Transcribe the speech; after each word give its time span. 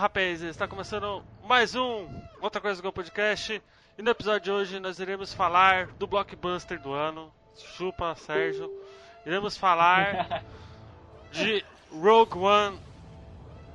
rapaz, 0.00 0.40
está 0.40 0.66
começando 0.66 1.22
mais 1.44 1.74
um 1.74 2.08
Outra 2.40 2.58
Coisa 2.58 2.80
Go 2.80 2.90
Podcast. 2.90 3.62
E 3.98 4.02
no 4.02 4.10
episódio 4.10 4.40
de 4.40 4.50
hoje 4.50 4.80
nós 4.80 4.98
iremos 4.98 5.34
falar 5.34 5.88
do 5.88 6.06
blockbuster 6.06 6.80
do 6.80 6.94
ano. 6.94 7.30
Chupa, 7.54 8.14
Sérgio. 8.14 8.72
Iremos 9.26 9.58
falar 9.58 10.42
de 11.30 11.62
Rogue 11.92 12.38
One, 12.38 12.78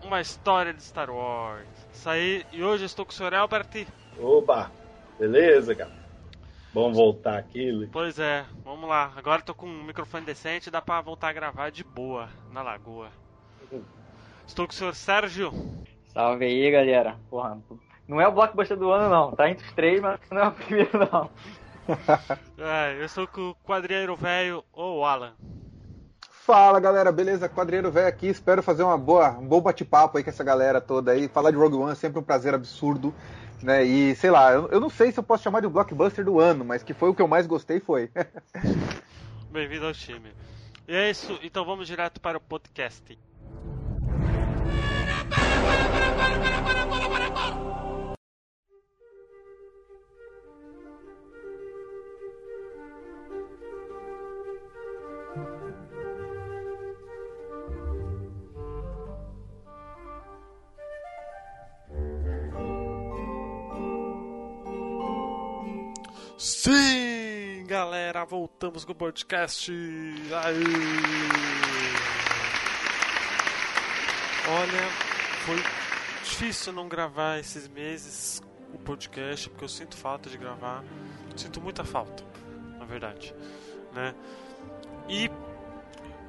uma 0.03 0.19
história 0.19 0.73
de 0.73 0.81
Star 0.81 1.11
Wars. 1.11 1.67
Isso 1.93 2.09
aí, 2.09 2.43
e 2.51 2.63
hoje 2.63 2.85
eu 2.85 2.87
estou 2.87 3.05
com 3.05 3.11
o 3.11 3.13
senhor 3.13 3.35
Albert. 3.35 3.85
Oba, 4.19 4.71
beleza, 5.19 5.75
cara? 5.75 5.93
Bom 6.73 6.91
voltar 6.91 7.37
aqui. 7.37 7.87
Pois 7.91 8.17
é, 8.17 8.43
vamos 8.63 8.89
lá. 8.89 9.13
Agora 9.15 9.41
estou 9.41 9.53
com 9.53 9.67
um 9.67 9.83
microfone 9.83 10.25
decente, 10.25 10.71
dá 10.71 10.81
para 10.81 11.01
voltar 11.01 11.29
a 11.29 11.33
gravar 11.33 11.69
de 11.69 11.83
boa 11.83 12.29
na 12.51 12.63
lagoa. 12.63 13.11
Estou 14.47 14.65
com 14.65 14.73
o 14.73 14.75
senhor 14.75 14.95
Sérgio. 14.95 15.53
Salve 16.15 16.45
aí, 16.45 16.71
galera. 16.71 17.17
Porra, 17.29 17.61
não 18.07 18.21
é 18.21 18.27
o 18.27 18.31
blockbuster 18.31 18.77
do 18.77 18.89
ano, 18.89 19.09
não. 19.09 19.31
Tá 19.33 19.49
entre 19.49 19.67
os 19.67 19.73
três, 19.73 19.99
mas 19.99 20.17
não 20.31 20.43
é 20.43 20.47
o 20.47 20.51
primeiro, 20.53 20.91
não. 21.11 21.29
é, 22.57 22.95
eu 22.97 23.03
estou 23.03 23.27
com 23.27 23.49
o 23.49 23.55
quadrilheiro 23.55 24.15
velho, 24.15 24.63
ou 24.71 25.03
Alan. 25.03 25.33
Fala 26.31 26.79
galera, 26.79 27.11
beleza? 27.11 27.49
Quadrilheiro 27.49 27.91
velho 27.91 28.07
aqui, 28.07 28.27
espero 28.27 28.63
fazer 28.63 28.83
uma 28.83 28.97
boa, 28.97 29.31
um 29.31 29.45
bom 29.45 29.59
bate-papo 29.59 30.17
aí 30.17 30.23
com 30.23 30.29
essa 30.29 30.43
galera 30.43 30.79
toda 30.79 31.11
aí. 31.11 31.27
Falar 31.27 31.51
de 31.51 31.57
Rogue 31.57 31.75
One 31.75 31.91
é 31.91 31.95
sempre 31.95 32.17
um 32.17 32.23
prazer 32.23 32.53
absurdo, 32.53 33.13
né? 33.61 33.83
E 33.83 34.15
sei 34.15 34.31
lá, 34.31 34.53
eu, 34.53 34.69
eu 34.69 34.79
não 34.79 34.89
sei 34.89 35.11
se 35.11 35.19
eu 35.19 35.23
posso 35.23 35.43
chamar 35.43 35.59
de 35.59 35.67
blockbuster 35.67 36.23
do 36.23 36.39
ano, 36.39 36.63
mas 36.63 36.81
que 36.81 36.93
foi 36.93 37.09
o 37.09 37.13
que 37.13 37.21
eu 37.21 37.27
mais 37.27 37.45
gostei 37.45 37.81
foi. 37.81 38.09
Bem-vindo 39.51 39.85
ao 39.85 39.93
time. 39.93 40.31
E 40.87 40.95
é 40.95 41.09
isso, 41.09 41.37
então 41.43 41.65
vamos 41.65 41.87
direto 41.87 42.21
para 42.21 42.37
o 42.37 42.41
podcast. 42.41 43.17
Sim, 66.45 67.65
galera, 67.65 68.23
voltamos 68.23 68.85
com 68.85 68.91
o 68.91 68.95
podcast. 68.95 69.71
Aí. 69.71 70.63
Olha, 74.47 74.89
foi 75.43 75.55
difícil 76.23 76.71
não 76.71 76.87
gravar 76.87 77.39
esses 77.39 77.67
meses 77.67 78.43
o 78.71 78.77
podcast, 78.77 79.49
porque 79.49 79.63
eu 79.63 79.69
sinto 79.69 79.97
falta 79.97 80.29
de 80.29 80.37
gravar. 80.37 80.83
Sinto 81.35 81.59
muita 81.59 81.83
falta, 81.83 82.23
na 82.77 82.85
verdade, 82.85 83.33
né? 83.91 84.13
E 85.09 85.31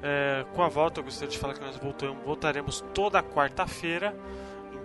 é, 0.01 0.47
com 0.55 0.63
a 0.63 0.67
volta, 0.67 0.99
eu 0.99 1.03
gostaria 1.03 1.29
de 1.29 1.37
falar 1.37 1.53
que 1.53 1.61
nós 1.61 1.77
voltamos, 1.77 2.25
voltaremos 2.25 2.83
toda 2.91 3.21
quarta-feira. 3.21 4.15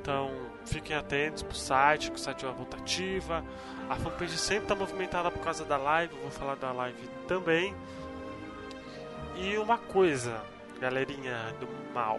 Então, 0.03 0.33
fiquem 0.67 0.97
atentos 0.97 1.45
pro 1.45 1.55
site, 1.55 2.11
que 2.11 2.17
o 2.17 2.19
site 2.19 2.45
é 2.45 2.49
uma 2.49 2.55
voltativa. 2.55 3.45
A 3.89 3.95
fanpage 3.95 4.37
sempre 4.37 4.65
está 4.65 4.75
movimentada 4.75 5.31
por 5.31 5.41
causa 5.45 5.65
da 5.65 5.77
live, 5.77 6.13
vou 6.21 6.31
falar 6.31 6.57
da 6.57 6.73
live 6.73 7.09
também. 7.29 7.73
E 9.37 9.57
uma 9.59 9.79
coisa, 9.79 10.43
galerinha 10.81 11.55
do 11.61 11.69
mal, 11.95 12.19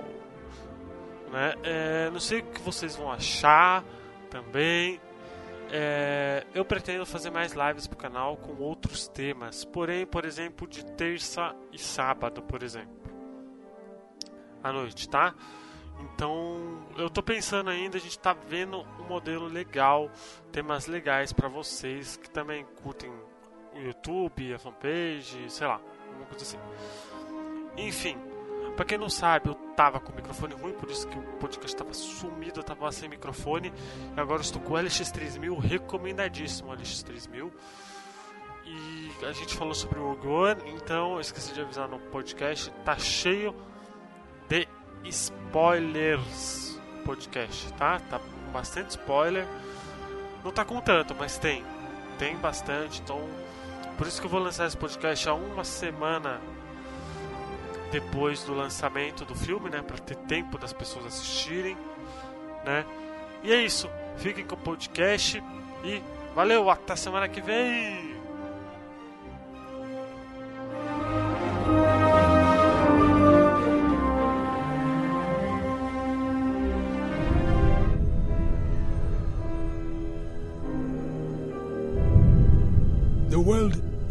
né? 1.29 1.55
É, 1.61 2.09
não 2.09 2.21
sei 2.21 2.39
o 2.39 2.43
que 2.43 2.61
vocês 2.61 2.95
vão 2.95 3.11
achar 3.11 3.83
também. 4.29 5.01
É, 5.69 6.45
eu 6.53 6.63
pretendo 6.63 7.05
fazer 7.05 7.31
mais 7.31 7.51
lives 7.51 7.85
pro 7.85 7.97
canal 7.97 8.37
com 8.37 8.63
outros 8.63 9.09
temas, 9.09 9.65
porém, 9.65 10.05
por 10.05 10.23
exemplo, 10.23 10.65
de 10.65 10.85
terça 10.85 11.53
e 11.71 11.77
sábado, 11.77 12.41
por 12.43 12.63
exemplo, 12.63 13.11
à 14.63 14.71
noite, 14.71 15.09
tá? 15.09 15.35
Então, 16.03 16.85
eu 16.97 17.09
tô 17.09 17.23
pensando 17.23 17.69
ainda, 17.69 17.97
a 17.97 17.99
gente 17.99 18.19
tá 18.19 18.33
vendo 18.33 18.85
um 18.99 19.03
modelo 19.07 19.47
legal, 19.47 20.11
temas 20.51 20.85
legais 20.85 21.31
para 21.31 21.47
vocês 21.47 22.17
que 22.17 22.29
também 22.29 22.65
curtem 22.83 23.09
o 23.09 23.79
YouTube, 23.79 24.53
a 24.53 24.59
fanpage, 24.59 25.49
sei 25.49 25.67
lá, 25.67 25.79
alguma 26.07 26.25
coisa 26.25 26.43
assim. 26.43 26.59
Enfim, 27.77 28.17
para 28.75 28.85
quem 28.85 28.97
não 28.97 29.09
sabe, 29.09 29.49
eu 29.49 29.55
tava 29.75 29.99
com 29.99 30.11
o 30.11 30.15
microfone 30.15 30.53
ruim, 30.53 30.73
por 30.73 30.89
isso 30.89 31.07
que 31.07 31.17
o 31.17 31.21
podcast 31.39 31.75
tava 31.75 31.93
sumido, 31.93 32.59
eu 32.59 32.63
tava 32.63 32.91
sem 32.91 33.07
microfone. 33.07 33.71
E 34.15 34.19
agora 34.19 34.39
eu 34.39 34.43
estou 34.43 34.61
com 34.61 34.73
o 34.73 34.77
LX3000, 34.77 35.57
recomendadíssimo 35.59 36.71
o 36.71 36.75
LX3000. 36.75 37.51
E 38.65 39.11
a 39.25 39.31
gente 39.31 39.55
falou 39.55 39.73
sobre 39.73 39.99
o 39.99 40.09
Rogue 40.09 40.27
One, 40.27 40.61
então 40.75 41.13
eu 41.13 41.21
esqueci 41.21 41.53
de 41.53 41.61
avisar 41.61 41.87
no 41.87 41.99
podcast, 41.99 42.71
tá 42.85 42.97
cheio 42.97 43.55
spoilers 45.05 46.79
podcast, 47.05 47.71
tá? 47.73 47.99
Tá 47.99 48.19
bastante 48.51 48.91
spoiler. 48.91 49.45
Não 50.43 50.51
tá 50.51 50.65
com 50.65 50.79
tanto, 50.81 51.15
mas 51.15 51.37
tem. 51.37 51.63
Tem 52.17 52.35
bastante, 52.37 53.01
então 53.01 53.27
por 53.97 54.07
isso 54.07 54.19
que 54.19 54.25
eu 54.25 54.31
vou 54.31 54.39
lançar 54.39 54.65
esse 54.65 54.77
podcast 54.77 55.29
há 55.29 55.33
uma 55.33 55.63
semana 55.63 56.41
depois 57.91 58.43
do 58.43 58.53
lançamento 58.53 59.23
do 59.23 59.35
filme, 59.35 59.69
né, 59.69 59.81
para 59.81 59.97
ter 59.97 60.15
tempo 60.15 60.57
das 60.57 60.73
pessoas 60.73 61.05
assistirem, 61.05 61.77
né? 62.65 62.85
E 63.43 63.53
é 63.53 63.61
isso. 63.61 63.87
Fiquem 64.17 64.43
com 64.45 64.55
o 64.55 64.57
podcast 64.57 65.43
e 65.83 66.01
valeu, 66.33 66.69
até 66.69 66.95
semana 66.95 67.29
que 67.29 67.39
vem. 67.39 68.12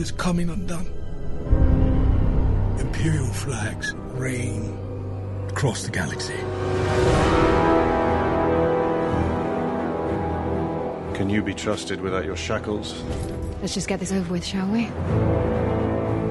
Is 0.02 0.10
coming 0.10 0.50
undone. 0.50 0.86
Imperial 2.80 3.32
flags 3.32 3.94
reign 4.14 4.76
across 5.48 5.84
the 5.84 5.92
galaxy. 5.92 6.34
Can 11.16 11.30
you 11.30 11.40
be 11.40 11.54
trusted 11.54 12.00
without 12.00 12.24
your 12.24 12.34
shackles? 12.34 13.00
Let's 13.60 13.74
just 13.74 13.86
get 13.86 14.00
this 14.00 14.10
over 14.10 14.32
with, 14.32 14.44
shall 14.44 14.66
we? 14.66 14.86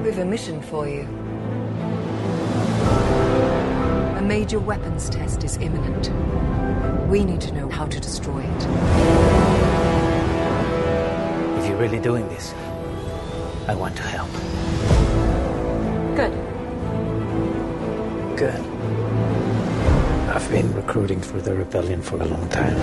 We've 0.02 0.18
a 0.18 0.24
mission 0.26 0.60
for 0.60 0.86
you. 0.86 1.04
A 4.18 4.22
major 4.22 4.60
weapons 4.60 5.08
test 5.08 5.44
is 5.44 5.56
imminent. 5.56 6.10
We 7.08 7.24
need 7.24 7.40
to 7.40 7.52
know 7.52 7.70
how 7.70 7.86
to 7.86 7.98
destroy 7.98 8.40
it. 8.40 8.66
If 11.58 11.68
you're 11.68 11.78
really 11.78 12.00
doing 12.00 12.28
this, 12.28 12.52
I 13.68 13.76
want 13.76 13.96
to 13.96 14.02
help. 14.02 14.30
Good. 16.16 16.32
Good. 18.36 18.60
I've 20.34 20.50
been 20.50 20.74
recruiting 20.74 21.20
for 21.20 21.40
the 21.40 21.54
rebellion 21.54 22.02
for 22.02 22.20
a 22.20 22.24
long 22.24 22.48
time. 22.48 22.76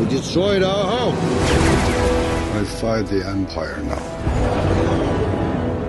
We 0.00 0.06
destroyed 0.06 0.64
our 0.64 0.84
home. 0.84 1.14
I 1.16 2.64
fight 2.64 3.06
the 3.06 3.24
Empire 3.24 3.80
now. 3.82 4.02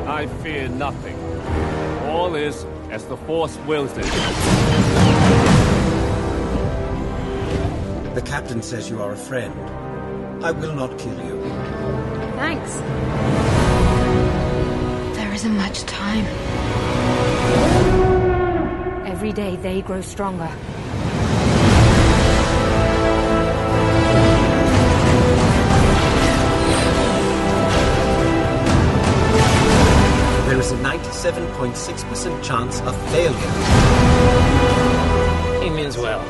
I 0.08 0.28
fear 0.44 0.68
nothing. 0.70 1.18
All 2.08 2.36
is 2.36 2.64
as 2.92 3.06
the 3.06 3.18
Force 3.18 3.58
wills 3.66 3.98
it. 3.98 4.06
The 8.14 8.22
captain 8.22 8.62
says 8.62 8.88
you 8.88 9.02
are 9.02 9.14
a 9.14 9.18
friend. 9.18 9.60
I 10.46 10.52
will 10.52 10.76
not 10.76 11.00
kill 11.00 11.18
you. 11.26 11.42
Thanks 12.36 13.61
isn't 15.42 15.58
much 15.58 15.82
time. 15.86 16.24
Every 19.08 19.34
day 19.34 19.56
they 19.56 19.82
grow 19.82 20.02
stronger. 20.02 20.48
There 30.46 30.60
is 30.60 30.72
a 30.72 30.78
97.6% 30.78 32.44
chance 32.44 32.82
of 32.82 32.96
failure. 33.10 33.40
He 35.64 35.72
means 35.72 35.98
well. 35.98 36.22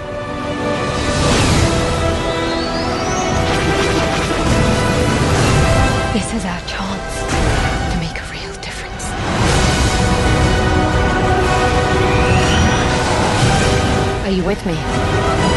This 6.13 6.34
is 6.34 6.46
our 6.46 6.62
chance. 6.62 7.00
With 14.51 14.65
me? 14.65 15.50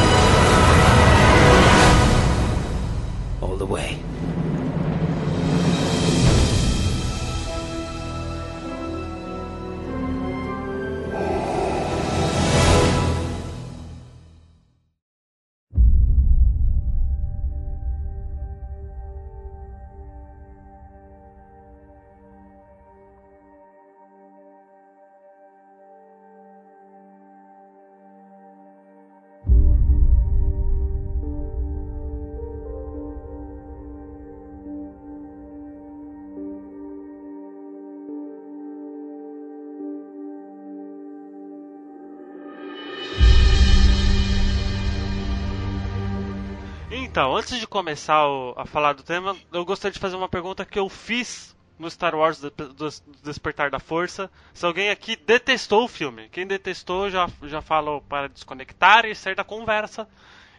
Então, 47.15 47.37
antes 47.37 47.61
de 47.61 47.67
começar 47.69 48.27
o- 48.27 48.55
a 48.57 48.67
falar 48.67 48.93
do 48.93 49.05
tema, 49.05 49.37
eu 49.53 49.65
gostaria 49.65 49.93
de 49.93 50.01
fazer 50.01 50.17
uma 50.17 50.29
pergunta 50.29 50.65
que 50.65 50.77
eu 50.77 50.89
fiz 50.89 51.55
no 51.79 51.89
Star 51.89 52.13
Wars 52.13 52.41
do, 52.41 52.51
do 52.51 52.89
Despertar 53.23 53.71
da 53.71 53.79
Força. 53.79 54.29
Se 54.53 54.67
alguém 54.67 54.91
aqui 54.91 55.15
detestou 55.15 55.85
o 55.85 55.89
filme, 55.89 56.29
quem 56.31 56.45
detestou 56.45 57.09
já, 57.09 57.29
já 57.45 57.63
falou 57.63 58.01
para 58.01 58.29
desconectar 58.29 59.07
e 59.07 59.15
sair 59.15 59.37
da 59.37 59.45
conversa 59.45 60.09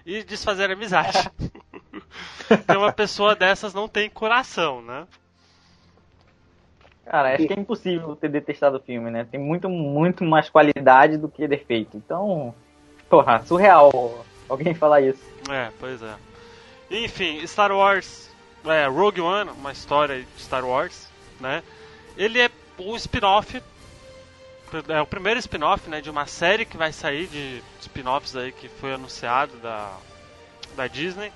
e 0.06 0.24
desfazer 0.24 0.70
a 0.70 0.74
amizade. 0.76 1.30
Porque 2.48 2.78
uma 2.78 2.94
pessoa 2.94 3.36
dessas 3.36 3.74
não 3.74 3.90
tem 3.90 4.10
coração, 4.10 4.82
né? 4.82 5.06
Cara, 7.06 7.36
acho 7.36 7.48
que 7.48 7.54
é 7.54 7.60
impossível 7.60 8.16
ter 8.16 8.30
detestado 8.30 8.78
o 8.78 8.82
filme, 8.82 9.12
né? 9.12 9.28
Tem 9.30 9.42
muito, 9.42 9.68
muito 9.68 10.24
mais 10.24 10.50
qualidade 10.50 11.18
do 11.18 11.28
que 11.28 11.50
defeito. 11.50 11.98
Então, 11.98 12.56
porra, 13.10 13.44
surreal 13.44 14.24
alguém 14.48 14.74
falar 14.74 15.02
isso. 15.02 15.22
É, 15.52 15.70
pois 15.82 16.02
é. 16.02 16.16
Enfim, 16.90 17.46
Star 17.48 17.72
Wars, 17.72 18.30
é, 18.66 18.86
Rogue 18.88 19.22
One, 19.22 19.52
uma 19.52 19.72
história 19.72 20.22
de 20.22 20.42
Star 20.42 20.66
Wars, 20.66 21.08
né? 21.40 21.64
Ele 22.18 22.40
é 22.40 22.50
um 22.80 22.96
spin-off, 22.96 23.62
é 24.88 25.02
o 25.02 25.08
primeiro 25.08 25.40
spin-off, 25.40 25.90
né, 25.90 26.02
de 26.02 26.10
uma 26.10 26.26
série 26.26 26.66
que 26.66 26.78
vai 26.78 26.92
sair 26.92 27.28
de 27.28 27.64
spin-offs 27.82 28.36
aí 28.36 28.52
que 28.52 28.68
foi 28.68 28.94
anunciado 28.94 29.56
da 29.58 29.96
da 30.76 30.88
Disney. 30.88 31.32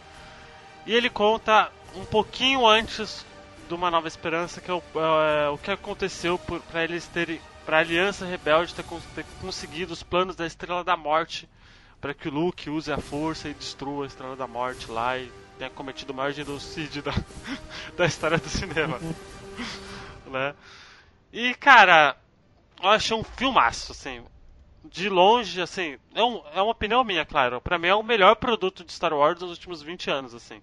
E 0.86 0.94
ele 0.94 1.10
conta 1.10 1.72
um 1.96 2.06
pouquinho 2.06 2.68
antes 2.68 3.26
de 3.68 3.74
uma 3.74 3.92
Nova 3.92 4.08
Esperança, 4.08 4.62
que 4.62 4.70
é 4.70 4.74
o, 4.74 4.84
é, 4.96 5.50
o 5.50 5.58
que 5.58 5.72
aconteceu 5.72 6.38
para 6.38 6.84
eles 6.84 7.08
terem, 7.08 7.40
para 7.66 7.78
a 7.78 7.80
Aliança 7.82 8.26
Rebelde 8.26 8.74
ter, 8.74 8.84
ter 9.16 9.26
conseguido 9.42 9.94
os 9.94 10.04
planos 10.04 10.36
da 10.36 10.46
Estrela 10.46 10.84
da 10.84 10.98
Morte 10.98 11.48
para 12.02 12.14
que 12.14 12.28
o 12.28 12.32
Luke 12.32 12.70
use 12.70 12.92
a 12.92 12.98
força 12.98 13.50
e 13.50 13.54
destrua 13.54 14.06
a 14.06 14.08
Estrela 14.08 14.36
da 14.36 14.48
Morte 14.48 14.90
lá 14.90 15.18
e 15.18 15.30
tenha 15.58 15.70
cometido 15.70 16.14
o 16.14 16.16
maior 16.16 16.32
genocídio 16.32 17.04
da, 17.04 17.12
da 17.98 18.06
história 18.06 18.38
do 18.38 18.48
cinema. 18.50 19.00
né? 20.28 20.54
E 21.34 21.54
cara, 21.56 22.16
eu 22.82 22.90
achei 22.90 23.16
um 23.16 23.24
filmaço, 23.24 23.92
assim. 23.92 24.24
De 24.86 25.10
longe, 25.10 25.62
assim, 25.62 25.98
é, 26.16 26.24
um, 26.24 26.42
é 26.54 26.62
uma 26.62 26.72
opinião 26.72 27.04
minha, 27.04 27.26
claro. 27.26 27.60
Pra 27.60 27.78
mim 27.78 27.88
é 27.90 27.96
o 27.96 28.02
melhor 28.02 28.36
produto 28.38 28.84
de 28.84 28.94
Star 28.94 29.14
Wars 29.14 29.38
dos 29.38 29.50
últimos 29.52 29.82
20 29.82 30.10
anos, 30.10 30.34
assim. 30.34 30.62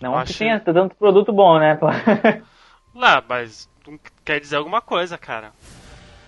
Não 0.00 0.12
Eu 0.12 0.24
que 0.24 0.30
acho- 0.30 0.38
tenha 0.38 0.60
tanto 0.60 0.94
produto 0.94 1.32
bom, 1.32 1.58
né? 1.58 1.76
Lá, 2.94 3.22
mas 3.28 3.68
quer 4.24 4.38
dizer 4.38 4.56
alguma 4.56 4.80
coisa, 4.80 5.18
cara. 5.18 5.52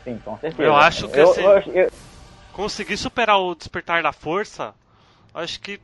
Sim, 0.02 0.18
com 0.24 0.36
certeza. 0.38 0.62
Eu 0.62 0.74
acho 0.76 1.08
que 1.08 1.20
Eu- 1.20 1.30
assim, 1.30 1.42
eu 1.42 1.52
acho- 1.56 1.70
eu- 1.70 1.92
conseguir 2.54 2.96
superar 2.96 3.38
o 3.40 3.54
Despertar 3.54 4.02
da 4.02 4.12
Força, 4.12 4.74
acho 5.34 5.60
que 5.60 5.80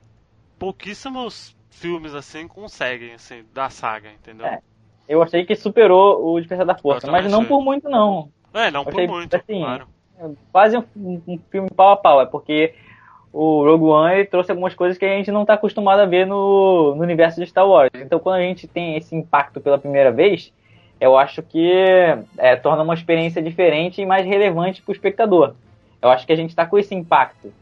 pouquíssimos 0.58 1.54
filmes 1.70 2.14
assim 2.14 2.46
conseguem, 2.46 3.14
assim, 3.14 3.44
da 3.52 3.68
saga, 3.68 4.10
entendeu? 4.10 4.46
É, 4.46 4.60
Eu 5.08 5.22
achei 5.22 5.44
que 5.44 5.54
superou 5.54 6.32
o 6.32 6.38
Despertar 6.38 6.66
da 6.66 6.74
Força, 6.74 7.10
mas 7.10 7.30
não 7.30 7.40
achei. 7.40 7.48
por 7.48 7.62
muito, 7.62 7.88
não. 7.88 8.30
É, 8.54 8.70
não 8.70 8.80
Eu 8.80 8.84
por 8.84 8.94
achei, 8.94 9.06
muito, 9.06 9.34
assim, 9.36 9.60
claro. 9.60 9.88
Quase 10.52 10.76
um, 10.76 10.84
um 10.96 11.38
filme 11.50 11.70
pau 11.70 11.92
a 11.92 11.96
pau, 11.96 12.20
é 12.20 12.26
porque 12.26 12.74
o 13.32 13.64
Rogue 13.64 13.84
One 13.84 14.24
trouxe 14.26 14.50
algumas 14.50 14.74
coisas 14.74 14.98
que 14.98 15.04
a 15.04 15.16
gente 15.16 15.30
não 15.30 15.42
está 15.42 15.54
acostumado 15.54 16.00
a 16.00 16.06
ver 16.06 16.26
no, 16.26 16.94
no 16.94 17.02
universo 17.02 17.40
de 17.40 17.46
Star 17.48 17.66
Wars. 17.66 17.90
Então, 17.94 18.18
quando 18.18 18.36
a 18.36 18.42
gente 18.42 18.68
tem 18.68 18.96
esse 18.96 19.14
impacto 19.14 19.60
pela 19.60 19.78
primeira 19.78 20.12
vez, 20.12 20.52
eu 21.00 21.16
acho 21.16 21.42
que 21.42 21.72
é, 22.36 22.56
torna 22.56 22.82
uma 22.82 22.94
experiência 22.94 23.40
diferente 23.40 24.02
e 24.02 24.06
mais 24.06 24.26
relevante 24.26 24.82
para 24.82 24.92
o 24.92 24.94
espectador. 24.94 25.54
Eu 26.02 26.10
acho 26.10 26.26
que 26.26 26.32
a 26.32 26.36
gente 26.36 26.50
está 26.50 26.66
com 26.66 26.78
esse 26.78 26.94
impacto. 26.94 27.52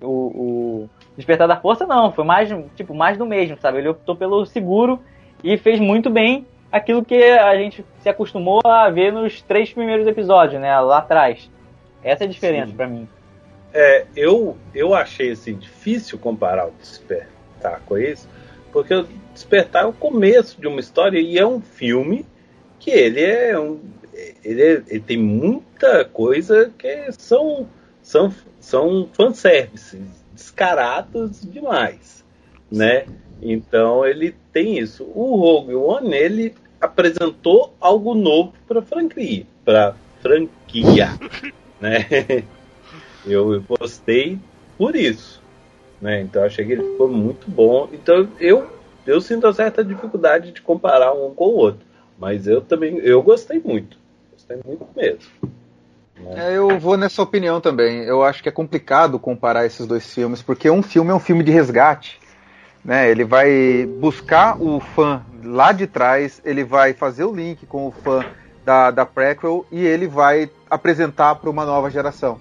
O, 0.00 0.06
o 0.06 0.90
Despertar 1.16 1.46
da 1.46 1.56
Força 1.56 1.86
não, 1.86 2.12
foi 2.12 2.24
mais 2.24 2.48
tipo 2.74 2.94
mais 2.94 3.18
do 3.18 3.26
mesmo, 3.26 3.58
sabe? 3.60 3.78
Ele 3.78 3.88
optou 3.88 4.16
pelo 4.16 4.46
seguro 4.46 4.98
e 5.44 5.58
fez 5.58 5.78
muito 5.78 6.08
bem 6.08 6.46
aquilo 6.72 7.04
que 7.04 7.22
a 7.22 7.54
gente 7.56 7.84
se 8.00 8.08
acostumou 8.08 8.60
a 8.64 8.88
ver 8.88 9.12
nos 9.12 9.42
três 9.42 9.72
primeiros 9.72 10.06
episódios, 10.06 10.60
né? 10.60 10.78
Lá 10.80 10.98
atrás. 10.98 11.50
Essa 12.02 12.24
é 12.24 12.26
a 12.26 12.30
diferença 12.30 12.72
pra 12.74 12.86
mim. 12.86 13.08
É, 13.72 14.06
eu, 14.16 14.56
eu 14.74 14.94
achei 14.94 15.30
assim, 15.32 15.54
difícil 15.54 16.18
comparar 16.18 16.66
o 16.66 16.72
Despertar 16.72 17.80
com 17.86 17.98
isso, 17.98 18.28
porque 18.72 18.94
o 18.94 19.06
Despertar 19.32 19.84
é 19.84 19.86
o 19.86 19.92
começo 19.92 20.60
de 20.60 20.66
uma 20.66 20.80
história 20.80 21.20
e 21.20 21.38
é 21.38 21.46
um 21.46 21.60
filme 21.60 22.26
que 22.78 22.90
ele 22.90 23.22
é 23.22 23.58
um. 23.58 23.80
Ele, 24.44 24.62
é- 24.62 24.82
ele 24.88 25.00
tem 25.00 25.16
muita 25.18 26.04
coisa 26.04 26.72
que 26.76 27.12
são, 27.12 27.68
são, 28.10 28.34
são 28.58 29.08
fanservices 29.12 30.00
descarados 30.32 31.40
demais, 31.42 32.24
né? 32.70 33.06
Então 33.40 34.04
ele 34.04 34.34
tem 34.52 34.78
isso. 34.78 35.04
O 35.14 35.36
Rogue 35.36 35.76
One, 35.76 36.12
ele 36.12 36.54
apresentou 36.80 37.72
algo 37.80 38.14
novo 38.16 38.52
para 38.66 38.82
franquia, 38.82 39.46
para 39.64 39.94
franquia, 40.20 41.10
né? 41.80 42.04
Eu 43.24 43.62
gostei 43.62 44.38
por 44.76 44.96
isso, 44.96 45.40
né? 46.00 46.20
Então 46.20 46.42
achei 46.42 46.66
que 46.66 46.72
ele 46.72 46.82
ficou 46.82 47.08
muito 47.08 47.48
bom. 47.48 47.88
Então 47.92 48.28
eu 48.40 48.68
eu 49.06 49.20
sinto 49.20 49.46
uma 49.46 49.52
certa 49.52 49.84
dificuldade 49.84 50.50
de 50.50 50.60
comparar 50.60 51.12
um 51.12 51.32
com 51.32 51.44
o 51.44 51.54
outro, 51.56 51.86
mas 52.18 52.48
eu 52.48 52.60
também 52.60 52.98
eu 52.98 53.22
gostei 53.22 53.60
muito, 53.64 53.96
gostei 54.32 54.58
muito 54.66 54.84
mesmo. 54.96 55.59
É, 56.36 56.56
eu 56.56 56.78
vou 56.78 56.96
nessa 56.96 57.22
opinião 57.22 57.60
também. 57.60 58.02
Eu 58.04 58.22
acho 58.22 58.42
que 58.42 58.48
é 58.48 58.52
complicado 58.52 59.18
comparar 59.18 59.66
esses 59.66 59.86
dois 59.86 60.12
filmes, 60.12 60.42
porque 60.42 60.70
um 60.70 60.82
filme 60.82 61.10
é 61.10 61.14
um 61.14 61.20
filme 61.20 61.42
de 61.42 61.50
resgate. 61.50 62.20
Né? 62.84 63.10
Ele 63.10 63.24
vai 63.24 63.86
buscar 63.86 64.60
o 64.60 64.80
fã 64.80 65.22
lá 65.44 65.72
de 65.72 65.86
trás, 65.86 66.40
ele 66.44 66.64
vai 66.64 66.92
fazer 66.92 67.24
o 67.24 67.34
link 67.34 67.66
com 67.66 67.86
o 67.86 67.90
fã 67.90 68.24
da, 68.64 68.90
da 68.90 69.04
prequel 69.04 69.66
e 69.70 69.84
ele 69.84 70.06
vai 70.06 70.50
apresentar 70.68 71.34
para 71.34 71.50
uma 71.50 71.64
nova 71.64 71.90
geração. 71.90 72.40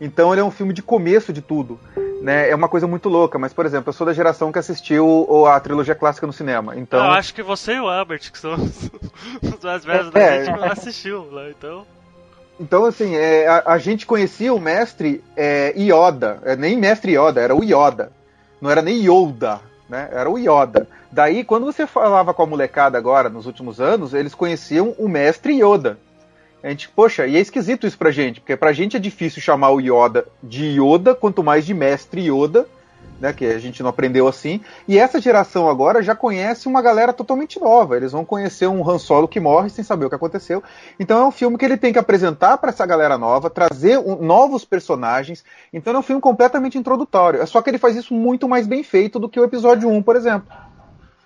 Então 0.00 0.32
ele 0.32 0.40
é 0.40 0.44
um 0.44 0.50
filme 0.50 0.72
de 0.72 0.82
começo 0.82 1.32
de 1.32 1.42
tudo. 1.42 1.78
Né? 2.22 2.50
É 2.50 2.54
uma 2.54 2.68
coisa 2.68 2.86
muito 2.86 3.08
louca, 3.08 3.38
mas, 3.38 3.52
por 3.52 3.64
exemplo, 3.64 3.90
eu 3.90 3.92
sou 3.92 4.06
da 4.06 4.12
geração 4.12 4.50
que 4.50 4.58
assistiu 4.58 5.46
a 5.46 5.58
trilogia 5.60 5.94
clássica 5.94 6.26
no 6.26 6.32
cinema. 6.32 6.76
Então, 6.76 7.04
Eu 7.04 7.12
acho 7.12 7.32
que 7.32 7.42
você 7.42 7.74
e 7.74 7.80
o 7.80 7.88
Albert, 7.88 8.32
que 8.32 8.38
são 8.38 8.54
os, 8.58 9.62
mais 9.62 9.84
velhos 9.84 10.10
da 10.10 10.20
É. 10.20 10.44
gente, 10.44 10.56
não 10.56 10.70
assistiu 10.70 11.28
lá, 11.30 11.48
então. 11.48 11.86
Então, 12.60 12.84
assim, 12.84 13.14
é, 13.14 13.46
a, 13.46 13.62
a 13.66 13.78
gente 13.78 14.04
conhecia 14.04 14.52
o 14.52 14.60
mestre 14.60 15.22
é, 15.36 15.72
Yoda, 15.76 16.40
é, 16.44 16.56
nem 16.56 16.76
mestre 16.76 17.16
Yoda, 17.16 17.40
era 17.40 17.54
o 17.54 17.62
Yoda. 17.62 18.10
Não 18.60 18.70
era 18.70 18.82
nem 18.82 19.04
Yoda, 19.04 19.60
né? 19.88 20.08
Era 20.10 20.28
o 20.28 20.38
Yoda. 20.38 20.88
Daí, 21.10 21.44
quando 21.44 21.64
você 21.64 21.86
falava 21.86 22.34
com 22.34 22.42
a 22.42 22.46
molecada 22.46 22.98
agora, 22.98 23.28
nos 23.28 23.46
últimos 23.46 23.80
anos, 23.80 24.12
eles 24.12 24.34
conheciam 24.34 24.94
o 24.98 25.08
mestre 25.08 25.54
Yoda. 25.62 25.98
A 26.62 26.68
gente, 26.68 26.88
poxa, 26.88 27.26
e 27.26 27.36
é 27.36 27.40
esquisito 27.40 27.86
isso 27.86 27.96
pra 27.96 28.10
gente, 28.10 28.40
porque 28.40 28.56
pra 28.56 28.72
gente 28.72 28.96
é 28.96 29.00
difícil 29.00 29.40
chamar 29.40 29.70
o 29.70 29.80
Yoda 29.80 30.26
de 30.42 30.80
Yoda, 30.80 31.14
quanto 31.14 31.44
mais 31.44 31.64
de 31.64 31.72
mestre 31.72 32.28
Yoda, 32.28 32.66
né? 33.20 33.32
Que 33.32 33.46
a 33.46 33.58
gente 33.58 33.82
não 33.82 33.90
aprendeu 33.90 34.28
assim. 34.28 34.60
E 34.86 34.98
essa 34.98 35.20
geração 35.20 35.68
agora 35.68 36.02
já 36.02 36.14
conhece 36.14 36.68
uma 36.68 36.80
galera 36.82 37.12
totalmente 37.12 37.58
nova. 37.60 37.96
Eles 37.96 38.12
vão 38.12 38.24
conhecer 38.24 38.66
um 38.66 38.88
Han 38.88 38.98
Solo 38.98 39.26
que 39.28 39.40
morre 39.40 39.68
sem 39.70 39.84
saber 39.84 40.06
o 40.06 40.08
que 40.08 40.14
aconteceu. 40.14 40.62
Então 40.98 41.18
é 41.20 41.26
um 41.26 41.30
filme 41.30 41.58
que 41.58 41.64
ele 41.64 41.76
tem 41.76 41.92
que 41.92 41.98
apresentar 41.98 42.58
para 42.58 42.70
essa 42.70 42.86
galera 42.86 43.18
nova, 43.18 43.50
trazer 43.50 43.98
um- 43.98 44.16
novos 44.22 44.64
personagens. 44.64 45.44
Então 45.72 45.94
é 45.94 45.98
um 45.98 46.02
filme 46.02 46.20
completamente 46.22 46.78
introdutório. 46.78 47.40
É 47.42 47.46
só 47.46 47.60
que 47.62 47.70
ele 47.70 47.78
faz 47.78 47.96
isso 47.96 48.14
muito 48.14 48.48
mais 48.48 48.66
bem 48.66 48.82
feito 48.82 49.18
do 49.18 49.28
que 49.28 49.38
o 49.40 49.44
episódio 49.44 49.88
1, 49.88 50.02
por 50.02 50.16
exemplo. 50.16 50.48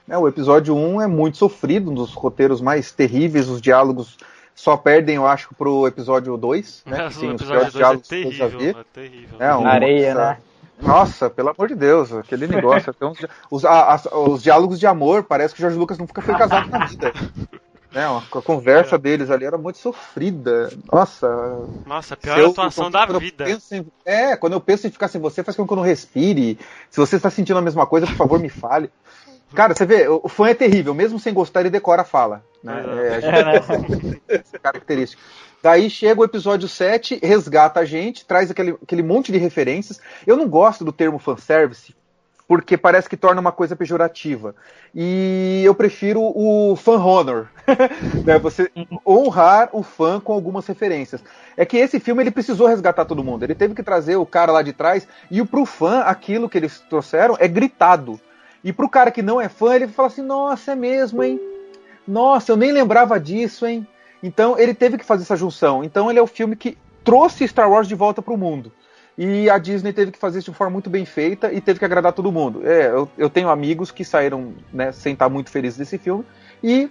Né, 0.06 0.18
o 0.18 0.26
episódio 0.26 0.75
1 0.76 1.00
é 1.00 1.06
muito 1.06 1.37
sofrido, 1.38 1.90
um 1.90 1.94
dos 1.94 2.12
roteiros 2.12 2.61
mais 2.61 2.90
terríveis, 2.90 3.49
os 3.49 3.61
diálogos 3.62 4.18
só 4.54 4.76
perdem, 4.76 5.14
eu 5.16 5.26
acho, 5.26 5.54
pro 5.54 5.87
episódio 5.87 6.37
2. 6.37 6.82
Né, 6.84 7.08
que 7.08 7.16
o 7.16 7.20
tem 7.20 7.28
os 7.34 7.40
episódio 7.40 7.62
2 7.62 7.72
piores 7.72 7.75
é 7.75 7.78
diálogos 7.78 8.08
que 8.08 8.14
eu 8.25 8.32
já 8.32 8.46
vi. 8.49 8.56
terrível, 8.58 8.80
é 8.80 8.84
terrível. 8.92 9.37
É, 9.38 9.56
um- 9.56 9.66
Areia, 9.66 10.14
né? 10.14 10.38
Nossa, 10.82 11.30
pelo 11.30 11.50
amor 11.50 11.68
de 11.68 11.74
Deus, 11.74 12.12
aquele 12.12 12.46
negócio. 12.46 12.94
uns 13.02 13.18
os, 13.50 13.64
a- 13.64 13.92
as- 13.94 14.06
os 14.12 14.42
diálogos 14.42 14.78
de 14.80 14.86
amor, 14.86 15.22
parece 15.24 15.54
que 15.54 15.60
o 15.60 15.62
Jorge 15.62 15.78
Lucas 15.78 15.98
nunca 15.98 16.20
foi 16.20 16.34
casado 16.36 16.68
na 16.70 16.86
vida. 16.86 17.12
Né, 17.92 18.08
uma- 18.08 18.18
a 18.22 18.42
conversa 18.42 18.98
deles 18.98 19.30
ali 19.30 19.44
era 19.44 19.58
muito 19.58 19.78
sofrida. 19.78 20.70
Nossa. 20.90 21.28
Nossa, 21.86 22.14
a 22.14 22.16
pior 22.16 22.38
eu- 22.38 22.50
atuação 22.50 22.84
quando- 22.84 22.92
da 22.94 23.06
quando 23.06 23.20
vida. 23.20 23.44
em- 23.50 23.86
é, 24.04 24.34
quando 24.36 24.54
eu 24.54 24.60
penso 24.60 24.86
em 24.86 24.90
ficar 24.90 25.08
sem 25.08 25.20
você, 25.20 25.42
faz 25.44 25.56
com 25.56 25.66
que 25.66 25.72
eu 25.72 25.76
não 25.76 25.84
respire. 25.84 26.58
Se 26.90 26.98
você 26.98 27.16
está 27.16 27.28
sentindo 27.30 27.58
a 27.58 27.62
mesma 27.62 27.86
coisa, 27.86 28.06
por 28.06 28.16
favor, 28.16 28.40
me 28.40 28.48
fale. 28.48 28.90
Cara, 29.54 29.74
você 29.74 29.84
vê, 29.84 30.08
o 30.08 30.26
fã 30.28 30.48
é 30.48 30.54
terrível, 30.54 30.94
mesmo 30.94 31.18
sem 31.18 31.34
gostar, 31.34 31.60
ele 31.60 31.68
decora 31.68 32.00
a 32.00 32.04
fala. 32.06 32.42
Né? 32.64 32.82
É, 32.86 33.14
a 33.16 33.20
gente- 33.20 34.22
essa 34.26 34.58
característica. 34.58 35.22
Daí 35.62 35.88
chega 35.88 36.21
o 36.21 36.25
episódio 36.25 36.69
7, 36.69 37.21
resgata 37.23 37.78
a 37.78 37.85
gente, 37.85 38.26
traz 38.26 38.50
aquele, 38.50 38.76
aquele 38.83 39.02
monte 39.02 39.31
de 39.31 39.38
referências. 39.38 40.00
Eu 40.26 40.37
não 40.37 40.49
gosto 40.49 40.85
do 40.85 40.90
termo 40.92 41.21
fanservice, 41.21 41.95
porque 42.49 42.76
parece 42.76 43.09
que 43.09 43.16
torna 43.16 43.40
uma 43.40 43.52
coisa 43.52 43.76
pejorativa. 43.76 44.57
E 44.92 45.62
eu 45.64 45.73
prefiro 45.73 46.21
o 46.21 46.75
fan 46.75 46.99
honor. 46.99 47.49
né? 48.26 48.40
Você 48.40 48.73
honrar 49.07 49.71
o 49.73 49.85
fã 49.85 50.19
com 50.19 50.33
algumas 50.33 50.66
referências. 50.66 51.23
É 51.57 51.64
que 51.64 51.76
esse 51.76 52.00
filme 52.00 52.25
ele 52.25 52.33
precisou 52.33 52.66
resgatar 52.66 53.04
todo 53.04 53.23
mundo. 53.23 53.45
Ele 53.45 53.54
teve 53.54 53.73
que 53.73 53.85
trazer 53.85 54.16
o 54.16 54.26
cara 54.26 54.50
lá 54.50 54.62
de 54.62 54.73
trás, 54.73 55.07
e 55.31 55.45
pro 55.45 55.64
fã, 55.64 56.00
aquilo 56.00 56.49
que 56.49 56.59
eles 56.59 56.81
trouxeram 56.90 57.37
é 57.38 57.47
gritado. 57.47 58.21
E 58.64 58.73
pro 58.73 58.88
cara 58.88 59.12
que 59.12 59.23
não 59.23 59.40
é 59.40 59.49
fã, 59.49 59.76
ele 59.76 59.87
fala 59.87 60.09
assim: 60.09 60.23
nossa, 60.23 60.73
é 60.73 60.75
mesmo, 60.75 61.23
hein? 61.23 61.40
Nossa, 62.07 62.50
eu 62.50 62.57
nem 62.57 62.73
lembrava 62.73 63.21
disso, 63.21 63.64
hein? 63.64 63.87
Então 64.22 64.58
ele 64.58 64.74
teve 64.74 64.98
que 64.98 65.04
fazer 65.04 65.22
essa 65.22 65.36
junção. 65.36 65.82
Então 65.82 66.10
ele 66.10 66.18
é 66.18 66.22
o 66.22 66.26
filme 66.26 66.56
que 66.56 66.78
trouxe 67.02 67.46
Star 67.48 67.70
Wars 67.70 67.88
de 67.88 67.94
volta 67.94 68.22
pro 68.22 68.36
mundo. 68.36 68.72
E 69.16 69.50
a 69.50 69.58
Disney 69.58 69.92
teve 69.92 70.10
que 70.10 70.18
fazer 70.18 70.38
isso 70.38 70.50
de 70.50 70.56
forma 70.56 70.72
muito 70.72 70.88
bem 70.88 71.04
feita 71.04 71.52
e 71.52 71.60
teve 71.60 71.78
que 71.78 71.84
agradar 71.84 72.12
todo 72.12 72.32
mundo. 72.32 72.62
É, 72.64 72.86
eu, 72.86 73.08
eu 73.18 73.28
tenho 73.28 73.50
amigos 73.50 73.90
que 73.90 74.04
saíram 74.04 74.54
né, 74.72 74.90
sem 74.92 75.12
estar 75.12 75.28
muito 75.28 75.50
felizes 75.50 75.78
desse 75.78 75.98
filme 75.98 76.24
e 76.62 76.90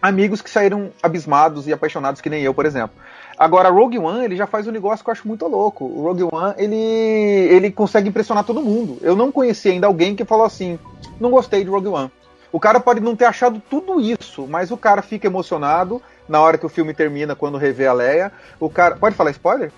amigos 0.00 0.42
que 0.42 0.50
saíram 0.50 0.90
abismados 1.02 1.66
e 1.66 1.72
apaixonados 1.72 2.20
que 2.20 2.30
nem 2.30 2.42
eu, 2.42 2.54
por 2.54 2.66
exemplo. 2.66 2.94
Agora, 3.36 3.70
Rogue 3.70 3.98
One, 3.98 4.24
ele 4.24 4.36
já 4.36 4.46
faz 4.46 4.68
um 4.68 4.70
negócio 4.70 5.02
que 5.02 5.10
eu 5.10 5.12
acho 5.12 5.26
muito 5.26 5.46
louco. 5.48 5.86
O 5.86 6.02
Rogue 6.02 6.28
One, 6.30 6.54
ele, 6.56 6.76
ele 6.76 7.70
consegue 7.72 8.08
impressionar 8.08 8.44
todo 8.44 8.62
mundo. 8.62 8.98
Eu 9.00 9.16
não 9.16 9.32
conheci 9.32 9.70
ainda 9.70 9.86
alguém 9.86 10.14
que 10.14 10.24
falou 10.24 10.44
assim, 10.44 10.78
não 11.18 11.30
gostei 11.30 11.64
de 11.64 11.70
Rogue 11.70 11.88
One. 11.88 12.12
O 12.52 12.60
cara 12.60 12.78
pode 12.78 13.00
não 13.00 13.16
ter 13.16 13.24
achado 13.24 13.60
tudo 13.68 14.00
isso, 14.00 14.46
mas 14.46 14.70
o 14.70 14.76
cara 14.76 15.02
fica 15.02 15.26
emocionado 15.26 16.00
na 16.28 16.40
hora 16.40 16.58
que 16.58 16.66
o 16.66 16.68
filme 16.68 16.94
termina, 16.94 17.34
quando 17.34 17.58
revê 17.58 17.86
a 17.86 17.92
Leia. 17.92 18.32
O 18.58 18.68
cara. 18.70 18.96
Pode 18.96 19.16
falar 19.16 19.30
spoiler? 19.30 19.70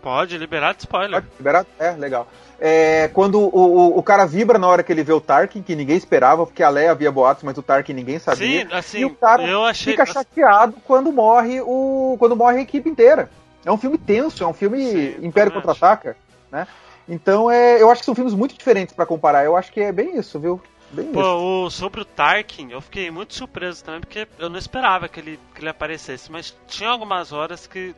Pode, 0.00 0.38
liberar 0.38 0.74
de 0.74 0.82
spoiler. 0.82 1.20
Pode 1.20 1.26
liberar? 1.38 1.66
É, 1.78 1.90
legal. 1.92 2.28
É, 2.58 3.08
quando 3.12 3.40
o, 3.40 3.48
o, 3.48 3.98
o, 3.98 4.02
cara 4.02 4.24
vibra 4.24 4.58
na 4.58 4.68
hora 4.68 4.82
que 4.82 4.92
ele 4.92 5.02
vê 5.02 5.12
o 5.12 5.20
Tarkin, 5.20 5.60
que 5.60 5.74
ninguém 5.74 5.96
esperava, 5.96 6.46
porque 6.46 6.62
a 6.62 6.68
Leia 6.68 6.92
havia 6.92 7.10
boatos, 7.10 7.42
mas 7.42 7.58
o 7.58 7.62
Tarkin 7.62 7.92
ninguém 7.92 8.18
sabia. 8.18 8.64
Sim, 8.64 8.68
assim, 8.72 8.98
e 9.00 9.04
o 9.04 9.14
cara 9.14 9.42
eu 9.42 9.64
achei... 9.64 9.92
fica 9.92 10.06
chateado 10.06 10.76
quando 10.84 11.12
morre 11.12 11.60
o 11.60 12.16
quando 12.18 12.36
morre 12.36 12.58
a 12.58 12.62
equipe 12.62 12.88
inteira. 12.88 13.28
É 13.64 13.70
um 13.70 13.76
filme 13.76 13.98
tenso, 13.98 14.44
é 14.44 14.46
um 14.46 14.54
filme 14.54 14.80
Sim, 14.90 15.26
Império 15.26 15.52
Contra-Ataca, 15.52 16.16
né? 16.50 16.66
Então 17.08 17.50
é, 17.50 17.82
eu 17.82 17.90
acho 17.90 18.00
que 18.00 18.06
são 18.06 18.14
filmes 18.14 18.34
muito 18.34 18.56
diferentes 18.56 18.94
para 18.94 19.04
comparar. 19.04 19.44
Eu 19.44 19.56
acho 19.56 19.72
que 19.72 19.80
é 19.80 19.90
bem 19.90 20.16
isso, 20.16 20.38
viu? 20.38 20.62
Bem 20.96 21.12
Pô, 21.12 21.20
isso. 21.20 21.36
O, 21.66 21.70
sobre 21.70 22.00
o 22.00 22.04
Tarkin, 22.04 22.70
eu 22.70 22.80
fiquei 22.80 23.10
muito 23.10 23.34
surpreso 23.34 23.84
também, 23.84 24.00
porque 24.00 24.26
eu 24.38 24.48
não 24.48 24.58
esperava 24.58 25.08
que 25.08 25.20
ele, 25.20 25.38
que 25.54 25.60
ele 25.60 25.68
aparecesse, 25.68 26.30
mas 26.32 26.56
tinha 26.66 26.88
algumas 26.90 27.32
horas 27.32 27.66
que 27.66 27.94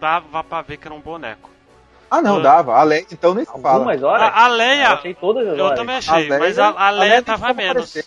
dava 0.00 0.42
pra 0.42 0.62
ver 0.62 0.76
que 0.78 0.86
era 0.88 0.94
um 0.94 1.00
boneco. 1.00 1.50
Ah, 2.10 2.20
não, 2.20 2.38
uh, 2.38 2.42
dava. 2.42 2.74
A 2.74 2.82
Leia, 2.82 3.06
então 3.10 3.34
nem 3.34 3.44
se 3.44 3.52
fala. 3.52 3.70
Algumas 3.74 4.02
horas? 4.02 4.22
A, 4.22 4.44
a 4.44 4.48
Leia. 4.48 4.84
Eu 4.88 4.92
achei 4.94 5.14
todas 5.14 5.46
as 5.48 5.58
eu 5.58 5.64
horas. 5.64 5.78
também 5.78 5.96
achei, 5.96 6.32
a 6.32 6.38
mas 6.38 6.58
a, 6.58 6.68
a 6.68 6.90
Leia, 6.90 7.08
Leia 7.10 7.22
tava 7.22 7.54
menos. 7.54 7.70
Aparecer. 7.70 8.04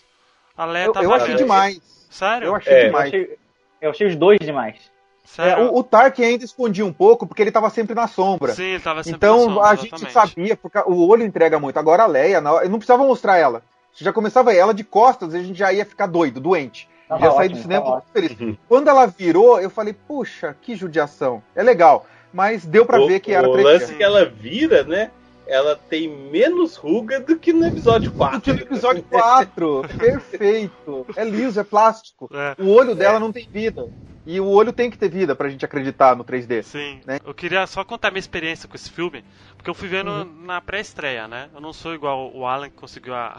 A 0.58 0.65
Leia 0.65 0.86
eu, 0.86 0.94
tava 0.94 1.05
eu 1.05 1.13
achei 1.13 1.27
menos. 1.27 1.41
demais. 1.41 1.82
Sério? 2.10 2.46
Eu 2.48 2.55
achei 2.55 2.74
É. 2.74 2.86
demais. 2.86 3.13
Eu 3.13 3.20
achei, 3.22 3.38
eu 3.82 3.89
achei 3.91 4.08
os 4.08 4.15
dois 4.15 4.39
demais. 4.39 4.75
É, 4.77 5.27
Sério? 5.27 5.72
o, 5.72 5.79
o 5.79 5.84
Tarkin 5.84 6.24
ainda 6.24 6.46
escondia 6.46 6.86
um 6.86 6.94
pouco 6.94 7.25
porque 7.25 7.41
ele 7.41 7.51
tava 7.51 7.70
sempre 7.72 7.96
na 7.96 8.08
sombra. 8.08 8.53
Sim, 8.53 8.63
ele 8.63 8.79
tava 8.79 9.01
sempre 9.03 9.17
então 9.17 9.38
na 9.38 9.44
sombra, 9.55 9.70
a 9.70 9.75
gente 9.75 9.96
exatamente. 10.05 10.13
sabia, 10.13 10.55
porque 10.55 10.77
o 10.86 11.08
olho 11.08 11.24
entrega 11.24 11.60
muito. 11.60 11.77
Agora 11.77 12.03
a 12.03 12.08
Leia, 12.08 12.39
hora- 12.48 12.63
eu 12.65 12.70
não 12.70 12.77
precisava 12.77 13.03
mostrar 13.03 13.38
ela. 13.38 13.63
Você 13.95 14.03
já 14.03 14.11
começava 14.11 14.53
ela 14.53 14.73
de 14.73 14.83
costas, 14.83 15.33
a 15.33 15.41
gente 15.41 15.57
já 15.57 15.71
ia 15.71 15.85
ficar 15.85 16.05
doido, 16.05 16.41
doente. 16.41 16.87
Tava 17.07 17.21
já 17.25 17.31
saí 17.31 17.49
do 17.49 17.57
cinema 17.57 17.89
muito 17.91 18.07
feliz. 18.11 18.57
Quando 18.67 18.89
ela 18.89 19.05
virou, 19.05 19.59
eu 19.61 19.69
falei, 19.69 19.93
puxa, 19.93 20.55
que 20.61 20.75
judiação. 20.75 21.41
É 21.55 21.63
legal. 21.63 22.05
Mas 22.33 22.65
deu 22.65 22.85
pra 22.85 22.99
o, 22.99 23.07
ver 23.07 23.21
que 23.21 23.31
era 23.31 23.47
o 23.47 23.55
lance 23.55 23.95
que 23.95 24.03
ela 24.03 24.25
vira, 24.25 24.83
né? 24.83 25.11
Ela 25.47 25.75
tem 25.89 26.09
menos 26.09 26.75
ruga 26.75 27.19
do 27.21 27.37
que 27.37 27.53
no 27.53 27.65
episódio 27.67 28.11
4. 28.11 28.53
No 28.53 28.59
episódio 28.61 29.03
4, 29.03 29.81
perfeito. 29.97 31.05
É 31.15 31.23
liso, 31.23 31.59
é 31.59 31.63
plástico. 31.63 32.29
É. 32.33 32.55
O 32.61 32.69
olho 32.71 32.95
dela 32.95 33.19
não 33.19 33.31
tem 33.31 33.47
vida. 33.47 33.87
E 34.25 34.39
o 34.39 34.47
olho 34.47 34.73
tem 34.73 34.89
que 34.89 34.97
ter 34.97 35.07
vida 35.07 35.35
pra 35.35 35.47
gente 35.49 35.63
acreditar 35.63 36.15
no 36.15 36.25
3D. 36.25 36.63
Sim. 36.63 36.99
né? 37.05 37.19
Eu 37.23 37.33
queria 37.33 37.65
só 37.67 37.83
contar 37.85 38.09
minha 38.09 38.19
experiência 38.19 38.67
com 38.67 38.75
esse 38.75 38.89
filme, 38.89 39.23
porque 39.55 39.69
eu 39.69 39.75
fui 39.75 39.87
vendo 39.87 40.09
Uhum. 40.09 40.45
na 40.45 40.59
pré-estreia, 40.59 41.27
né? 41.27 41.47
Eu 41.53 41.61
não 41.61 41.71
sou 41.71 41.93
igual 41.93 42.31
o 42.35 42.43
Alan 42.47 42.69
que 42.69 42.75
conseguiu 42.75 43.13
a, 43.13 43.37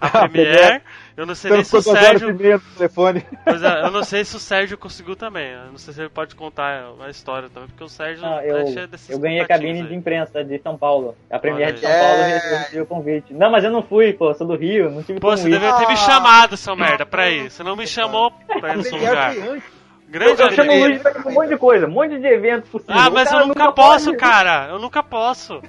a 0.00 0.06
A 0.24 0.28
Premiere. 0.28 0.82
Eu 1.16 1.26
não 1.26 1.34
sei 1.36 1.48
Então 1.48 1.56
nem 1.58 1.64
se 1.64 1.76
o 1.76 1.80
Sérgio. 1.82 2.32
no 2.32 2.60
telefone. 2.76 3.24
Pois 3.44 3.62
é, 3.62 3.82
eu 3.82 3.90
não 3.92 4.02
sei 4.02 4.24
se 4.24 4.34
o 4.34 4.38
Sérgio 4.40 4.76
conseguiu 4.76 5.14
também. 5.14 5.52
Eu 5.52 5.66
não 5.70 5.78
sei 5.78 5.94
se 5.94 6.00
ele 6.00 6.08
pode 6.08 6.34
contar 6.34 6.86
a 7.00 7.08
história 7.08 7.48
também, 7.48 7.68
porque 7.68 7.84
o 7.84 7.88
Sérgio 7.88 8.22
Não, 8.22 8.40
é 8.40 8.50
eu, 8.50 8.86
desses 8.88 9.10
eu 9.10 9.18
ganhei 9.20 9.40
a 9.40 9.46
cabine 9.46 9.80
aí. 9.82 9.86
de 9.86 9.94
imprensa 9.94 10.42
de 10.42 10.58
São 10.58 10.76
Paulo. 10.76 11.16
A 11.30 11.38
Premiere 11.38 11.74
de 11.74 11.80
São. 11.82 11.90
Paulo 11.90 12.22
É. 12.22 12.34
recebeu 12.34 12.82
o 12.82 12.86
convite. 12.86 13.32
Não, 13.32 13.50
mas 13.50 13.62
eu 13.62 13.70
não 13.70 13.82
fui, 13.82 14.12
pô. 14.12 14.30
eu 14.30 14.34
Sou 14.34 14.46
do 14.46 14.56
Rio, 14.56 14.90
não 14.90 15.02
tive 15.04 15.20
Pô, 15.20 15.36
você 15.36 15.46
ir. 15.48 15.52
devia 15.52 15.72
ter 15.74 15.86
me 15.86 15.92
Ah. 15.92 15.96
chamado, 15.96 16.56
seu 16.56 16.74
merda, 16.74 17.06
pra 17.06 17.30
ir. 17.30 17.48
Você 17.50 17.62
não 17.62 17.76
me 17.76 17.86
chamou 17.86 18.32
pra 18.32 18.70
ir 18.70 18.72
A 18.72 18.76
nesse 18.76 18.90
Premiere 18.90 19.38
lugar. 19.38 19.60
Grande 20.08 20.42
Eu 20.42 20.52
chamo 20.52 20.72
o. 20.72 20.78
Luiz 20.80 21.02
pra 21.02 21.28
um 21.28 21.32
monte 21.32 21.48
de 21.48 21.56
coisa, 21.56 21.86
um 21.86 21.90
monte 21.90 22.18
de 22.18 22.26
evento 22.26 22.68
possível. 22.70 22.94
Ah, 22.96 23.10
mas 23.10 23.32
eu 23.32 23.46
nunca 23.46 23.64
nunca 23.64 23.72
posso, 23.72 24.06
pode. 24.06 24.16
cara. 24.18 24.68
Eu 24.70 24.78
nunca 24.78 25.02
posso. 25.02 25.60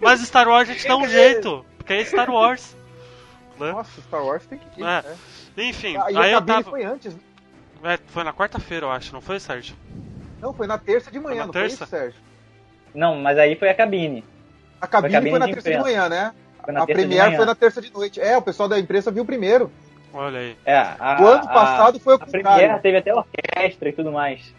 Mas 0.00 0.20
Star 0.20 0.48
Wars 0.48 0.68
a 0.68 0.72
gente 0.72 0.86
dá 0.88 0.96
um 0.96 1.06
jeito. 1.08 1.64
Porque 1.76 1.92
é 1.94 2.04
Star 2.04 2.28
Wars. 2.30 2.76
Né? 3.58 3.72
Nossa, 3.72 4.00
Star 4.02 4.24
Wars 4.24 4.44
tem 4.46 4.58
que 4.58 4.80
ir. 4.80 4.84
É. 4.84 5.02
né? 5.02 5.16
Enfim, 5.58 5.96
Ah, 5.96 6.04
aí 6.06 6.16
a 6.16 6.30
eu 6.30 6.42
tava. 6.42 6.70
foi 6.70 6.84
antes. 6.84 7.14
né? 7.14 7.20
É, 7.84 7.98
foi 8.06 8.24
na 8.24 8.32
quarta-feira, 8.32 8.86
eu 8.86 8.90
acho, 8.90 9.12
não 9.12 9.20
foi, 9.20 9.38
Sérgio? 9.40 9.74
Não, 10.40 10.52
foi 10.52 10.66
na 10.66 10.78
terça 10.78 11.10
de 11.10 11.18
manhã, 11.20 11.40
na 11.40 11.46
não 11.46 11.52
terça? 11.52 11.76
foi 11.76 11.84
isso, 11.84 11.90
Sérgio? 11.90 12.20
Não, 12.94 13.16
mas 13.16 13.38
aí 13.38 13.54
foi 13.56 13.68
a 13.70 13.74
cabine. 13.74 14.24
A 14.80 14.86
cabine, 14.86 15.14
cabine 15.14 15.30
foi 15.30 15.38
na 15.38 15.46
de 15.46 15.52
terça 15.54 15.70
de 15.70 15.78
manhã, 15.78 16.08
né? 16.08 16.32
Foi 16.64 16.72
na 16.72 16.82
a 16.82 16.86
Premiere 16.86 17.36
foi 17.36 17.44
na 17.44 17.54
terça 17.54 17.80
de 17.82 17.92
noite. 17.92 18.20
É, 18.20 18.36
o 18.36 18.42
pessoal 18.42 18.68
da 18.68 18.78
imprensa 18.78 19.10
viu 19.10 19.24
primeiro. 19.24 19.70
Olha 20.12 20.38
aí. 20.40 20.56
É, 20.64 20.76
a, 20.76 21.18
O 21.20 21.26
ano 21.26 21.44
a- 21.44 21.52
passado 21.52 21.98
foi 22.00 22.14
o 22.14 22.16
A 22.16 22.26
Premiere 22.26 22.78
teve 22.80 22.98
até 22.98 23.14
orquestra 23.14 23.88
e 23.88 23.92
tudo 23.92 24.12
mais. 24.12 24.54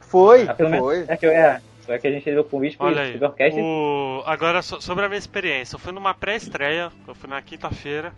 Foi, 0.00 0.46
Ah, 0.48 0.54
foi. 0.54 1.04
é 1.08 1.16
que, 1.16 1.26
é, 1.26 1.60
é 1.88 1.98
que 1.98 2.06
a 2.06 2.10
gente 2.10 2.20
recebeu 2.24 2.42
o 2.42 2.44
convite. 2.44 2.76
Teve 2.78 3.24
orquestra 3.24 3.60
e 3.60 3.64
O... 3.64 4.22
Agora, 4.26 4.62
so- 4.62 4.80
sobre 4.80 5.04
a 5.04 5.08
minha 5.08 5.18
experiência. 5.18 5.74
Eu 5.76 5.78
fui 5.80 5.92
numa 5.92 6.14
pré-estreia, 6.14 6.90
eu 7.06 7.14
fui 7.14 7.28
na 7.28 7.40
quinta-feira, 7.42 8.12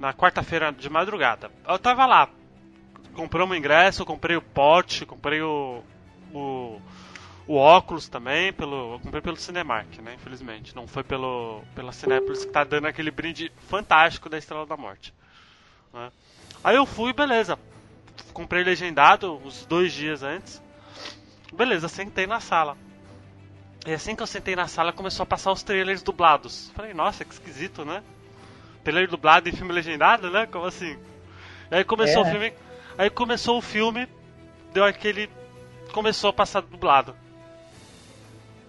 na 0.00 0.14
quarta-feira 0.14 0.72
de 0.72 0.88
madrugada. 0.88 1.52
Eu 1.68 1.78
tava 1.78 2.06
lá, 2.06 2.26
compramos 3.14 3.54
o 3.54 3.58
ingresso, 3.58 4.06
comprei 4.06 4.34
o 4.34 4.40
pote, 4.42 5.04
comprei 5.04 5.42
o, 5.42 5.84
o, 6.32 6.80
o 7.46 7.54
óculos 7.54 8.08
também, 8.08 8.50
pelo, 8.50 8.98
comprei 9.00 9.20
pelo 9.20 9.36
Cinemark, 9.36 9.98
né, 9.98 10.14
infelizmente. 10.14 10.74
Não 10.74 10.88
foi 10.88 11.04
pelo, 11.04 11.62
pela 11.74 11.92
Cinépolis 11.92 12.46
que 12.46 12.50
tá 12.50 12.64
dando 12.64 12.86
aquele 12.86 13.10
brinde 13.10 13.52
fantástico 13.68 14.30
da 14.30 14.38
Estrela 14.38 14.64
da 14.64 14.76
Morte. 14.76 15.12
né. 15.92 16.10
Aí 16.64 16.76
eu 16.76 16.86
fui, 16.86 17.12
beleza. 17.12 17.58
Comprei 18.32 18.64
legendado 18.64 19.36
uns 19.44 19.66
dois 19.66 19.92
dias 19.92 20.22
antes. 20.22 20.62
Beleza, 21.52 21.88
sentei 21.88 22.26
na 22.26 22.40
sala. 22.40 22.76
E 23.86 23.92
assim 23.92 24.16
que 24.16 24.22
eu 24.22 24.26
sentei 24.26 24.56
na 24.56 24.66
sala, 24.66 24.92
começou 24.92 25.24
a 25.24 25.26
passar 25.26 25.52
os 25.52 25.62
trailers 25.62 26.02
dublados. 26.02 26.70
Falei, 26.74 26.94
nossa, 26.94 27.24
que 27.24 27.32
esquisito, 27.32 27.84
né? 27.84 28.02
Trailer 28.84 29.08
dublado 29.08 29.48
em 29.48 29.52
filme 29.52 29.72
legendado, 29.72 30.30
né? 30.30 30.46
Como 30.46 30.66
assim? 30.66 30.98
E 31.70 31.74
aí 31.74 31.84
começou 31.84 32.24
É. 32.24 32.26
o 32.26 32.30
filme. 32.30 32.52
Aí 32.98 33.10
começou 33.10 33.58
o 33.58 33.62
filme, 33.62 34.08
deu 34.72 34.84
aquele. 34.84 35.28
Começou 35.92 36.30
a 36.30 36.32
passar 36.32 36.60
dublado. 36.62 37.14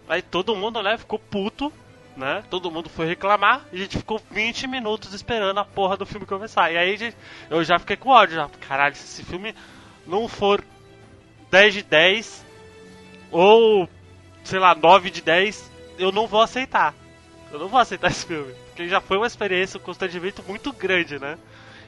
Aí 0.08 0.22
todo 0.22 0.56
mundo, 0.56 0.82
né, 0.84 0.98
ficou 0.98 1.18
puto, 1.18 1.72
né? 2.18 2.44
Todo 2.50 2.72
mundo 2.72 2.90
foi 2.90 3.06
reclamar 3.06 3.66
e 3.72 3.78
a 3.78 3.80
gente 3.80 3.98
ficou 3.98 4.22
20 4.32 4.68
minutos 4.68 5.14
esperando 5.14 5.58
a 5.60 5.66
porra 5.66 5.96
do 5.96 6.06
filme 6.06 6.26
começar. 6.26 6.72
E 6.72 6.78
aí 6.78 6.98
gente, 6.98 7.16
eu 7.50 7.64
já 7.64 7.80
fiquei 7.80 7.96
com 7.96 8.10
ódio, 8.10 8.36
já. 8.36 8.50
Caralho, 8.68 8.96
se 8.96 9.04
esse 9.06 9.24
filme 9.24 9.56
não 10.06 10.28
for 10.28 10.64
10 11.50 11.74
de 11.76 11.84
10 11.84 12.46
ou 13.32 13.88
sei 14.44 14.60
lá, 14.60 14.76
9 14.76 15.10
de 15.10 15.22
10, 15.22 15.72
eu 15.98 16.12
não 16.12 16.28
vou 16.28 16.42
aceitar. 16.42 16.94
Eu 17.52 17.60
não 17.60 17.68
vou 17.68 17.80
aceitar 17.80 18.10
esse 18.10 18.26
filme. 18.26 18.54
Porque 18.82 18.90
já 18.90 19.00
foi 19.00 19.18
uma 19.18 19.28
experiência, 19.28 19.78
um 19.78 19.84
constrangimento 19.84 20.42
muito 20.48 20.74
grande, 20.74 21.20
né? 21.20 21.38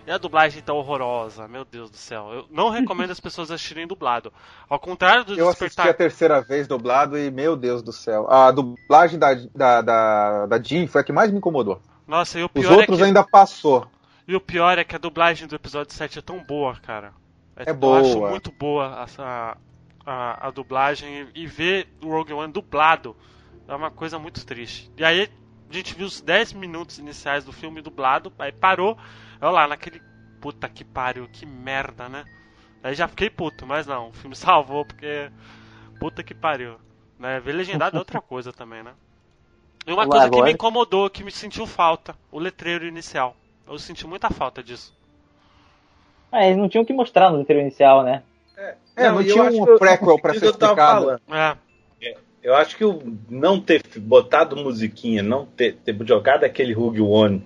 E 0.06 0.12
a 0.12 0.18
dublagem 0.18 0.62
tá 0.62 0.74
horrorosa, 0.74 1.48
meu 1.48 1.66
Deus 1.66 1.90
do 1.90 1.98
céu. 1.98 2.30
Eu 2.32 2.46
não 2.52 2.70
recomendo 2.70 3.10
as 3.12 3.20
pessoas 3.20 3.50
assistirem 3.50 3.88
dublado. 3.88 4.32
Ao 4.70 4.78
contrário 4.78 5.24
do 5.24 5.34
Eu 5.34 5.48
assisti 5.48 5.66
Despertar. 5.66 5.92
a 5.92 5.94
terceira 5.94 6.42
vez 6.42 6.68
dublado 6.68 7.18
e, 7.18 7.32
meu 7.32 7.56
Deus 7.56 7.82
do 7.82 7.92
céu. 7.94 8.30
A 8.30 8.52
dublagem 8.52 9.18
da, 9.18 9.34
da, 9.56 9.82
da, 9.82 10.46
da 10.46 10.62
Jean 10.62 10.88
foi 10.88 11.02
a 11.02 11.04
que 11.04 11.14
mais 11.14 11.32
me 11.32 11.38
incomodou. 11.38 11.82
Nossa, 12.06 12.38
e 12.38 12.44
o 12.44 12.46
Os 12.48 12.52
pior 12.52 12.74
outros 12.74 12.98
é 13.00 13.02
que... 13.02 13.08
ainda 13.08 13.24
passou. 13.24 13.88
E 14.28 14.36
o 14.36 14.42
pior 14.42 14.78
é 14.78 14.84
que 14.84 14.96
a 14.96 15.00
dublagem 15.00 15.48
do 15.48 15.56
episódio 15.56 15.94
7 15.94 16.20
é 16.20 16.22
tão 16.22 16.44
boa, 16.44 16.76
cara. 16.76 17.14
É 17.56 17.70
Eu 17.72 17.76
boa. 17.76 18.02
acho 18.02 18.20
muito 18.20 18.52
boa 18.52 19.08
a, 19.18 19.58
a, 20.06 20.48
a 20.48 20.52
dublagem 20.52 21.28
e, 21.34 21.44
e 21.44 21.48
ver 21.48 21.88
o 22.04 22.10
Rogue 22.10 22.34
One 22.34 22.52
dublado 22.52 23.16
é 23.68 23.74
uma 23.74 23.90
coisa 23.90 24.20
muito 24.20 24.46
triste. 24.46 24.92
E 24.98 25.04
aí 25.06 25.30
a 25.74 25.78
gente 25.78 25.96
viu 25.96 26.06
os 26.08 26.22
10 26.22 26.54
minutos 26.54 27.00
iniciais 27.00 27.44
do 27.44 27.52
filme 27.52 27.82
dublado, 27.82 28.32
aí 28.40 28.52
parou, 28.52 28.98
olha 29.42 29.50
lá, 29.52 29.68
naquele 29.68 30.02
puta 30.42 30.68
que 30.70 30.84
pariu, 30.84 31.28
que 31.32 31.46
merda, 31.46 32.08
né? 32.10 32.26
Aí 32.84 32.94
já 32.96 33.08
fiquei 33.08 33.30
puto, 33.30 33.66
mas 33.66 33.88
não, 33.88 34.10
o 34.10 34.14
filme 34.14 34.36
salvou 34.38 34.86
porque 34.86 35.30
puta 36.00 36.22
que 36.24 36.34
pariu. 36.34 36.76
Né? 37.20 37.40
Ver 37.40 37.54
legendado 37.54 37.96
é 37.96 38.00
outra 38.00 38.20
coisa 38.22 38.52
também, 38.52 38.84
né? 38.84 38.92
E 39.86 39.92
uma 39.92 40.04
Lá, 40.04 40.08
coisa 40.10 40.30
que 40.30 40.36
agora- 40.36 40.46
me 40.46 40.54
incomodou, 40.54 41.10
que 41.10 41.24
me 41.24 41.32
sentiu 41.32 41.66
falta, 41.66 42.16
o 42.32 42.40
letreiro 42.40 42.86
inicial. 42.86 43.36
Eu 43.68 43.78
senti 43.80 44.06
muita 44.08 44.30
falta 44.30 44.62
disso. 44.64 44.94
Ah, 46.32 46.46
eles 46.46 46.58
não 46.58 46.68
tinham 46.68 46.84
que 46.86 46.94
mostrar 46.94 47.30
no 47.30 47.38
roteiro 47.38 47.62
inicial, 47.62 48.04
né? 48.04 48.24
É, 48.58 49.10
não, 49.10 49.22
e 49.22 49.28
eu 49.30 49.34
tinha 49.34 49.44
um 49.62 49.66
que- 49.66 49.78
prequel 49.80 50.20
pra 50.20 50.34
ser 50.34 50.40
que 50.40 50.46
eu 50.48 50.54
tava 50.54 50.74
explicado. 50.74 51.22
É, 51.34 51.58
Eu 52.44 52.54
acho 52.56 52.76
que 52.76 52.84
o 52.84 53.02
não 53.30 53.60
ter 53.60 53.82
botado 53.98 54.56
musiquinha, 54.58 55.24
não 55.24 55.46
ter, 55.46 55.76
ter 55.78 55.96
jogado 56.06 56.44
aquele 56.44 56.74
Rogue 56.74 57.00
One 57.02 57.42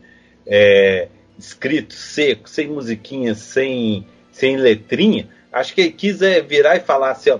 é, 0.45 1.07
escrito, 1.37 1.93
seco, 1.93 2.49
sem 2.49 2.67
musiquinha, 2.67 3.35
sem, 3.35 4.07
sem 4.31 4.57
letrinha, 4.57 5.29
acho 5.53 5.73
que 5.75 5.81
ele 5.81 5.91
quis 5.91 6.21
é, 6.21 6.41
virar 6.41 6.75
e 6.77 6.79
falar 6.79 7.11
assim, 7.11 7.29
ó. 7.29 7.39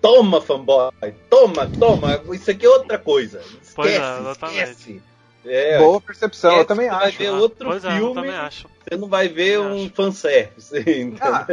Toma, 0.00 0.40
fanboy, 0.40 0.92
toma, 1.28 1.66
toma, 1.66 2.22
isso 2.32 2.50
aqui 2.50 2.64
é 2.64 2.68
outra 2.68 2.96
coisa. 2.98 3.38
Esquece, 3.40 3.74
Pois 3.74 3.92
é, 3.92 4.18
exatamente. 4.20 4.60
esquece. 4.70 5.02
É, 5.44 5.78
Boa 5.78 6.00
percepção, 6.00 6.50
eu 6.50 6.60
esquece, 6.62 6.68
também 6.68 6.88
você 6.88 6.94
vai 6.96 7.08
acho. 7.08 7.18
ver 7.18 7.30
outro 7.30 7.68
Pois 7.68 7.84
é, 7.84 7.88
eu 7.88 7.96
filme, 7.98 8.14
também 8.14 8.34
acho. 8.34 8.68
você 8.88 8.96
não 8.96 9.08
vai 9.08 9.28
ver 9.28 9.58
um 9.58 9.88
fanservice, 9.90 10.78
entendeu? 10.78 11.18
Ah, 11.20 11.46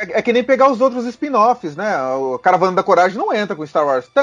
é, 0.00 0.18
é 0.18 0.22
que 0.22 0.32
nem 0.32 0.42
pegar 0.42 0.70
os 0.70 0.80
outros 0.80 1.04
spin-offs, 1.06 1.76
né? 1.76 1.96
O 2.14 2.38
Caravana 2.38 2.76
da 2.76 2.82
Coragem 2.82 3.18
não 3.18 3.32
entra 3.34 3.54
com 3.56 3.66
Star 3.66 3.86
Wars. 3.86 4.08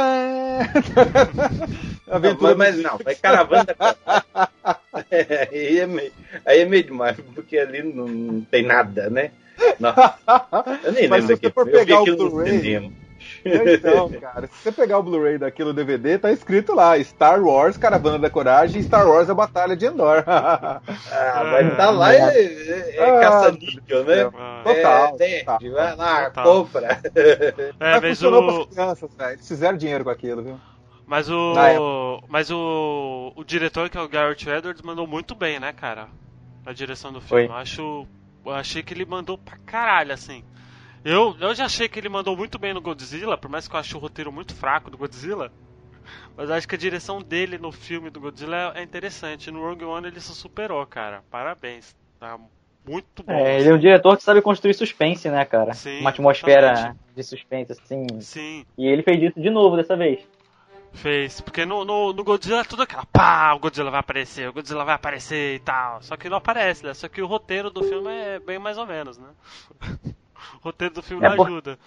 Aventura 2.09 2.51
não, 2.51 2.57
mas 2.57 2.75
do- 2.75 2.81
não, 2.81 2.97
vai 2.97 3.15
caravana. 3.15 3.67
É, 5.11 5.47
aí, 5.51 5.79
é 5.79 5.85
meio, 5.87 6.11
aí 6.45 6.59
é 6.61 6.65
meio 6.65 6.83
demais, 6.83 7.15
porque 7.35 7.57
ali 7.57 7.83
não, 7.83 8.07
não 8.07 8.41
tem 8.41 8.63
nada, 8.63 9.09
né? 9.09 9.31
Não, 9.79 9.93
eu 10.83 10.91
nem 10.91 11.07
Mas 11.07 11.23
se 11.25 11.29
lembro 11.31 11.37
você 11.37 11.37
que 11.37 11.51
for 11.51 11.65
pegar 11.69 12.01
o 12.01 12.05
Blu-ray-. 12.05 12.91
Então, 13.47 14.09
cara, 14.19 14.47
se 14.47 14.53
você 14.63 14.71
pegar 14.71 14.97
o 14.99 15.03
Blu-ray 15.03 15.37
daquilo 15.37 15.73
DVD, 15.73 16.17
tá 16.17 16.31
escrito 16.31 16.73
lá: 16.75 17.01
Star 17.03 17.41
Wars, 17.43 17.77
Caravana 17.77 18.19
da 18.19 18.29
Coragem, 18.29 18.81
Star 18.81 19.07
Wars, 19.07 19.29
a 19.29 19.33
Batalha 19.33 19.75
de 19.75 19.85
Endor. 19.85 20.23
Ah, 21.11 21.43
vai 21.43 21.67
estar 21.67 21.89
lá 21.91 22.13
é, 22.13 22.17
é, 22.17 22.95
é 22.97 23.17
Ah, 23.17 23.21
caça-níquel, 23.21 24.03
né? 24.03 24.23
Total, 24.63 25.15
É, 25.19 25.39
total. 25.39 25.59
vai 25.71 25.95
lá, 25.95 26.25
Total. 26.25 26.43
compra. 26.43 27.01
É, 27.17 27.73
Mas 27.79 28.01
mas 28.01 28.09
funcionou 28.09 28.41
o. 28.41 28.65
pras 28.65 28.67
crianças, 28.75 29.09
velho. 29.15 29.31
Eles 29.33 29.47
fizeram 29.47 29.77
dinheiro 29.77 30.03
com 30.03 30.09
aquilo, 30.09 30.43
viu? 30.43 30.59
Mas 31.05 31.29
o. 31.29 31.53
Mas 32.27 32.49
o. 32.51 33.31
O 33.35 33.43
diretor, 33.43 33.89
que 33.89 33.97
é 33.97 34.01
o 34.01 34.09
Garrett 34.09 34.49
Edwards, 34.49 34.81
mandou 34.81 35.07
muito 35.07 35.35
bem, 35.35 35.59
né, 35.59 35.71
cara? 35.73 36.07
Na 36.65 36.73
direção 36.73 37.11
do 37.13 37.21
filme. 37.21 37.47
Foi. 37.47 37.53
Eu 37.55 37.57
acho. 37.59 38.07
Eu 38.45 38.51
achei 38.53 38.81
que 38.83 38.93
ele 38.93 39.05
mandou 39.05 39.37
pra 39.37 39.57
caralho, 39.65 40.13
assim. 40.13 40.43
Eu, 41.03 41.35
eu 41.39 41.55
já 41.55 41.65
achei 41.65 41.87
que 41.87 41.99
ele 41.99 42.09
mandou 42.09 42.35
muito 42.35 42.57
bem 42.59 42.73
no 42.73 42.81
Godzilla, 42.81 43.37
por 43.37 43.49
mais 43.49 43.67
que 43.67 43.75
eu 43.75 43.79
ache 43.79 43.95
o 43.95 43.99
roteiro 43.99 44.31
muito 44.31 44.53
fraco 44.53 44.89
do 44.89 44.97
Godzilla. 44.97 45.51
Mas 46.35 46.49
eu 46.49 46.55
acho 46.55 46.67
que 46.67 46.75
a 46.75 46.77
direção 46.77 47.21
dele 47.21 47.57
no 47.57 47.71
filme 47.71 48.09
do 48.09 48.19
Godzilla 48.19 48.73
é 48.75 48.83
interessante. 48.83 49.51
No 49.51 49.61
Rogue 49.61 49.85
One 49.85 50.07
ele 50.07 50.19
se 50.19 50.33
superou, 50.33 50.85
cara. 50.85 51.23
Parabéns. 51.29 51.95
Tá 52.19 52.37
muito 52.87 53.23
bom. 53.23 53.33
É, 53.33 53.59
ele 53.59 53.69
é 53.69 53.73
um 53.73 53.79
diretor 53.79 54.15
que 54.15 54.23
sabe 54.23 54.41
construir 54.41 54.73
suspense, 54.73 55.29
né, 55.29 55.43
cara? 55.45 55.73
Sim, 55.73 55.99
Uma 55.99 56.09
atmosfera 56.09 56.71
exatamente. 56.71 56.99
de 57.15 57.23
suspense, 57.23 57.71
assim. 57.73 58.05
Sim. 58.21 58.65
E 58.77 58.87
ele 58.87 59.03
fez 59.03 59.21
isso 59.21 59.39
de 59.41 59.49
novo 59.49 59.75
dessa 59.75 59.95
vez. 59.95 60.25
Fez, 60.93 61.41
porque 61.41 61.65
no, 61.65 61.83
no, 61.83 62.13
no 62.13 62.23
Godzilla 62.23 62.61
é 62.61 62.63
tudo 62.63 62.83
aquela 62.83 63.05
pá, 63.05 63.53
o 63.53 63.59
Godzilla 63.59 63.91
vai 63.91 63.99
aparecer, 63.99 64.49
o 64.49 64.53
Godzilla 64.53 64.85
vai 64.85 64.95
aparecer 64.95 65.55
e 65.55 65.59
tal. 65.59 66.01
Só 66.01 66.15
que 66.15 66.29
não 66.29 66.37
aparece, 66.37 66.85
né? 66.85 66.93
Só 66.93 67.07
que 67.07 67.21
o 67.21 67.27
roteiro 67.27 67.69
do 67.69 67.83
filme 67.83 68.09
é 68.09 68.39
bem 68.39 68.57
mais 68.57 68.77
ou 68.77 68.85
menos, 68.85 69.17
né? 69.17 69.27
o 70.61 70.65
roteiro 70.65 70.95
do 70.95 71.03
filme 71.03 71.25
É, 71.25 71.35
não 71.35 71.43
ajuda. 71.43 71.77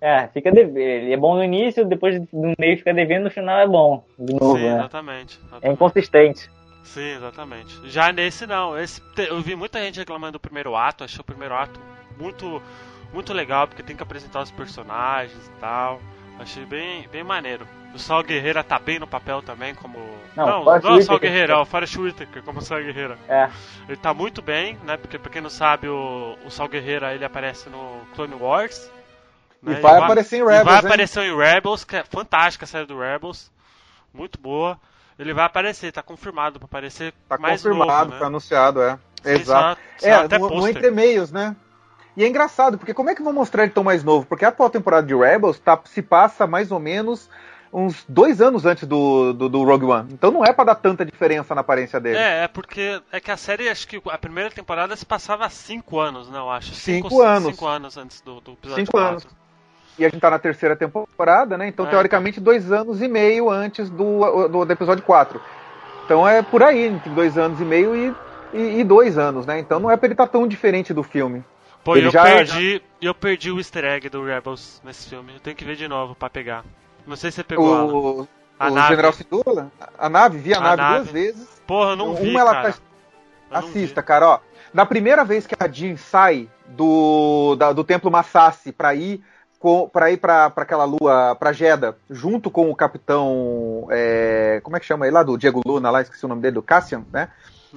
É, 0.00 0.28
fica 0.28 0.52
deve... 0.52 0.80
ele 0.80 1.12
é 1.12 1.16
bom 1.16 1.34
no 1.34 1.42
início, 1.42 1.84
depois 1.84 2.20
no 2.32 2.54
meio 2.58 2.76
fica 2.76 2.92
devendo, 2.92 3.24
no 3.24 3.30
final 3.30 3.58
é 3.58 3.66
bom. 3.66 4.04
De 4.18 4.34
novo, 4.34 4.56
Sim, 4.56 4.64
né? 4.64 4.74
exatamente. 4.74 5.40
É 5.62 5.70
inconsistente. 5.70 6.50
Sim, 6.82 7.16
exatamente. 7.16 7.80
Já 7.90 8.12
nesse 8.12 8.46
não, 8.46 8.78
esse 8.78 9.02
eu 9.28 9.40
vi 9.40 9.56
muita 9.56 9.80
gente 9.80 9.98
reclamando 9.98 10.32
do 10.32 10.40
primeiro 10.40 10.76
ato, 10.76 11.02
achei 11.02 11.20
o 11.20 11.24
primeiro 11.24 11.54
ato 11.54 11.80
muito 12.18 12.62
muito 13.12 13.32
legal 13.32 13.66
porque 13.66 13.82
tem 13.82 13.96
que 13.96 14.02
apresentar 14.02 14.42
os 14.42 14.50
personagens 14.50 15.46
e 15.46 15.60
tal. 15.60 16.00
Achei 16.38 16.64
bem 16.64 17.08
bem 17.08 17.24
maneiro. 17.24 17.66
O 17.94 17.98
Sal 17.98 18.22
Guerreira 18.22 18.62
tá 18.62 18.78
bem 18.78 18.98
no 18.98 19.06
papel 19.06 19.40
também 19.40 19.74
como 19.74 19.98
Não, 20.36 20.46
não, 20.46 20.64
não 20.64 20.74
é 20.74 20.98
o 20.98 21.02
Sal. 21.02 21.18
Guerreira, 21.18 21.54
é 21.54 21.56
o 21.56 21.64
Forrest 21.64 21.96
Whitaker 21.96 22.42
como 22.42 22.60
Sal 22.60 22.82
Guerreira. 22.82 23.16
É. 23.28 23.48
Ele 23.88 23.96
tá 23.96 24.12
muito 24.12 24.42
bem, 24.42 24.78
né? 24.84 24.96
Porque 24.96 25.18
pra 25.18 25.32
quem 25.32 25.40
não 25.40 25.48
sabe, 25.48 25.88
o, 25.88 26.36
o 26.44 26.50
Sal 26.50 26.68
Guerreira 26.68 27.14
ele 27.14 27.24
aparece 27.24 27.70
no 27.70 28.00
Clone 28.14 28.34
Wars. 28.34 28.90
E 29.62 29.70
né? 29.70 29.80
vai 29.80 29.98
aparecer 29.98 30.36
em 30.36 30.40
e 30.40 30.44
Rebels, 30.44 30.64
vai 30.64 30.74
hein? 30.74 30.80
aparecer 30.86 31.22
em 31.24 31.36
Rebels, 31.36 31.84
que 31.84 31.96
é 31.96 32.04
fantástica 32.04 32.64
a 32.64 32.68
série 32.68 32.86
do 32.86 32.98
Rebels. 32.98 33.50
Muito 34.12 34.38
boa. 34.38 34.78
Ele 35.18 35.32
vai 35.32 35.46
aparecer, 35.46 35.90
tá 35.90 36.02
confirmado 36.02 36.58
pra 36.58 36.66
aparecer 36.66 37.14
Tá 37.28 37.38
mais 37.38 37.62
confirmado, 37.62 37.90
novo, 37.90 38.12
né? 38.12 38.18
tá 38.18 38.26
anunciado, 38.26 38.82
é. 38.82 38.98
Exato. 39.24 39.80
só 39.98 40.06
é, 40.06 40.12
até 40.12 40.38
no, 40.38 40.44
no 40.44 40.50
pôster. 40.50 40.76
entre-meios, 40.76 41.32
né? 41.32 41.56
E 42.16 42.24
é 42.24 42.28
engraçado, 42.28 42.78
porque 42.78 42.94
como 42.94 43.10
é 43.10 43.14
que 43.14 43.22
vão 43.22 43.32
mostrar 43.32 43.64
ele 43.64 43.72
tão 43.72 43.84
mais 43.84 44.02
novo? 44.02 44.26
Porque 44.26 44.44
a 44.44 44.48
atual 44.48 44.70
temporada 44.70 45.06
de 45.06 45.14
Rebels 45.14 45.58
tá, 45.58 45.78
se 45.84 46.00
passa 46.00 46.46
mais 46.46 46.72
ou 46.72 46.78
menos 46.80 47.28
uns 47.72 48.04
dois 48.08 48.40
anos 48.40 48.64
antes 48.64 48.88
do, 48.88 49.34
do, 49.34 49.48
do 49.50 49.64
Rogue 49.64 49.84
One. 49.84 50.08
Então 50.12 50.30
não 50.30 50.42
é 50.42 50.50
pra 50.52 50.64
dar 50.64 50.76
tanta 50.76 51.04
diferença 51.04 51.54
na 51.54 51.60
aparência 51.60 52.00
dele. 52.00 52.16
É, 52.16 52.44
é 52.44 52.48
porque 52.48 53.02
é 53.12 53.20
que 53.20 53.30
a 53.30 53.36
série, 53.36 53.68
acho 53.68 53.86
que 53.86 54.00
a 54.06 54.16
primeira 54.16 54.50
temporada 54.50 54.96
se 54.96 55.04
passava 55.04 55.44
há 55.44 55.50
5 55.50 55.98
anos, 55.98 56.30
não, 56.30 56.50
acho. 56.50 56.74
Cinco 56.74 57.20
anos. 57.20 57.50
5 57.54 57.66
anos 57.66 57.96
antes 57.98 58.20
do, 58.22 58.40
do 58.40 58.52
episódio 58.52 58.86
Cinco 58.86 58.92
4. 58.92 59.08
anos. 59.10 59.26
E 59.98 60.04
a 60.04 60.08
gente 60.08 60.20
tá 60.20 60.30
na 60.30 60.38
terceira 60.38 60.76
temporada, 60.76 61.56
né? 61.58 61.68
Então, 61.68 61.86
É. 61.86 61.90
teoricamente, 61.90 62.38
dois 62.38 62.70
anos 62.70 63.00
e 63.02 63.08
meio 63.08 63.50
antes 63.50 63.88
do, 63.90 64.48
do, 64.48 64.64
do 64.64 64.72
episódio 64.72 65.02
4. 65.04 65.40
Então 66.04 66.26
é 66.26 66.42
por 66.42 66.62
aí, 66.62 66.86
entre 66.86 67.10
dois 67.10 67.36
anos 67.36 67.60
e 67.60 67.64
meio 67.64 67.94
e, 67.94 68.14
e, 68.54 68.80
e 68.80 68.84
dois 68.84 69.18
anos, 69.18 69.44
né? 69.44 69.58
Então 69.58 69.80
não 69.80 69.90
é 69.90 69.96
pra 69.96 70.06
ele 70.06 70.14
estar 70.14 70.28
tão 70.28 70.46
diferente 70.46 70.94
do 70.94 71.02
filme. 71.02 71.44
Pô, 71.86 71.96
Ele 71.96 72.08
eu 72.08 72.10
já- 72.10 72.24
perdi, 72.24 72.82
eu 73.00 73.14
perdi 73.14 73.52
o 73.52 73.58
easter 73.58 73.84
egg 73.84 74.08
do 74.08 74.24
Rebels 74.24 74.82
nesse 74.84 75.08
filme. 75.08 75.32
Eu 75.34 75.38
tenho 75.40 75.54
que 75.54 75.64
ver 75.64 75.76
de 75.76 75.86
novo 75.86 76.16
pra 76.16 76.28
pegar. 76.28 76.64
Não 77.06 77.14
sei 77.14 77.30
se 77.30 77.36
você 77.36 77.44
pegou. 77.44 78.22
O, 78.22 78.28
A 78.58 78.68
o 78.68 78.74
nave. 78.74 78.88
General 78.88 79.12
Cindula, 79.12 79.70
a 79.96 80.08
nave, 80.08 80.38
vi 80.38 80.52
a, 80.52 80.58
A 80.58 80.60
nave, 80.60 80.76
nave. 80.82 80.94
duas 80.98 81.10
vezes. 81.12 81.62
Porra, 81.64 81.94
não 81.94 82.14
vi, 82.16 82.28
Uma 82.30 82.40
ela 82.40 82.52
cara. 82.52 82.72
tá. 82.72 83.58
Assista, 83.58 84.02
cara, 84.02 84.28
ó. 84.28 84.38
Na 84.74 84.84
primeira 84.84 85.24
vez 85.24 85.46
que 85.46 85.54
a 85.56 85.68
Jean 85.68 85.96
sai 85.96 86.48
do, 86.66 87.54
da- 87.54 87.72
do 87.72 87.84
Templo 87.84 88.10
Massassi 88.10 88.72
pra 88.72 88.92
ir 88.94 89.22
pra 89.92 90.10
ir 90.12 90.16
pra, 90.18 90.48
pra 90.50 90.62
aquela 90.64 90.84
lua, 90.84 91.34
pra 91.34 91.52
Jeddah, 91.52 91.94
junto 92.10 92.50
com 92.50 92.70
o 92.70 92.74
capitão. 92.76 93.86
é, 93.90 94.60
como 94.62 94.76
é 94.76 94.80
que 94.80 94.86
chama 94.86 95.06
ele 95.06 95.14
lá? 95.14 95.22
Do 95.22 95.36
Diego 95.38 95.60
Luna, 95.64 95.90
lá, 95.90 96.02
esqueci 96.02 96.24
o 96.24 96.28
nome 96.28 96.42
dele, 96.42 96.54
do 96.54 96.62
Cassian, 96.62 97.04
né? 97.12 97.28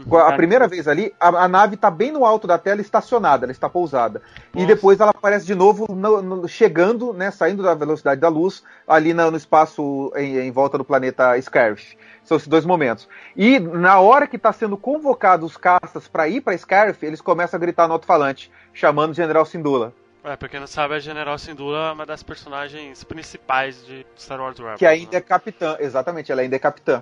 Uhum. 0.06 0.18
A 0.18 0.34
primeira 0.34 0.68
vez 0.68 0.88
ali, 0.88 1.14
a, 1.20 1.28
a 1.28 1.48
nave 1.48 1.76
tá 1.78 1.90
bem 1.92 2.12
no 2.12 2.26
alto 2.26 2.48
da 2.48 2.58
tela, 2.58 2.82
estacionada, 2.82 3.46
ela 3.46 3.52
está 3.52 3.70
pousada. 3.70 4.22
E 4.54 4.58
Nossa. 4.62 4.68
depois 4.68 5.00
ela 5.00 5.12
aparece 5.12 5.46
de 5.46 5.56
novo 5.56 5.86
no- 5.94 6.22
no- 6.22 6.48
chegando, 6.48 7.14
né, 7.14 7.32
saindo 7.32 7.62
da 7.64 7.74
velocidade 7.74 8.22
da 8.22 8.30
luz, 8.30 8.64
ali 8.88 9.14
na- 9.14 9.30
no, 9.30 9.38
espaço 9.38 10.12
em, 10.16 10.38
em 10.38 10.52
volta 10.52 10.78
do 10.78 10.86
planeta 10.86 11.40
Scarif. 11.42 11.98
São 12.24 12.38
esses 12.38 12.48
dois 12.48 12.66
momentos. 12.66 13.08
E 13.36 13.60
na 13.60 14.00
hora 14.00 14.28
que 14.28 14.36
está 14.36 14.54
sendo 14.54 14.78
convocados 14.78 15.52
os 15.52 15.58
caças 15.58 16.08
para 16.08 16.28
ir 16.28 16.42
para 16.42 16.58
Scarif, 16.58 17.04
eles 17.06 17.22
começam 17.22 17.58
a 17.58 17.62
gritar 17.62 17.88
no 17.88 17.94
alto-falante, 17.94 18.52
chamando 18.74 19.12
o 19.12 19.16
General 19.16 19.46
Sindula. 19.46 19.94
É, 20.24 20.36
pra 20.36 20.50
quem 20.50 20.60
não 20.60 20.68
sabe, 20.68 20.94
a 20.96 21.00
General 21.00 21.38
Syndulla 21.38 21.90
é 21.90 21.92
uma 21.94 22.06
das 22.06 22.22
personagens 22.22 23.04
principais 23.06 23.86
de 23.86 24.06
Star 24.18 24.40
Wars 24.40 24.58
Rebels. 24.60 24.78
Que 24.78 24.86
ainda 24.86 25.12
né? 25.14 25.18
é 25.18 25.22
capitã, 25.22 25.78
exatamente, 25.80 26.30
ela 26.32 26.42
ainda 26.42 26.56
é 26.58 26.60
capitã. 26.60 27.02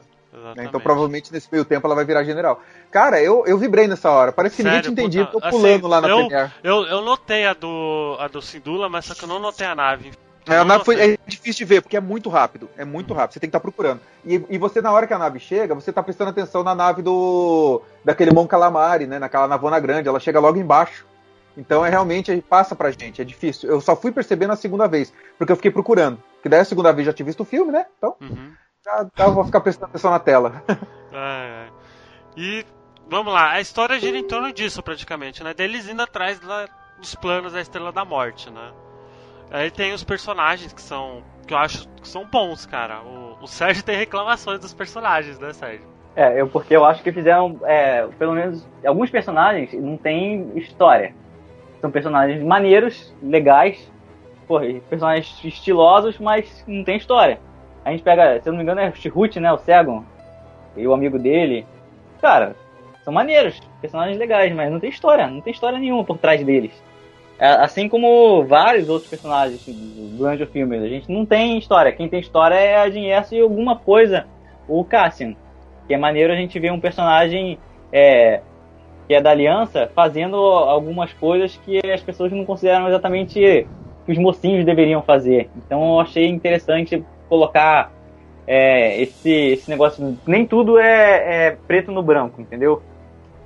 Né? 0.55 0.65
Então 0.65 0.79
provavelmente 0.79 1.31
nesse 1.31 1.47
meio 1.51 1.65
tempo 1.65 1.85
ela 1.85 1.95
vai 1.95 2.05
virar 2.05 2.23
general. 2.23 2.61
Cara, 2.91 3.21
eu, 3.21 3.45
eu 3.45 3.57
vibrei 3.57 3.87
nessa 3.87 4.09
hora. 4.09 4.31
Parece 4.31 4.57
que 4.57 4.63
ninguém 4.63 4.81
Sério, 4.81 4.95
tinha 4.95 5.05
entendido. 5.05 5.27
puta, 5.27 5.49
Tô 5.49 5.57
pulando 5.57 5.75
assim, 5.75 5.87
lá 5.87 6.01
na 6.01 6.07
eu, 6.07 6.17
Premiere. 6.17 6.51
Eu, 6.63 6.83
eu 6.85 7.01
notei 7.01 7.45
a 7.45 7.53
do, 7.53 8.17
a 8.19 8.27
do 8.27 8.41
Syndulla, 8.41 8.89
mas 8.89 9.05
só 9.05 9.13
que 9.13 9.23
eu 9.23 9.27
não 9.27 9.39
notei 9.39 9.67
a 9.67 9.75
nave. 9.75 10.11
É, 10.47 10.57
a 10.57 10.63
nave 10.63 10.85
foi, 10.85 10.95
é 10.99 11.17
difícil 11.27 11.65
de 11.65 11.65
ver, 11.65 11.81
porque 11.81 11.97
é 11.97 11.99
muito 11.99 12.29
rápido. 12.29 12.69
É 12.77 12.85
muito 12.85 13.13
rápido. 13.13 13.33
Você 13.33 13.39
tem 13.39 13.49
que 13.49 13.51
estar 13.51 13.59
procurando. 13.59 13.99
E, 14.25 14.41
e 14.49 14.57
você, 14.57 14.81
na 14.81 14.91
hora 14.93 15.05
que 15.05 15.13
a 15.13 15.17
nave 15.17 15.39
chega, 15.39 15.75
você 15.75 15.91
tá 15.91 16.01
prestando 16.01 16.29
atenção 16.29 16.63
na 16.63 16.73
nave 16.73 17.01
do. 17.01 17.81
daquele 18.03 18.31
Mon 18.31 18.47
Calamari, 18.47 19.05
né? 19.05 19.19
Naquela 19.19 19.47
navona 19.47 19.77
grande. 19.79 20.07
Ela 20.07 20.19
chega 20.19 20.39
logo 20.39 20.57
embaixo. 20.57 21.05
Então 21.57 21.83
é 21.83 21.89
realmente 21.89 22.39
passa 22.47 22.75
pra 22.75 22.91
gente, 22.91 23.19
é 23.21 23.25
difícil. 23.25 23.67
Eu 23.67 23.81
só 23.81 23.95
fui 23.95 24.11
perceber 24.11 24.45
na 24.45 24.55
segunda 24.55 24.87
vez, 24.87 25.11
porque 25.37 25.51
eu 25.51 25.55
fiquei 25.55 25.71
procurando. 25.71 26.21
Porque 26.35 26.47
daí 26.47 26.59
a 26.59 26.65
segunda 26.65 26.93
vez 26.93 27.07
já 27.07 27.11
tinha 27.11 27.25
visto 27.25 27.41
o 27.41 27.45
filme, 27.45 27.71
né? 27.71 27.87
Então, 27.97 28.15
Uhum. 28.21 28.51
Já, 28.87 29.07
já 29.17 29.27
vou 29.27 29.43
ficar 29.43 29.59
prestando 29.59 29.89
atenção 29.89 30.11
na 30.11 30.19
tela. 30.19 30.63
É, 31.09 31.65
é. 31.65 31.67
E 32.35 32.65
vamos 33.09 33.33
lá, 33.33 33.53
a 33.53 33.61
história 33.61 33.97
gira 33.97 34.17
em 34.17 34.27
torno 34.27 34.53
disso 34.53 34.83
praticamente, 34.83 35.41
né? 35.43 35.51
Deles 35.53 35.89
indo 35.89 36.01
atrás 36.01 36.39
lá 36.41 36.67
dos 36.99 37.15
planos 37.15 37.53
da 37.53 37.61
Estrela 37.61 37.91
da 37.91 38.05
Morte, 38.05 38.51
né? 38.51 38.71
Aí 39.49 39.71
tem 39.71 39.93
os 39.93 40.03
personagens 40.03 40.73
que 40.73 40.81
são. 40.81 41.23
que 41.47 41.53
eu 41.53 41.57
acho 41.57 41.87
que 42.01 42.07
são 42.07 42.25
bons, 42.25 42.67
cara. 42.67 43.01
O, 43.01 43.37
o 43.41 43.47
Sérgio 43.47 43.83
tem 43.83 43.97
reclamações 43.97 44.59
dos 44.59 44.73
personagens, 44.73 45.39
né, 45.39 45.53
Sérgio? 45.53 45.87
É, 46.15 46.39
eu, 46.39 46.47
porque 46.47 46.75
eu 46.75 46.83
acho 46.83 47.01
que 47.01 47.11
fizeram, 47.11 47.59
é, 47.63 48.05
pelo 48.19 48.33
menos, 48.33 48.67
alguns 48.85 49.09
personagens 49.09 49.73
não 49.73 49.97
têm 49.97 50.51
história. 50.55 51.15
São 51.79 51.89
personagens 51.89 52.43
maneiros, 52.43 53.15
legais, 53.23 53.91
porra, 54.47 54.65
personagens 54.89 55.39
estilosos, 55.43 56.19
mas 56.19 56.63
não 56.67 56.83
tem 56.83 56.97
história. 56.97 57.39
A 57.87 57.91
gente 57.91 58.03
pega, 58.03 58.41
se 58.41 58.49
eu 58.49 58.51
não 58.51 58.57
me 58.57 58.63
engano, 58.63 58.81
é 58.81 58.91
Chihut, 58.91 59.39
né, 59.39 59.49
o 59.49 59.57
Segon, 59.59 60.03
e 60.75 60.85
o 60.85 60.93
amigo 60.93 61.17
dele. 61.17 61.65
Cara, 62.21 62.53
são 63.01 63.13
maneiros, 63.13 63.61
personagens 63.79 64.17
legais, 64.17 64.53
mas 64.53 64.69
não 64.69 64.77
tem 64.77 64.89
história, 64.89 65.25
não 65.25 65.39
tem 65.39 65.53
história 65.53 65.79
nenhuma 65.79 66.03
por 66.03 66.17
trás 66.17 66.43
deles. 66.43 66.73
É, 67.39 67.47
Assim 67.47 67.87
como 67.87 68.43
vários 68.43 68.89
outros 68.89 69.09
personagens 69.09 69.63
durante 70.17 70.43
o 70.43 70.47
filme, 70.47 70.75
a 70.75 70.89
gente 70.89 71.09
não 71.09 71.25
tem 71.25 71.57
história. 71.57 71.93
Quem 71.93 72.09
tem 72.09 72.19
história 72.19 72.55
é 72.55 72.75
a 72.75 72.89
Erso 72.89 73.35
e 73.35 73.39
alguma 73.39 73.77
coisa, 73.77 74.27
o 74.67 74.83
Cassian. 74.83 75.33
Que 75.87 75.93
é 75.93 75.97
maneiro 75.97 76.33
a 76.33 76.35
gente 76.35 76.59
ver 76.59 76.73
um 76.73 76.81
personagem 76.81 77.57
é, 77.93 78.41
que 79.07 79.13
é 79.13 79.21
da 79.21 79.31
Aliança, 79.31 79.89
fazendo 79.95 80.35
algumas 80.35 81.13
coisas 81.13 81.55
que 81.63 81.79
as 81.89 82.01
pessoas 82.01 82.33
não 82.33 82.43
consideram 82.43 82.89
exatamente 82.89 83.39
que 84.05 84.11
os 84.11 84.17
mocinhos 84.17 84.65
deveriam 84.65 85.01
fazer. 85.01 85.49
Então 85.55 85.93
eu 85.93 85.99
achei 86.01 86.27
interessante 86.27 87.01
colocar 87.27 87.91
é, 88.45 89.01
esse, 89.01 89.29
esse 89.29 89.69
negócio. 89.69 90.17
Nem 90.25 90.45
tudo 90.45 90.79
é, 90.79 91.47
é, 91.47 91.57
preto 91.67 91.91
no 91.91 92.01
branco, 92.01 92.41
entendeu? 92.41 92.81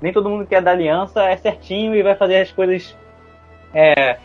Nem 0.00 0.12
todo 0.12 0.28
mundo 0.28 0.46
que 0.46 0.54
é 0.54 0.60
da 0.60 0.70
aliança 0.70 1.24
é 1.24 1.36
certinho 1.36 1.94
e 1.94 2.02
vai 2.02 2.14
fazer 2.14 2.36
as 2.36 2.50
coisas 2.50 2.96
é, 3.74 4.16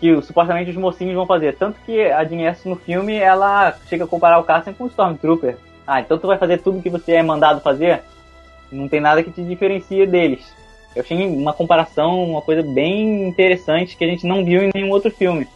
que 0.00 0.20
supostamente 0.22 0.70
os 0.70 0.76
mocinhos 0.76 1.14
vão 1.14 1.26
fazer. 1.26 1.56
Tanto 1.56 1.80
que 1.84 2.02
a 2.02 2.24
Jean 2.24 2.54
no 2.64 2.76
filme 2.76 3.16
ela 3.16 3.76
chega 3.88 4.04
a 4.04 4.08
comparar 4.08 4.38
o 4.38 4.44
Cassian 4.44 4.72
com 4.72 4.84
o 4.84 4.88
Stormtrooper. 4.88 5.56
Ah, 5.86 6.00
então 6.00 6.18
tu 6.18 6.26
vai 6.26 6.38
fazer 6.38 6.58
tudo 6.58 6.82
que 6.82 6.90
você 6.90 7.12
é 7.12 7.22
mandado 7.22 7.60
fazer? 7.60 8.02
Não 8.70 8.88
tem 8.88 9.00
nada 9.00 9.22
que 9.22 9.30
te 9.30 9.42
diferencia 9.42 10.06
deles. 10.06 10.54
Eu 10.94 11.02
achei 11.02 11.26
uma 11.26 11.52
comparação, 11.52 12.24
uma 12.24 12.42
coisa 12.42 12.62
bem 12.62 13.28
interessante 13.28 13.96
que 13.96 14.04
a 14.04 14.08
gente 14.08 14.26
não 14.26 14.44
viu 14.44 14.62
em 14.62 14.70
nenhum 14.74 14.90
outro 14.90 15.10
filme. 15.10 15.46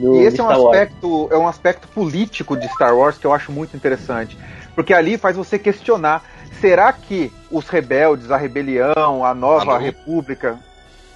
Do, 0.00 0.16
e 0.16 0.24
esse 0.24 0.40
é 0.40 0.42
um 0.42 0.48
aspecto, 0.48 1.28
é 1.30 1.36
um 1.36 1.46
aspecto 1.46 1.86
político 1.88 2.56
de 2.56 2.66
Star 2.68 2.96
Wars 2.96 3.18
que 3.18 3.26
eu 3.26 3.34
acho 3.34 3.52
muito 3.52 3.76
interessante, 3.76 4.36
porque 4.74 4.94
ali 4.94 5.18
faz 5.18 5.36
você 5.36 5.58
questionar: 5.58 6.24
será 6.58 6.90
que 6.90 7.30
os 7.50 7.68
rebeldes, 7.68 8.30
a 8.30 8.36
rebelião, 8.38 9.24
a 9.24 9.34
nova 9.34 9.74
alô? 9.74 9.78
república, 9.78 10.58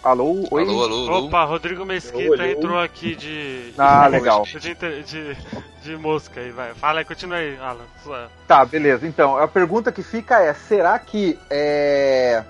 Alô, 0.04 0.46
oi? 0.50 0.62
Alô, 0.64 0.82
alô, 0.82 1.08
alô. 1.08 1.26
Opa, 1.26 1.44
Rodrigo 1.44 1.86
Mesquita 1.86 2.42
alô, 2.42 2.44
entrou 2.44 2.78
aqui 2.78 3.16
de. 3.16 3.72
Ah, 3.78 4.06
legal. 4.06 4.42
De, 4.42 4.74
de, 4.74 5.36
de, 5.82 5.96
mosca 5.96 6.40
aí, 6.40 6.50
vai. 6.50 6.74
Fala 6.74 6.98
aí, 6.98 7.06
continua 7.06 7.38
aí, 7.38 7.56
Alan. 7.56 8.28
Tá, 8.46 8.66
beleza. 8.66 9.06
Então, 9.06 9.38
a 9.38 9.48
pergunta 9.48 9.90
que 9.90 10.02
fica 10.02 10.42
é: 10.42 10.52
será 10.52 10.98
que 10.98 11.38
é 11.48 12.44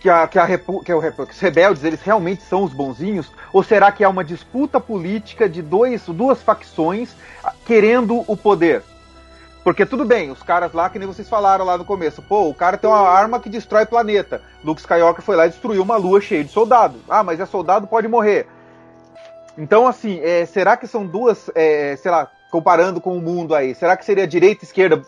que, 0.00 0.08
a, 0.08 0.26
que, 0.26 0.38
a 0.38 0.44
Repu, 0.44 0.82
que, 0.82 0.92
o, 0.92 1.00
que 1.00 1.32
os 1.32 1.40
rebeldes 1.40 1.84
eles 1.84 2.00
realmente 2.00 2.42
são 2.42 2.64
os 2.64 2.72
bonzinhos? 2.72 3.30
Ou 3.52 3.62
será 3.62 3.92
que 3.92 4.02
há 4.02 4.08
uma 4.08 4.24
disputa 4.24 4.80
política 4.80 5.48
de 5.48 5.60
dois, 5.60 6.06
duas 6.06 6.42
facções 6.42 7.14
querendo 7.66 8.24
o 8.26 8.36
poder? 8.36 8.82
Porque 9.62 9.84
tudo 9.84 10.06
bem, 10.06 10.30
os 10.30 10.42
caras 10.42 10.72
lá, 10.72 10.88
que 10.88 10.98
nem 10.98 11.06
vocês 11.06 11.28
falaram 11.28 11.66
lá 11.66 11.76
no 11.76 11.84
começo, 11.84 12.22
pô, 12.22 12.48
o 12.48 12.54
cara 12.54 12.78
tem 12.78 12.88
uma 12.88 13.06
arma 13.06 13.38
que 13.38 13.50
destrói 13.50 13.84
planeta. 13.84 14.40
Luke 14.64 14.80
Skywalker 14.80 15.22
foi 15.22 15.36
lá 15.36 15.46
e 15.46 15.50
destruiu 15.50 15.82
uma 15.82 15.98
lua 15.98 16.20
cheia 16.20 16.42
de 16.42 16.50
soldados. 16.50 17.00
Ah, 17.08 17.22
mas 17.22 17.38
é 17.38 17.44
soldado, 17.44 17.86
pode 17.86 18.08
morrer. 18.08 18.46
Então, 19.58 19.86
assim, 19.86 20.18
é, 20.22 20.46
será 20.46 20.78
que 20.78 20.86
são 20.86 21.06
duas, 21.06 21.50
é, 21.54 21.94
sei 21.96 22.10
lá, 22.10 22.30
comparando 22.50 23.02
com 23.02 23.16
o 23.16 23.20
mundo 23.20 23.54
aí, 23.54 23.74
será 23.74 23.98
que 23.98 24.04
seria 24.04 24.26
direita 24.26 24.64
e 24.64 24.66
esquerda 24.66 25.02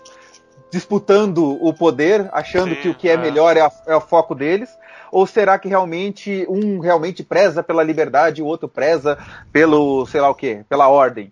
disputando 0.72 1.62
o 1.62 1.74
poder, 1.74 2.30
achando 2.32 2.74
Sim, 2.74 2.80
que 2.80 2.88
o 2.88 2.94
que 2.94 3.08
é, 3.08 3.12
é. 3.12 3.16
melhor 3.18 3.56
é, 3.58 3.60
a, 3.60 3.70
é 3.86 3.94
o 3.94 4.00
foco 4.00 4.34
deles? 4.34 4.76
Ou 5.12 5.26
será 5.26 5.58
que 5.58 5.68
realmente 5.68 6.46
um 6.48 6.78
realmente 6.78 7.22
preza 7.22 7.62
pela 7.62 7.82
liberdade 7.82 8.40
e 8.40 8.42
o 8.42 8.46
outro 8.46 8.66
preza 8.66 9.18
pelo, 9.52 10.06
sei 10.06 10.22
lá 10.22 10.30
o 10.30 10.34
quê, 10.34 10.64
pela 10.70 10.88
ordem? 10.88 11.30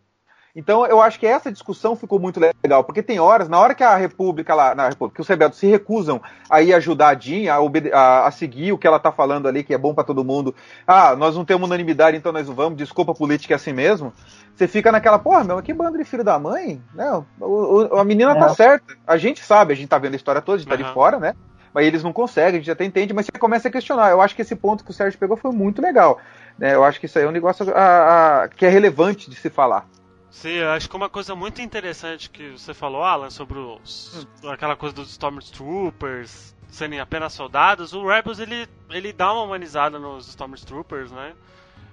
Então 0.54 0.84
eu 0.86 1.00
acho 1.00 1.18
que 1.18 1.26
essa 1.26 1.50
discussão 1.50 1.94
ficou 1.94 2.18
muito 2.18 2.40
legal, 2.40 2.82
porque 2.82 3.02
tem 3.02 3.20
horas, 3.20 3.48
na 3.48 3.58
hora 3.58 3.74
que 3.74 3.84
a 3.84 3.94
República 3.94 4.54
lá, 4.54 4.74
na 4.74 4.88
República, 4.88 5.16
que 5.16 5.20
os 5.20 5.28
rebeldes 5.28 5.58
se 5.58 5.66
recusam 5.66 6.20
a 6.48 6.60
ir 6.60 6.74
ajudar 6.74 7.08
a 7.08 7.18
Jean, 7.18 7.52
a, 7.52 7.58
a, 7.96 8.26
a 8.26 8.30
seguir 8.30 8.72
o 8.72 8.78
que 8.78 8.86
ela 8.86 8.98
tá 8.98 9.12
falando 9.12 9.46
ali, 9.46 9.62
que 9.62 9.72
é 9.72 9.78
bom 9.78 9.94
para 9.94 10.04
todo 10.04 10.24
mundo. 10.24 10.54
Ah, 10.86 11.14
nós 11.14 11.36
não 11.36 11.44
temos 11.44 11.68
unanimidade, 11.68 12.16
então 12.16 12.32
nós 12.32 12.48
não 12.48 12.54
vamos, 12.54 12.76
desculpa, 12.76 13.12
a 13.12 13.14
política 13.14 13.54
é 13.54 13.56
assim 13.56 13.72
mesmo. 13.72 14.12
Você 14.54 14.66
fica 14.66 14.90
naquela, 14.90 15.18
porra, 15.18 15.44
meu, 15.44 15.62
que 15.62 15.72
bando 15.72 15.98
de 15.98 16.04
filho 16.04 16.24
da 16.24 16.38
mãe? 16.38 16.82
Não, 16.94 17.24
o, 17.40 17.94
o, 17.94 17.98
a 17.98 18.04
menina 18.04 18.34
tá 18.34 18.48
certa. 18.50 18.96
A 19.06 19.16
gente 19.16 19.44
sabe, 19.44 19.72
a 19.72 19.76
gente 19.76 19.88
tá 19.88 19.98
vendo 19.98 20.14
a 20.14 20.16
história 20.16 20.42
toda, 20.42 20.56
a 20.56 20.58
gente 20.58 20.70
uhum. 20.70 20.76
tá 20.76 20.82
de 20.82 20.92
fora, 20.92 21.18
né? 21.18 21.34
mas 21.72 21.86
eles 21.86 22.02
não 22.02 22.12
conseguem, 22.12 22.56
a 22.56 22.58
gente 22.58 22.70
até 22.70 22.84
entende, 22.84 23.14
mas 23.14 23.26
você 23.26 23.38
começa 23.38 23.68
a 23.68 23.70
questionar. 23.70 24.10
Eu 24.10 24.20
acho 24.20 24.34
que 24.34 24.42
esse 24.42 24.56
ponto 24.56 24.84
que 24.84 24.90
o 24.90 24.94
Sérgio 24.94 25.18
pegou 25.18 25.36
foi 25.36 25.52
muito 25.52 25.80
legal. 25.80 26.18
Né? 26.58 26.74
Eu 26.74 26.84
acho 26.84 26.98
que 26.98 27.06
isso 27.06 27.18
aí 27.18 27.24
é 27.24 27.28
um 27.28 27.32
negócio 27.32 27.72
a, 27.74 28.42
a, 28.42 28.48
que 28.48 28.66
é 28.66 28.68
relevante 28.68 29.30
de 29.30 29.36
se 29.36 29.48
falar. 29.48 29.86
Sim, 30.30 30.50
eu 30.50 30.70
acho 30.70 30.88
que 30.88 30.96
uma 30.96 31.08
coisa 31.08 31.34
muito 31.34 31.60
interessante 31.60 32.30
que 32.30 32.50
você 32.50 32.72
falou, 32.72 33.02
Alan, 33.02 33.30
sobre 33.30 33.58
os, 33.58 34.26
aquela 34.44 34.76
coisa 34.76 34.94
dos 34.94 35.10
Stormtroopers 35.10 36.54
serem 36.68 37.00
apenas 37.00 37.32
soldados, 37.32 37.92
o 37.92 38.06
Rebels 38.06 38.38
ele, 38.38 38.68
ele 38.90 39.12
dá 39.12 39.32
uma 39.32 39.42
humanizada 39.42 39.98
nos 39.98 40.28
Stormtroopers, 40.28 41.10
né? 41.10 41.32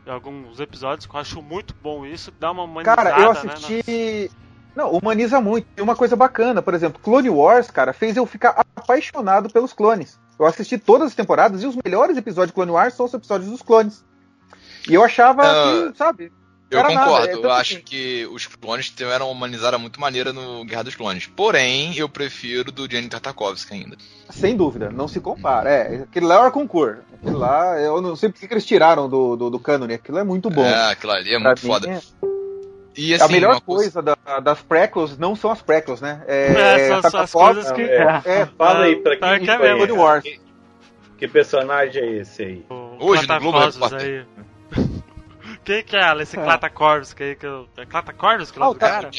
Em 0.06 0.12
alguns 0.12 0.60
episódios, 0.60 1.06
que 1.06 1.16
eu 1.16 1.20
acho 1.20 1.42
muito 1.42 1.74
bom 1.82 2.06
isso, 2.06 2.32
dá 2.40 2.52
uma 2.52 2.64
humanizada. 2.64 3.04
Cara, 3.04 3.20
eu 3.20 3.32
assisti. 3.32 3.84
Né, 3.88 4.30
não, 4.76 4.92
humaniza 4.92 5.42
muito. 5.42 5.68
E 5.76 5.82
uma 5.82 5.96
coisa 5.96 6.16
bacana, 6.16 6.62
por 6.62 6.76
exemplo, 6.76 7.02
Clone 7.02 7.32
Wars, 7.32 7.72
cara, 7.72 7.92
fez 7.92 8.16
eu 8.16 8.26
ficar 8.28 8.64
apaixonado 8.78 9.50
pelos 9.50 9.74
clones. 9.74 10.20
Eu 10.40 10.46
assisti 10.46 10.78
todas 10.78 11.08
as 11.08 11.16
temporadas 11.16 11.64
e 11.64 11.66
os 11.66 11.76
melhores 11.84 12.16
episódios 12.16 12.52
de 12.52 12.54
Clone 12.54 12.72
Wars 12.72 12.94
são 12.94 13.08
os 13.08 13.14
episódios 13.14 13.50
dos 13.50 13.64
clones. 13.64 14.06
E 14.88 14.94
eu 14.94 15.04
achava 15.04 15.42
uh, 15.42 15.92
que, 15.92 15.98
sabe, 15.98 16.32
eu 16.70 16.84
concordo, 16.84 17.28
nada, 17.28 17.32
é 17.32 17.36
eu 17.36 17.52
acho 17.52 17.76
assim. 17.76 17.84
que 17.84 18.28
os 18.32 18.46
clones 18.46 18.90
tiveram 18.90 19.28
uma 19.28 19.32
humanizada 19.32 19.78
muito 19.78 20.02
maneira 20.02 20.34
no 20.34 20.66
Guerra 20.66 20.84
dos 20.84 20.96
Clones. 20.96 21.26
Porém, 21.26 21.98
eu 21.98 22.10
prefiro 22.10 22.72
do 22.72 22.90
Jenny 22.90 23.08
Tartakovsky 23.08 23.74
ainda. 23.74 23.96
Sem 24.30 24.56
dúvida, 24.56 24.90
não 24.90 25.08
se 25.08 25.22
compara. 25.22 25.70
É, 25.70 26.04
aquele 26.04 26.26
lá 26.26 26.36
é 26.44 26.48
o 26.48 26.52
concurso. 26.52 27.02
Aquele 27.14 27.36
lá, 27.36 27.80
eu 27.80 28.02
não 28.02 28.16
sei 28.16 28.30
porque 28.30 28.54
eles 28.54 28.66
tiraram 28.66 29.08
do, 29.08 29.38
do, 29.38 29.50
do 29.50 29.60
cânone. 29.60 29.94
Aquilo 29.94 30.18
é 30.18 30.24
muito 30.24 30.50
bom. 30.50 30.66
É, 30.66 30.92
aquilo 30.92 31.14
ali 31.14 31.34
é 31.34 31.40
muito 31.40 31.64
mim, 31.64 31.72
foda. 31.72 31.90
É... 31.90 32.02
E, 32.98 33.14
assim, 33.14 33.24
a 33.24 33.28
melhor 33.28 33.62
coisa, 33.62 34.02
coisa 34.02 34.18
da, 34.26 34.40
das 34.40 34.60
prequels 34.60 35.18
não 35.18 35.36
são 35.36 35.52
as 35.52 35.62
prequels, 35.62 36.02
né? 36.02 36.24
É, 36.28 36.48
é 36.92 37.02
são, 37.02 37.12
são 37.12 37.20
as 37.22 37.32
coisas 37.32 37.72
que. 37.72 37.82
É, 37.82 38.22
é, 38.26 38.46
fala 38.58 38.86
aí 38.86 38.96
pra 38.98 39.16
quem 39.16 39.46
que, 39.46 39.52
é 39.52 39.58
mesmo. 39.58 39.96
Wars. 39.96 40.24
Que, 40.24 40.40
que 41.20 41.28
personagem 41.28 42.02
é 42.04 42.12
esse 42.18 42.44
aí? 42.44 42.66
Hoje 43.00 43.28
no 43.28 43.40
Globo 43.40 43.60
Repórter. 43.60 44.26
Quem 44.36 44.57
que 45.84 45.96
é 45.96 46.22
esse 46.22 46.40
é. 46.40 46.44
Clata 46.44 46.70
Corvus? 46.70 47.14
Que, 47.14 47.36
que, 47.36 47.46
é 47.78 47.86
Clata 47.86 48.14
Corvus 48.14 48.52
que 48.52 48.60
é 48.60 48.66
o 48.66 48.76
cara? 48.76 49.10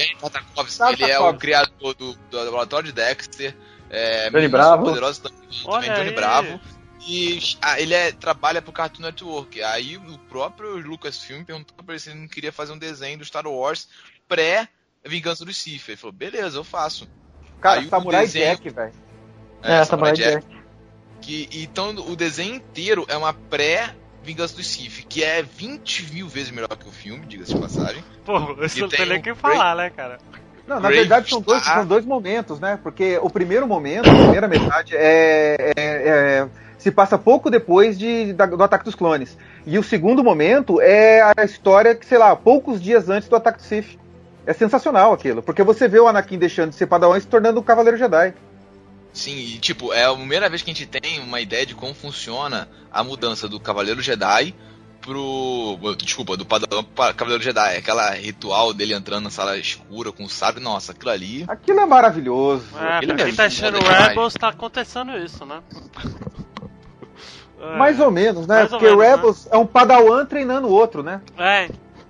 Corvus, 0.55 0.81
ele 0.81 1.11
é 1.11 1.19
o 1.19 1.35
criador 1.35 1.95
do, 1.95 2.15
do 2.15 2.37
laboratório 2.37 2.87
de 2.87 2.93
Dexter. 2.93 3.55
É, 3.91 4.31
Johnny 4.31 4.49
Bravo. 4.49 4.85
Poderoso 4.85 5.23
também, 5.23 5.49
também 5.65 5.95
Johnny 5.95 6.13
Bravo. 6.13 6.61
E 7.07 7.39
ah, 7.63 7.81
ele 7.81 7.95
é, 7.95 8.13
trabalha 8.13 8.61
pro 8.61 8.73
Cartoon 8.73 9.03
Network. 9.03 9.63
Aí 9.63 9.97
o 9.97 10.19
próprio 10.29 10.77
Lucasfilm 10.77 11.45
perguntou 11.45 11.77
pra 11.85 11.95
ele 11.95 12.01
se 12.01 12.11
ele 12.11 12.21
não 12.21 12.29
queria 12.29 12.53
fazer 12.53 12.73
um 12.73 12.79
desenho 12.79 13.19
do 13.19 13.25
Star 13.25 13.47
Wars 13.47 13.89
pré 14.27 14.69
Vingança 15.05 15.45
do 15.45 15.53
Sith. 15.53 15.89
Ele 15.89 15.97
falou, 15.97 16.13
beleza, 16.13 16.59
eu 16.59 16.65
faço. 16.65 17.09
Cara, 17.61 17.81
Aí, 17.81 17.89
Samurai 17.89 18.27
desenho... 18.27 18.45
Jack, 18.47 18.71
velho. 18.71 18.93
É, 19.63 19.79
é, 19.79 19.85
Samurai, 19.85 19.87
Samurai 19.87 20.13
Jack. 20.15 20.47
Jack. 20.47 20.59
Que, 21.21 21.49
então 21.53 21.91
o 21.91 22.15
desenho 22.15 22.55
inteiro 22.55 23.05
é 23.09 23.17
uma 23.17 23.33
pré 23.33 23.95
Vingança 24.29 24.55
do 24.55 24.63
Sith, 24.63 25.07
que 25.09 25.25
é 25.25 25.43
20 25.43 26.13
mil 26.13 26.29
vezes 26.29 26.51
melhor 26.51 26.69
que 26.69 26.87
o 26.87 26.93
filme, 26.93 27.25
diga-se 27.25 27.55
de 27.55 27.61
passagem. 27.61 28.05
Pô, 28.27 28.63
isso 28.63 28.81
não 28.81 28.89
tem 28.89 29.07
nem 29.07 29.19
o 29.21 29.23
que 29.23 29.35
falar, 29.35 29.75
né, 29.75 29.89
cara? 29.89 30.19
Não, 30.67 30.79
na 30.79 30.91
verdade 30.91 31.31
são 31.31 31.41
dois, 31.41 31.65
são 31.65 31.87
dois 31.87 32.05
momentos, 32.05 32.61
né? 32.61 32.79
Porque 32.83 33.19
o 33.23 33.31
primeiro 33.31 33.67
momento, 33.67 34.11
a 34.11 34.15
primeira 34.15 34.47
metade, 34.47 34.95
é, 34.95 35.73
é, 35.75 35.83
é 35.83 36.49
se 36.77 36.91
passa 36.91 37.17
pouco 37.17 37.51
depois 37.51 37.99
de, 37.99 38.35
da, 38.35 38.45
do 38.45 38.63
ataque 38.63 38.85
dos 38.85 38.95
clones. 38.95 39.35
E 39.67 39.79
o 39.79 39.83
segundo 39.83 40.23
momento 40.23 40.79
é 40.79 41.23
a 41.23 41.43
história 41.43 41.95
que, 41.95 42.05
sei 42.05 42.19
lá, 42.19 42.37
poucos 42.37 42.83
dias 42.83 43.09
antes 43.09 43.31
do 43.31 43.37
ataque 43.37 43.59
do 43.59 43.65
Sith. 43.65 43.99
É 44.45 44.53
sensacional 44.53 45.13
aquilo, 45.13 45.43
porque 45.43 45.63
você 45.63 45.89
vê 45.89 45.99
o 45.99 46.07
Anakin 46.07 46.39
deixando 46.39 46.71
de 46.71 46.77
ser 46.77 46.87
Padawan 46.87 47.17
e 47.17 47.21
se 47.21 47.27
tornando 47.27 47.61
um 47.61 47.63
Cavaleiro 47.63 47.99
Jedi. 47.99 48.35
Sim, 49.13 49.37
e 49.37 49.59
tipo, 49.59 49.93
é 49.93 50.05
a 50.05 50.15
primeira 50.15 50.49
vez 50.49 50.63
que 50.63 50.71
a 50.71 50.75
gente 50.75 50.87
tem 50.87 51.21
uma 51.21 51.41
ideia 51.41 51.67
de 51.67 51.75
como 51.75 51.95
funciona 51.95 52.69
a 52.91 53.03
mudança 53.03 53.49
do 53.49 53.59
Cavaleiro 53.59 54.01
Jedi 54.01 54.55
pro. 55.01 55.79
Desculpa, 55.97 56.37
do 56.37 56.45
Padawan 56.45 56.85
para 56.85 57.15
Cavaleiro 57.15 57.43
Jedi. 57.43 57.77
Aquela 57.77 58.11
ritual 58.11 58.73
dele 58.73 58.95
entrando 58.95 59.25
na 59.25 59.31
sala 59.31 59.57
escura 59.57 60.13
com 60.13 60.25
o 60.25 60.29
sábio. 60.29 60.63
Nossa, 60.63 60.93
aquilo 60.93 61.11
ali. 61.11 61.45
Aquilo 61.49 61.81
é 61.81 61.87
maravilhoso. 61.87 62.65
É, 62.77 63.07
pra 63.07 63.17
quem 63.17 63.35
tá 63.35 63.45
achando 63.47 63.79
Rebels, 63.79 64.35
tá 64.35 64.49
acontecendo 64.49 65.17
isso, 65.17 65.45
né? 65.45 65.63
Mais 67.77 67.99
ou 67.99 68.11
menos, 68.11 68.47
né? 68.47 68.61
Mais 68.61 68.71
Porque 68.71 68.85
menos, 68.85 69.03
Rebels 69.03 69.45
né? 69.47 69.51
é 69.55 69.57
um 69.57 69.67
Padawan 69.67 70.25
treinando 70.27 70.69
o 70.69 70.71
outro, 70.71 71.03
né? 71.03 71.21
É, 71.37 71.69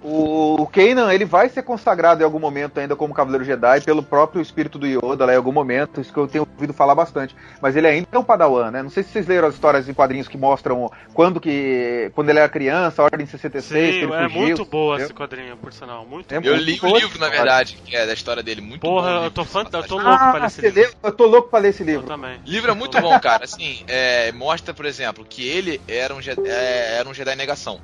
o, 0.09 0.63
o 0.63 0.67
Kanan, 0.67 1.13
ele 1.13 1.25
vai 1.25 1.49
ser 1.49 1.63
consagrado 1.63 2.23
em 2.23 2.25
algum 2.25 2.39
momento 2.39 2.79
ainda 2.81 2.97
como 2.97 3.15
Cavaleiro 3.15 3.45
Jedi 3.45 3.83
pelo 3.83 4.03
próprio 4.03 4.41
espírito 4.41 4.79
do 4.79 4.87
Yoda 4.87 5.27
lá 5.27 5.35
em 5.35 5.37
algum 5.37 5.53
momento, 5.53 6.01
isso 6.01 6.13
que 6.13 6.19
eu 6.19 6.27
tenho 6.27 6.47
ouvido 6.55 6.73
falar 6.73 6.95
bastante. 6.95 7.37
Mas 7.61 7.77
ele 7.77 7.87
ainda 7.87 8.09
é 8.11 8.19
um 8.19 8.25
padawan, 8.25 8.71
né? 8.71 8.83
Não 8.83 8.91
sei 8.91 9.03
se 9.03 9.11
vocês 9.11 9.27
leram 9.27 9.49
as 9.49 9.55
histórias 9.55 9.89
em 9.89 9.95
quadrinhos 9.95 10.29
que 10.29 10.39
mostram 10.39 10.91
quando 11.13 11.41
que 11.41 12.11
quando 12.15 12.31
ele 12.31 12.39
era 12.39 12.49
criança, 12.49 13.03
a 13.03 13.05
Ordem 13.05 13.27
66, 13.27 13.65
Sim, 13.65 13.99
que 14.01 14.05
ele 14.05 14.13
é 14.13 14.23
fugiu, 14.25 14.41
muito 14.41 14.65
boa 14.65 14.95
entendeu? 14.95 15.07
esse 15.07 15.15
quadrinho, 15.15 15.57
por 15.57 15.73
sinal, 15.73 16.07
muito 16.07 16.33
é 16.33 16.39
Eu 16.39 16.57
li 16.57 16.79
o 16.83 16.97
livro, 16.97 17.19
na 17.19 17.29
verdade, 17.29 17.79
que 17.85 17.95
é 17.95 18.07
da 18.07 18.13
história 18.13 18.43
dele, 18.43 18.61
muito 18.61 18.81
Porra, 18.81 19.19
bom. 19.19 19.25
eu 19.25 19.31
tô, 19.31 19.45
fã, 19.45 19.61
eu 19.61 19.83
tô 19.83 19.97
louco 19.97 20.11
ah, 20.11 20.31
pra 20.31 20.41
ler 20.41 20.47
esse 20.47 20.61
livro. 20.63 20.95
eu 21.03 21.13
tô 21.13 21.27
louco 21.27 21.51
pra 21.51 21.59
ler 21.59 21.69
esse 21.69 21.85
livro. 21.85 22.03
Eu 22.03 22.09
também. 22.09 22.39
O 22.39 22.51
livro 22.51 22.71
é 22.71 22.75
muito 22.75 23.01
bom, 23.01 23.19
cara. 23.21 23.45
Assim, 23.45 23.85
é, 23.87 24.33
mostra, 24.33 24.73
por 24.73 24.87
exemplo, 24.87 25.25
que 25.29 25.47
ele 25.47 25.81
era 25.87 26.15
um, 26.15 26.19
é, 26.21 26.97
era 26.99 27.09
um 27.09 27.15
Jedi 27.15 27.37
negação. 27.37 27.81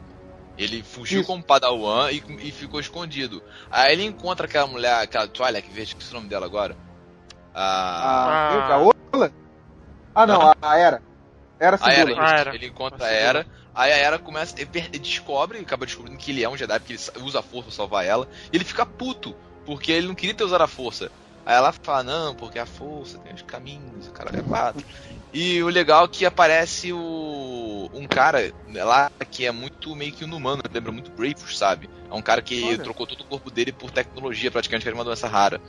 Ele 0.56 0.82
fugiu 0.82 1.20
Isso. 1.20 1.26
como 1.26 1.42
Padawan 1.42 2.10
e, 2.10 2.22
e, 2.40 2.52
ficou 2.52 2.78
escondido. 2.78 3.42
Aí 3.70 3.92
ele 3.92 4.04
encontra 4.04 4.46
aquela 4.46 4.66
mulher, 4.66 4.94
aquela 5.02 5.26
toalha 5.26 5.60
que 5.60 5.70
veja 5.70 5.94
que 5.94 6.04
é 6.04 6.10
o 6.10 6.14
nome 6.14 6.28
dela 6.28 6.46
agora. 6.46 6.76
A. 7.52 8.68
A, 8.68 8.74
a 8.74 8.78
Ola? 8.78 9.32
Ah, 10.14 10.26
não, 10.26 10.40
a, 10.42 10.56
a 10.62 10.78
Era. 10.78 11.02
Era 11.58 11.78
A 11.80 11.92
Era, 11.92 12.06
segunda. 12.06 12.26
Ah, 12.26 12.38
Era. 12.38 12.54
ele 12.54 12.66
encontra 12.66 13.04
a 13.04 13.08
A 13.08 13.12
Era, 13.12 13.46
aí 13.74 13.92
a 13.92 13.96
Era 13.96 14.18
começa, 14.18 14.54
ele 14.60 14.68
ele 14.74 14.98
descobre, 14.98 15.58
acaba 15.58 15.86
descobrindo 15.86 16.18
que 16.18 16.30
ele 16.30 16.44
é 16.44 16.48
um 16.48 16.56
Jedi, 16.56 16.78
porque 16.78 16.92
ele 16.92 16.98
sa- 16.98 17.12
usa 17.18 17.40
a 17.40 17.42
força 17.42 17.68
pra 17.68 17.76
salvar 17.76 18.04
ela, 18.04 18.28
e 18.52 18.56
ele 18.56 18.64
fica 18.64 18.86
puto, 18.86 19.34
porque 19.64 19.90
ele 19.90 20.06
não 20.06 20.14
queria 20.14 20.34
ter 20.34 20.44
usado 20.44 20.62
a 20.62 20.68
força. 20.68 21.10
Aí 21.46 21.54
ela 21.54 21.72
fala, 21.72 22.02
não, 22.02 22.34
porque 22.34 22.58
a 22.58 22.66
força 22.66 23.18
tem 23.18 23.34
os 23.34 23.42
caminhos, 23.42 24.08
o 24.08 24.12
cara 24.12 24.30
é 24.38 24.42
quatro. 24.42 24.84
E 25.34 25.60
o 25.64 25.68
legal 25.68 26.04
é 26.04 26.08
que 26.08 26.24
aparece 26.24 26.92
o 26.92 27.90
um 27.92 28.06
cara 28.06 28.52
lá 28.72 29.10
que 29.30 29.44
é 29.44 29.50
muito 29.50 29.94
meio 29.96 30.12
que 30.12 30.22
inumano, 30.24 30.62
lembra 30.72 30.92
muito 30.92 31.10
Bravos, 31.10 31.58
sabe? 31.58 31.90
É 32.08 32.14
um 32.14 32.22
cara 32.22 32.40
que 32.40 32.62
Olha. 32.62 32.78
trocou 32.78 33.04
todo 33.04 33.22
o 33.22 33.24
corpo 33.24 33.50
dele 33.50 33.72
por 33.72 33.90
tecnologia, 33.90 34.48
praticamente, 34.50 34.84
que 34.84 34.88
era 34.88 34.96
uma 34.96 35.02
doença 35.04 35.26
rara. 35.26 35.60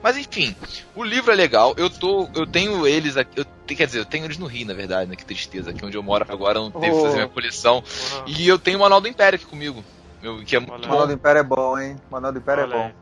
Mas 0.00 0.16
enfim, 0.16 0.54
o 0.94 1.02
livro 1.02 1.32
é 1.32 1.34
legal. 1.34 1.74
Eu 1.76 1.90
tô, 1.90 2.28
eu 2.36 2.46
tenho 2.46 2.86
eles 2.86 3.16
aqui, 3.16 3.40
eu, 3.40 3.44
quer 3.66 3.86
dizer, 3.86 3.98
eu 3.98 4.04
tenho 4.04 4.24
eles 4.24 4.38
no 4.38 4.46
Rio, 4.46 4.66
na 4.68 4.74
verdade, 4.74 5.10
né? 5.10 5.16
Que 5.16 5.24
tristeza. 5.24 5.70
Aqui 5.70 5.84
onde 5.84 5.96
eu 5.96 6.02
moro 6.04 6.24
agora 6.28 6.58
eu 6.58 6.70
não 6.70 6.80
devo 6.80 6.98
Oh. 6.98 7.02
fazer 7.02 7.16
minha 7.16 7.28
coleção. 7.28 7.82
Porra. 7.82 8.24
E 8.28 8.46
eu 8.46 8.58
tenho 8.60 8.78
o 8.78 8.80
Manual 8.80 9.00
do 9.00 9.08
Império 9.08 9.36
aqui 9.36 9.46
comigo. 9.46 9.84
meu, 10.22 10.44
que 10.44 10.54
é 10.54 10.60
muito 10.60 10.72
Olha. 10.74 10.86
Manual 10.86 11.06
do 11.08 11.12
Império 11.14 11.40
é 11.40 11.44
bom, 11.44 11.78
hein? 11.78 11.96
O 12.08 12.12
Manual 12.12 12.32
do 12.32 12.38
Império 12.38 12.62
Olha 12.64 12.74
é 12.74 12.76
bom. 12.78 12.92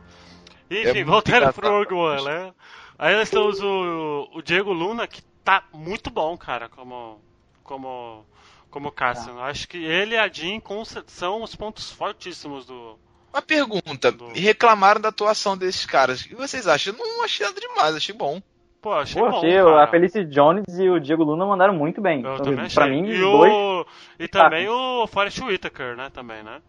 Enfim, 0.71 0.99
É 1.01 1.03
voltando 1.03 1.53
pro 1.53 1.69
Rogue 1.69 1.93
One, 1.93 2.23
né? 2.25 2.51
Aí 2.97 3.15
nós 3.15 3.29
temos 3.29 3.59
o, 3.61 4.29
o 4.33 4.41
Diego 4.41 4.73
Luna, 4.73 5.07
que 5.07 5.21
tá 5.43 5.63
muito 5.73 6.09
bom, 6.09 6.37
cara, 6.37 6.69
como, 6.69 7.19
como, 7.63 8.25
como 8.69 8.91
Cassian. 8.91 9.35
Tá. 9.35 9.45
Acho 9.45 9.67
que 9.67 9.77
ele 9.77 10.15
e 10.15 10.17
a 10.17 10.27
Jean 10.27 10.59
com- 10.59 10.83
são 10.85 11.41
os 11.43 11.55
pontos 11.55 11.91
fortíssimos 11.91 12.65
do... 12.65 12.97
Uma 13.31 13.41
pergunta, 13.43 14.11
Do- 14.11 14.29
reclamaram 14.33 14.99
da 14.99 15.09
atuação 15.09 15.55
desses 15.57 15.85
caras. 15.85 16.21
O 16.21 16.27
que 16.29 16.35
vocês 16.35 16.67
acham? 16.67 16.93
Eu 16.93 16.97
não 16.99 17.23
achei 17.23 17.45
nada 17.45 17.59
demais, 17.61 17.95
achei 17.95 18.13
bom. 18.15 18.41
Pô, 18.81 18.93
achei 18.93 19.21
Pô, 19.21 19.29
bom, 19.29 19.37
achei, 19.37 19.57
a 19.59 19.87
Felicity 19.87 20.25
Jones 20.33 20.63
e 20.79 20.89
o 20.89 20.99
Diego 20.99 21.23
Luna 21.23 21.45
mandaram 21.45 21.73
muito 21.73 21.99
bem. 22.01 22.23
Eu 22.23 22.33
Então, 22.35 22.45
também 22.45 22.65
achei. 22.65 22.75
pra 22.75 22.87
mim, 22.87 23.07
e, 23.09 23.19
dois. 23.19 23.51
o... 23.53 23.85
e 24.17 24.27
também 24.27 24.67
o 24.69 25.05
Forrest 25.07 25.37
Whitaker, 25.41 25.95
né, 25.97 26.09
também, 26.11 26.41
né? 26.43 26.61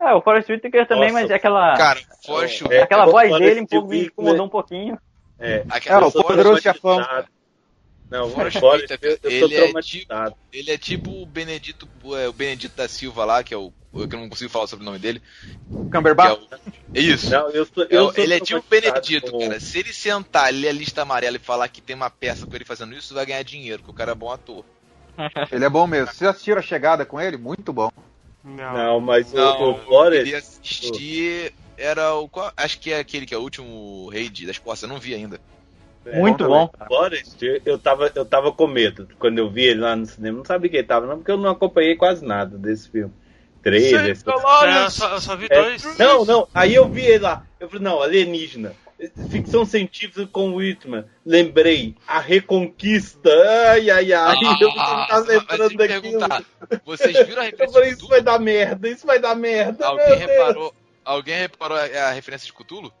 É, 0.00 0.12
o 0.12 0.20
Forrest 0.20 0.50
Whitaker 0.50 0.86
também, 0.88 1.12
Nossa, 1.12 1.22
mas 1.22 1.30
é 1.30 1.34
aquela. 1.34 1.76
Cara, 1.76 2.00
Forte 2.26 2.64
É, 2.72 2.82
aquela 2.82 3.06
o 3.06 3.12
voz 3.12 3.28
Forrest 3.30 3.48
dele 3.48 3.60
um 3.60 3.66
pouco 3.66 3.88
me 3.88 3.94
Whitaker- 3.98 4.12
incomodou 4.12 4.46
um 4.46 4.48
pouquinho. 4.48 4.98
É, 5.38 5.64
aquela 5.70 6.02
É, 6.02 6.08
o 6.08 6.10
Forrest 6.10 6.26
poderoso 6.28 6.60
chefão. 6.60 7.00
Não, 8.12 8.28
o 8.28 8.36
Whitaker, 8.72 8.98
eu, 9.02 9.10
eu 9.10 9.18
tô 9.18 9.28
ele 9.28 9.36
é 9.44 9.48
tipo- 9.48 9.54
traumatizado. 9.62 10.34
Ele 10.52 10.70
é 10.70 10.78
tipo 10.78 11.10
o 11.22 11.26
Benedito, 11.26 11.88
é, 12.16 12.28
o 12.28 12.32
Benedito 12.32 12.76
da 12.76 12.86
Silva 12.86 13.24
lá, 13.24 13.42
que 13.42 13.54
é 13.54 13.56
o. 13.56 13.72
Eu 13.94 14.08
que 14.08 14.14
eu 14.14 14.20
não 14.20 14.28
consigo 14.28 14.48
falar 14.50 14.66
sobre 14.66 14.84
o 14.84 14.86
nome 14.86 14.98
dele. 14.98 15.20
Que 15.20 15.74
é, 15.76 15.90
Cumberbatch? 15.90 16.40
o, 16.40 16.48
é 16.94 17.00
isso. 17.00 17.30
Não, 17.30 17.50
eu 17.50 17.66
sou, 17.66 17.82
É 17.84 17.88
eu 17.90 18.12
ele 18.16 18.34
é 18.34 18.40
tipo 18.40 18.60
o 18.60 18.64
Benedito, 18.68 19.30
com- 19.32 19.38
cara. 19.40 19.60
Se 19.60 19.78
ele 19.80 19.92
sentar, 19.92 20.52
ler 20.52 20.68
a 20.68 20.72
lista 20.72 21.02
amarela 21.02 21.36
e 21.36 21.40
falar 21.40 21.68
que 21.68 21.82
tem 21.82 21.94
uma 21.96 22.08
peça 22.08 22.46
com 22.46 22.54
ele 22.54 22.64
fazendo 22.64 22.94
isso, 22.94 23.12
vai 23.14 23.26
ganhar 23.26 23.42
dinheiro, 23.42 23.78
porque 23.82 23.90
o 23.92 23.94
cara 23.94 24.12
é 24.12 24.14
bom 24.14 24.30
ator. 24.30 24.64
Ele 25.52 25.62
é 25.62 25.68
bom 25.68 25.86
mesmo. 25.86 26.06
Vocês 26.12 26.30
assistiram 26.30 26.58
a 26.58 26.62
chegada 26.62 27.04
com 27.04 27.20
ele? 27.20 27.36
Muito 27.36 27.70
bom. 27.70 27.90
Não. 28.42 28.72
Não, 28.72 29.00
mas 29.00 29.30
Não, 29.30 29.60
o, 29.60 29.72
o 29.90 30.04
eu 30.06 30.10
queria 30.10 30.38
assistir. 30.38 31.52
Era 31.76 32.14
o. 32.14 32.26
qual- 32.28 32.50
Acho 32.56 32.78
que 32.80 32.90
é 32.92 32.98
aquele 32.98 33.26
que 33.26 33.34
é 33.34 33.36
o 33.38 33.42
último 33.42 34.08
rei 34.08 34.30
de- 34.30 34.46
das 34.46 34.56
costas, 34.58 34.88
eu 34.88 34.94
não 34.94 34.98
vi 35.00 35.14
ainda. 35.14 35.38
É, 36.06 36.18
Muito 36.18 36.44
bom 36.44 36.66
bom. 36.66 36.86
Forrest, 36.86 37.42
eu 37.64 37.78
tava, 37.78 38.10
eu 38.14 38.24
tava 38.24 38.52
com 38.52 38.66
medo 38.66 39.08
quando 39.18 39.38
eu 39.38 39.48
vi 39.50 39.64
ele 39.64 39.80
lá 39.80 39.94
no 39.96 40.06
cinema. 40.06 40.38
Não 40.38 40.44
sabia 40.44 40.70
que 40.70 40.76
ele 40.76 40.86
tava, 40.86 41.06
não, 41.06 41.16
porque 41.18 41.30
eu 41.30 41.36
não 41.38 41.50
acompanhei 41.50 41.96
quase 41.96 42.24
nada 42.24 42.56
desse 42.58 42.90
filme. 42.90 43.12
Essas- 43.64 44.24
Olha, 44.26 44.70
É, 44.70 44.84
eu, 44.86 44.90
só, 44.90 45.10
eu 45.14 45.20
só 45.20 45.36
vi 45.36 45.46
É, 45.48 45.62
dois. 45.62 45.98
não, 45.98 46.24
não. 46.24 46.48
Aí 46.52 46.74
eu 46.74 46.88
vi 46.88 47.02
ele 47.02 47.20
lá. 47.20 47.44
Eu 47.60 47.68
falei, 47.68 47.84
não, 47.84 48.02
alienígena. 48.02 48.74
Ficção 49.30 49.64
científica 49.64 50.26
com 50.26 50.54
Whitman. 50.54 51.04
Lembrei. 51.24 51.94
A 52.06 52.18
Reconquista. 52.20 53.30
Ai, 53.70 53.88
ai, 53.90 54.12
ai. 54.12 54.34
eu 54.60 54.68
não 54.68 54.80
Ah, 54.80 55.06
tava 55.08 55.24
mas 55.24 55.26
deixa 55.26 55.40
lembrando 55.68 56.12
eu 56.12 56.18
daquilo. 56.18 56.80
Vocês 56.84 57.26
viram 57.26 57.42
a 57.42 57.46
Eu 57.46 57.50
referência 57.50 57.72
falei, 57.72 57.88
de 57.90 57.96
isso 57.96 58.08
vai 58.08 58.20
dar 58.22 58.38
merda. 58.40 58.88
Isso 58.88 59.06
vai 59.06 59.18
dar 59.20 59.34
merda. 59.36 59.86
Alguém 59.86 60.08
meu 60.08 60.16
Deus. 60.18 60.30
reparou, 60.30 60.74
alguém 61.04 61.34
reparou 61.38 61.78
a, 61.78 61.82
a 61.82 62.10
referência 62.10 62.46
de 62.46 62.52
Cthulhu? 62.52 62.92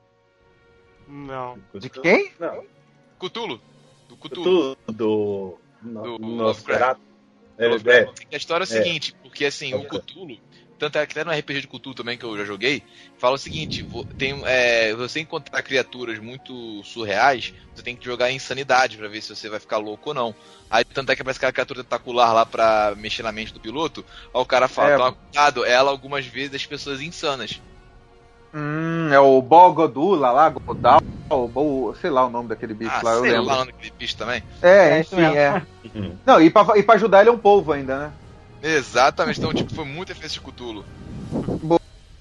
Não. 1.08 1.58
De 1.74 1.90
quem? 1.90 2.30
Não. 2.38 2.64
Cthulhu? 3.28 3.60
Do 4.08 4.16
Cthulhu. 4.16 4.76
Do. 4.86 4.92
Do. 4.92 5.58
Do 6.02 6.18
do 6.18 6.26
Lovecraft. 6.26 7.00
É. 7.58 7.66
A 8.32 8.36
história 8.36 8.64
é 8.64 8.66
o 8.66 8.70
É. 8.72 8.82
seguinte, 8.82 9.14
porque 9.22 9.44
assim, 9.44 9.74
o 9.74 9.84
Cthulhu, 9.84 10.38
tanto 10.78 10.98
é 10.98 11.06
que 11.06 11.12
até 11.12 11.24
no 11.24 11.30
RPG 11.30 11.60
de 11.60 11.68
Cthulhu 11.68 11.94
também 11.94 12.18
que 12.18 12.24
eu 12.24 12.36
já 12.36 12.44
joguei, 12.44 12.82
fala 13.18 13.34
o 13.36 13.38
seguinte, 13.38 13.86
tem, 14.18 14.42
é, 14.46 14.92
você 14.94 15.20
encontrar 15.20 15.62
criaturas 15.62 16.18
muito 16.18 16.82
surreais, 16.84 17.52
você 17.74 17.82
tem 17.82 17.94
que 17.94 18.04
jogar 18.04 18.30
em 18.30 18.36
insanidade 18.36 18.96
pra 18.96 19.06
ver 19.08 19.20
se 19.22 19.34
você 19.34 19.48
vai 19.48 19.60
ficar 19.60 19.78
louco 19.78 20.10
ou 20.10 20.14
não. 20.14 20.34
Aí 20.70 20.84
tanto 20.84 21.12
é 21.12 21.16
que 21.16 21.22
aparece 21.22 21.38
aquela 21.38 21.52
criatura 21.52 21.84
tentacular 21.84 22.34
lá 22.34 22.44
pra 22.46 22.94
mexer 22.96 23.22
na 23.22 23.30
mente 23.32 23.52
do 23.52 23.60
piloto, 23.60 24.04
aí 24.34 24.40
o 24.40 24.46
cara 24.46 24.66
fala, 24.66 24.90
É. 24.90 24.96
toma 24.96 25.12
cuidado, 25.12 25.64
ela 25.64 25.90
algumas 25.90 26.26
vezes 26.26 26.50
das 26.50 26.66
pessoas 26.66 27.00
insanas. 27.00 27.60
Hum, 28.54 29.08
é 29.12 29.18
o 29.18 29.40
Bogodula 29.40 30.30
lá, 30.30 30.48
Godal, 30.50 31.00
ou 31.30 31.94
sei 31.94 32.10
lá 32.10 32.26
o 32.26 32.30
nome 32.30 32.48
daquele 32.48 32.74
bicho 32.74 32.90
Ah, 32.94 33.00
lá, 33.02 33.12
eu 33.14 33.20
sei 33.22 33.30
lembro. 33.30 33.46
lá 33.46 33.54
o 33.54 33.58
nome 33.60 33.72
daquele 33.72 33.92
bicho 33.98 34.16
também. 34.16 34.42
É, 34.60 34.90
É 34.90 35.00
isso 35.00 35.14
enfim, 35.14 35.22
mesmo. 35.22 35.36
é. 35.38 35.62
Não, 36.26 36.40
e 36.40 36.50
pra, 36.50 36.78
e 36.78 36.82
pra 36.82 36.94
ajudar 36.96 37.20
ele 37.20 37.30
é 37.30 37.32
um 37.32 37.38
polvo 37.38 37.72
ainda, 37.72 37.98
né? 37.98 38.12
Exatamente, 38.62 39.38
então 39.38 39.52
tipo, 39.52 39.72
foi 39.72 39.84
muito 39.84 40.10
referência 40.10 40.40
de 40.40 40.46
Cthulhu. 40.46 40.84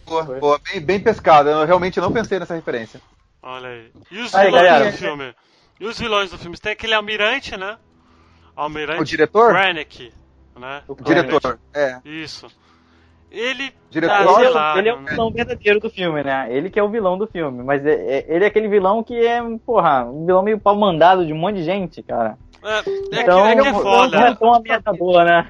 Boa, 0.08 0.24
boa, 0.40 0.60
bem, 0.70 0.82
bem 0.82 1.00
pescado. 1.00 1.50
Eu 1.50 1.66
realmente 1.66 2.00
não 2.00 2.12
pensei 2.12 2.40
nessa 2.40 2.56
referência. 2.56 3.00
Olha 3.44 3.70
aí. 3.70 3.92
E 4.12 4.20
os 4.20 4.34
Aí, 4.34 4.46
vilões 4.46 4.64
galera. 4.66 4.92
do 4.92 4.98
filme? 4.98 5.36
E 5.80 5.86
os 5.86 6.00
vilões 6.00 6.32
do 6.32 6.38
filme? 6.38 6.58
Tem 6.58 6.72
aquele 6.74 6.94
almirante, 6.94 7.56
né? 7.58 7.78
Almirante 8.56 9.02
O 9.02 9.06
diretor? 9.06 9.54
Brannick, 9.54 10.14
né? 10.60 10.84
O 10.88 10.96
diretor, 10.96 11.60
é. 11.74 12.00
Isso. 12.04 12.48
Ele. 13.32 13.72
Diretor. 13.90 14.14
ah, 14.16 14.22
Ele, 14.24 14.34
sei 14.36 14.46
é, 14.46 14.50
o- 14.50 14.54
lá, 14.54 14.78
ele 14.78 14.90
é 14.90 14.94
o 14.94 15.00
né? 15.02 15.12
vilão 15.12 15.32
verdadeiro 15.32 15.80
do 15.80 15.90
filme, 15.90 16.24
né? 16.24 16.48
Ele 16.50 16.70
que 16.70 16.80
é 16.80 16.84
o 16.84 16.90
vilão 16.90 17.18
do 17.18 17.28
filme. 17.28 17.64
Mas 17.64 17.86
é- 17.86 17.94
é- 18.20 18.26
ele 18.28 18.44
é 18.44 18.48
aquele 18.48 18.68
vilão 18.68 19.04
que 19.04 19.16
é, 19.26 19.42
porra, 19.66 20.04
um 20.06 20.26
vilão 20.26 20.44
meio 20.44 20.60
pau 20.60 20.76
mandado 20.76 21.26
de 21.26 21.32
um 21.34 21.38
monte 21.38 21.56
de 21.58 21.64
gente, 21.64 22.04
cara. 22.04 22.38
É, 22.64 22.80
é 22.80 22.84
que, 22.84 22.90
Então, 23.14 23.46
é 23.48 23.54
que 23.56 23.62
é 23.62 23.64
não, 23.64 23.72
não 23.74 23.82
foda. 23.82 24.18
é 24.18 24.36
tão 24.36 24.54
ameaçador, 24.54 25.24
né? 25.24 25.50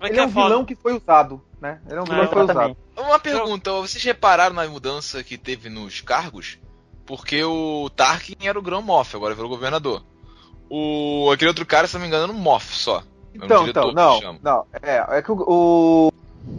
É 0.00 0.06
Ele 0.06 0.14
que 0.14 0.20
é 0.20 0.22
é 0.22 0.26
um 0.26 0.30
foda. 0.30 0.46
vilão 0.48 0.64
que 0.64 0.74
foi 0.74 0.92
usado, 0.96 1.40
né? 1.60 1.80
Ele 1.88 1.98
é 1.98 2.00
um 2.02 2.04
vilão 2.04 2.22
É, 2.22 2.26
que 2.26 2.34
foi 2.34 2.42
usado. 2.44 2.76
Uma 2.96 3.18
pergunta, 3.18 3.72
vocês 3.72 4.02
repararam 4.02 4.54
na 4.54 4.66
mudança 4.66 5.22
que 5.22 5.36
teve 5.38 5.68
nos 5.68 6.00
cargos? 6.00 6.58
Porque 7.06 7.42
o 7.44 7.90
Tarkin 7.94 8.36
era 8.46 8.58
o 8.58 8.62
Grão 8.62 8.80
Moff, 8.82 9.14
agora 9.14 9.34
virou 9.34 9.48
governador. 9.50 10.02
O 10.70 11.30
aquele 11.32 11.48
outro 11.48 11.66
cara, 11.66 11.86
se 11.86 11.94
não 11.94 12.00
me 12.00 12.06
engano, 12.08 12.24
era 12.24 12.32
um 12.32 12.36
Moff 12.36 12.74
só. 12.74 12.98
É 12.98 13.00
um 13.42 13.44
Então, 13.44 13.60
diretor 13.62 13.90
então, 13.92 14.18
que 14.18 14.24
não, 14.24 14.38
não. 14.42 14.66
É, 14.82 15.18
é 15.18 15.22
que 15.22 15.30
o, 15.30 15.36
o, 15.46 16.12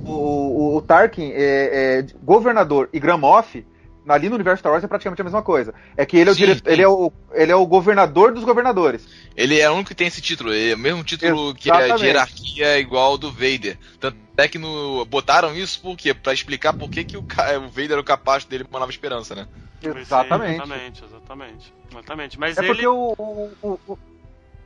o, 0.05 0.75
o 0.77 0.81
Tarkin 0.81 1.31
é, 1.33 1.99
é 1.99 2.05
governador 2.23 2.89
e 2.93 2.99
Gramoff, 2.99 3.65
ali 4.07 4.29
no 4.29 4.35
universo 4.35 4.59
Star 4.59 4.71
Wars 4.71 4.83
é 4.83 4.87
praticamente 4.87 5.21
a 5.21 5.25
mesma 5.25 5.41
coisa. 5.41 5.73
É 5.97 6.05
que 6.05 6.17
ele 6.17 6.29
é 6.29 6.33
o, 6.33 6.35
Sim, 6.35 6.41
diretor, 6.45 6.71
ele 6.71 6.81
é 6.81 6.87
o, 6.87 7.11
ele 7.33 7.51
é 7.51 7.55
o 7.55 7.65
governador 7.65 8.33
dos 8.33 8.43
governadores. 8.43 9.07
Ele 9.35 9.59
é 9.59 9.69
o 9.69 9.73
único 9.73 9.89
que 9.89 9.95
tem 9.95 10.07
esse 10.07 10.21
título, 10.21 10.53
ele 10.53 10.71
é 10.71 10.75
o 10.75 10.79
mesmo 10.79 11.03
título 11.03 11.53
que 11.55 11.69
é 11.69 11.73
de 11.73 11.79
Exatamente. 11.79 12.05
hierarquia 12.05 12.79
igual 12.79 13.11
ao 13.11 13.17
do 13.17 13.31
Vader. 13.31 13.77
Tanto 13.99 14.17
é 14.37 14.47
que 14.47 14.57
no, 14.57 15.05
botaram 15.05 15.55
isso 15.55 15.81
por 15.81 15.97
quê? 15.97 16.13
Pra 16.13 16.33
explicar 16.33 16.73
por 16.73 16.89
que, 16.89 17.03
que 17.03 17.17
o, 17.17 17.23
ca- 17.23 17.57
o 17.57 17.67
Vader 17.69 17.93
era 17.93 18.01
o 18.01 18.03
capaz 18.03 18.45
dele 18.45 18.65
uma 18.69 18.79
nova 18.79 18.91
esperança, 18.91 19.33
né? 19.33 19.47
Exatamente. 19.81 20.55
Exatamente, 20.55 21.03
exatamente. 21.03 21.73
Exatamente. 21.91 22.39
Mas 22.39 22.57
É 22.57 22.61
ele. 22.61 22.67
porque 22.67 22.87
o, 22.87 23.13
o, 23.17 23.79
o, 23.87 23.97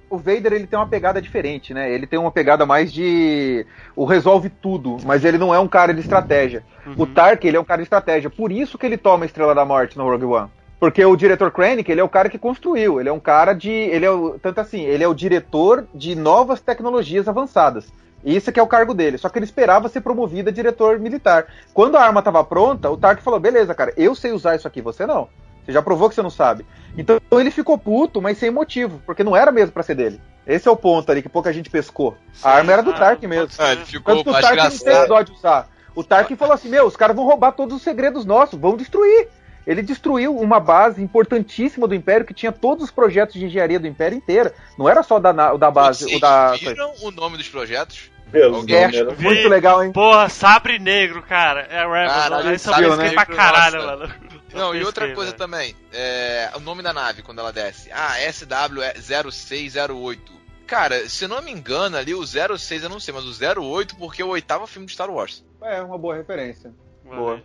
o- 0.10 0.16
o 0.16 0.18
Vader 0.18 0.54
ele 0.54 0.68
tem 0.68 0.78
uma 0.78 0.88
pegada 0.88 1.22
diferente, 1.22 1.74
né? 1.74 1.92
Ele 1.92 2.06
tem 2.08 2.18
uma 2.20 2.32
pegada 2.32 2.66
mais 2.66 2.92
de. 2.92 3.66
O 3.96 4.06
resolve 4.06 4.50
tudo, 4.50 4.98
mas 5.06 5.24
ele 5.26 5.38
não 5.38 5.54
é 5.54 5.60
um 5.60 5.68
cara 5.68 5.94
de 5.94 6.00
estratégia. 6.02 6.64
O 6.98 7.02
Uhum. 7.02 7.14
Tark, 7.14 7.44
ele 7.46 7.58
é 7.58 7.60
um 7.60 7.66
cara 7.66 7.78
de 7.82 7.84
estratégia. 7.86 8.30
Por 8.30 8.52
isso 8.52 8.78
que 8.78 8.86
ele 8.86 8.98
toma 8.98 9.24
a 9.24 9.28
Estrela 9.28 9.54
da 9.56 9.64
Morte 9.66 9.98
no 9.98 10.04
Rogue 10.10 10.26
One. 10.26 10.50
Porque 10.80 11.04
o 11.04 11.16
diretor 11.16 11.52
Krennic, 11.52 11.92
ele 11.92 12.00
é 12.00 12.04
o 12.04 12.10
cara 12.10 12.30
que 12.30 12.38
construiu. 12.40 13.00
Ele 13.00 13.10
é 13.10 13.12
um 13.14 13.20
cara 13.20 13.54
de. 13.54 13.70
Ele 13.70 14.06
é 14.06 14.12
o, 14.12 14.40
tanto 14.40 14.60
assim, 14.62 14.82
ele 14.82 15.04
é 15.04 15.08
o 15.08 15.14
diretor 15.14 15.86
de 15.94 16.16
novas 16.16 16.62
tecnologias 16.62 17.28
avançadas. 17.28 17.92
Isso 18.24 18.52
que 18.52 18.60
é 18.60 18.64
o 18.64 18.68
cargo 18.68 18.94
dele. 18.94 19.18
Só 19.18 19.30
que 19.30 19.38
ele 19.40 19.46
esperava 19.46 19.88
ser 19.90 20.02
promovido 20.02 20.50
a 20.50 20.54
diretor 20.54 21.00
militar. 21.00 21.48
Quando 21.74 21.96
a 21.98 22.02
arma 22.02 22.20
estava 22.20 22.44
pronta, 22.44 22.90
o 22.90 22.98
Tark 22.98 23.22
falou: 23.22 23.40
beleza, 23.40 23.74
cara, 23.76 23.94
eu 23.98 24.14
sei 24.16 24.32
usar 24.32 24.56
isso 24.56 24.68
aqui, 24.68 24.82
você 24.82 25.06
não. 25.06 25.28
Você 25.66 25.72
já 25.72 25.82
provou 25.82 26.10
que 26.10 26.16
você 26.16 26.22
não 26.22 26.30
sabe. 26.30 26.66
Então 26.98 27.20
ele 27.32 27.52
ficou 27.52 27.78
puto, 27.78 28.22
mas 28.22 28.38
sem 28.38 28.50
motivo, 28.50 29.02
porque 29.06 29.24
não 29.24 29.36
era 29.36 29.52
mesmo 29.52 29.72
pra 29.72 29.84
ser 29.84 29.96
dele. 29.96 30.20
Esse 30.46 30.68
é 30.68 30.72
o 30.72 30.76
ponto 30.76 31.12
ali 31.12 31.22
que 31.22 31.30
pouca 31.30 31.54
gente 31.54 31.70
pescou. 31.70 32.18
A 32.42 32.52
arma 32.52 32.74
era 32.74 32.82
do 32.82 32.92
ah, 32.92 32.98
Tark 32.98 33.22
mesmo. 33.24 33.52
ser. 33.52 33.62
Ah, 33.62 33.72
ele 33.74 33.86
ficou 33.86 34.16
Tanto 34.16 34.24
que 34.24 34.30
o 34.30 34.34
Tarkin 34.34 34.58
não 34.58 34.70
teve 34.70 34.82
engraçado. 34.82 35.08
dó 35.08 35.22
de 35.22 35.32
usar. 35.32 35.70
O 35.94 36.04
Tarkin 36.04 36.36
falou 36.36 36.54
assim: 36.54 36.70
Meu, 36.70 36.88
os 36.88 36.96
caras 36.96 37.16
vão 37.16 37.26
roubar 37.26 37.52
todos 37.52 37.76
os 37.76 37.84
segredos 37.84 38.26
nossos, 38.26 38.60
vão 38.60 38.76
destruir. 38.76 39.28
Ele 39.70 39.84
destruiu 39.84 40.36
uma 40.36 40.60
base 40.60 41.00
importantíssima 41.00 41.88
do 41.88 41.94
Império 41.94 42.26
que 42.26 42.34
tinha 42.34 42.52
todos 42.52 42.86
os 42.86 42.90
projetos 42.90 43.36
de 43.36 43.46
engenharia 43.46 43.80
do 43.80 43.86
Império 43.86 44.18
inteira. 44.18 44.52
Não 44.76 44.90
era 44.90 45.04
só 45.04 45.20
da, 45.20 45.32
da 45.32 45.70
base, 45.70 46.06
Vocês 46.06 46.18
o 46.18 46.20
da. 46.20 46.54
viram 46.54 46.92
o 47.04 47.12
nome 47.12 47.38
dos 47.38 47.48
projetos? 47.48 48.10
Nomes 48.34 48.72
É, 48.72 49.04
muito 49.22 49.48
legal, 49.48 49.84
hein? 49.84 49.92
Porra, 49.92 50.28
Sabre 50.28 50.80
Negro, 50.80 51.22
cara. 51.22 51.68
É 51.70 52.54
Esse 52.54 52.68
eu 52.68 52.74
Sabre 52.74 52.90
pesquei 52.90 53.12
pra 53.12 53.26
caralho, 53.28 53.78
nossa. 53.78 53.98
mano. 53.98 54.14
Não, 54.54 54.74
Eu 54.74 54.82
e 54.82 54.84
outra 54.84 55.14
coisa 55.14 55.32
velho. 55.32 55.38
também, 55.38 55.76
é, 55.94 56.50
o 56.56 56.60
nome 56.60 56.82
da 56.82 56.92
nave 56.92 57.22
quando 57.22 57.38
ela 57.38 57.54
desce. 57.54 57.92
Ah, 57.92 58.16
SW0608. 58.28 60.18
cara, 60.66 61.08
se 61.08 61.26
eu 61.26 61.30
não 61.30 61.44
me 61.44 61.52
engano, 61.52 61.96
ali 61.96 62.16
o 62.16 62.26
06 62.26 62.84
eu 62.84 62.90
não 62.90 63.00
sei, 63.00 63.14
mas 63.14 63.24
o 63.26 63.62
08 63.62 63.96
porque 63.96 64.24
é 64.24 64.26
o 64.26 64.30
oitavo 64.30 64.66
filme 64.66 64.88
de 64.88 64.94
Star 64.94 65.12
Wars. 65.12 65.46
É, 65.62 65.80
uma 65.82 65.98
boa 66.00 66.16
referência. 66.16 66.74
Valeu. 67.06 67.20
Boa. 67.20 67.44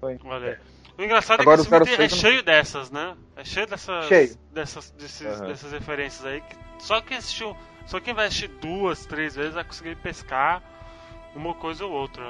Foi. 0.00 0.16
Valeu. 0.18 0.56
O 1.02 1.04
engraçado 1.04 1.40
Agora 1.40 1.60
é 1.60 1.64
que 1.64 1.70
esse 1.70 1.74
o 1.74 1.80
filme 1.80 1.82
é 1.82 1.96
06 1.96 2.12
eu 2.12 2.16
não- 2.16 2.22
cheio 2.22 2.42
dessas, 2.44 2.90
né? 2.92 3.16
É 3.36 3.44
cheio 3.44 3.66
dessas. 3.66 4.06
Cheio. 4.06 4.36
Dessas, 4.52 4.90
desses- 4.92 5.26
Aham. 5.26 5.48
dessas 5.48 5.72
referências 5.72 6.24
aí. 6.24 6.40
Que 6.40 6.56
só 6.78 7.00
quem 7.00 7.16
assistiu. 7.16 7.56
Só 7.86 7.98
quem 7.98 8.14
vai 8.14 8.26
assistir 8.26 8.46
duas, 8.48 9.04
três 9.04 9.34
vezes 9.34 9.54
vai 9.54 9.64
conseguir 9.64 9.96
pescar 9.96 10.62
uma 11.34 11.54
coisa 11.54 11.84
ou 11.84 11.90
outra, 11.90 12.22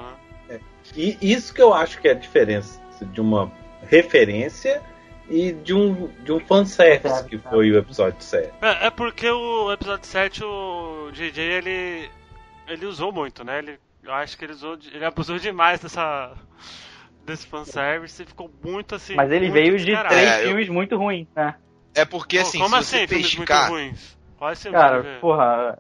né? 0.49 0.61
E 0.97 1.19
isso 1.21 1.53
que 1.53 1.61
eu 1.61 1.75
acho 1.75 2.01
que 2.01 2.09
é 2.09 2.13
a 2.13 2.15
diferença 2.15 2.81
de 3.03 3.21
uma 3.21 3.53
referência 3.89 4.83
e 5.29 5.53
de 5.53 5.75
um, 5.75 6.09
de 6.25 6.33
um 6.33 6.41
fanservice 6.41 7.25
que 7.27 7.37
foi 7.39 7.71
o 7.71 7.79
episódio 7.79 8.23
7. 8.23 8.51
É, 8.63 8.87
é 8.87 8.91
porque 8.91 9.29
o 9.31 9.71
episódio 9.71 10.07
7, 10.07 10.43
o 10.43 11.11
JJ, 11.13 11.39
ele. 11.43 12.11
Ele 12.67 12.87
usou 12.87 13.13
muito, 13.13 13.45
né? 13.45 13.59
Ele, 13.59 13.79
eu 14.03 14.13
acho 14.15 14.39
que 14.39 14.45
ele 14.47 14.55
usou. 14.55 14.79
Ele 14.91 15.05
abusou 15.05 15.39
demais 15.39 15.79
dessa. 15.81 16.33
Desse 17.25 17.47
fanservice 17.47 18.25
ficou 18.25 18.49
muito 18.63 18.95
assim. 18.95 19.17
Mas 19.17 19.31
ele 19.31 19.51
veio 19.51 19.77
de 19.79 19.85
descarado. 19.87 20.15
três 20.15 20.31
É, 20.31 20.47
eu- 20.47 20.49
filmes 20.49 20.69
muito 20.69 20.97
ruins, 20.97 21.29
né? 21.37 21.55
É 21.95 22.05
porque, 22.05 22.39
Pô, 22.39 22.43
assim, 22.49 22.59
Como 22.59 22.75
se 22.75 22.77
assim, 22.77 22.99
você 22.99 23.09
filmes 23.09 23.35
pescar... 23.35 23.69
muito 23.69 23.71
ruins? 23.71 24.17
Quais 24.37 24.59
você 24.59 24.71
Cara, 24.71 24.97
vai 24.97 25.01
ver? 25.01 25.21
porra, 25.21 25.79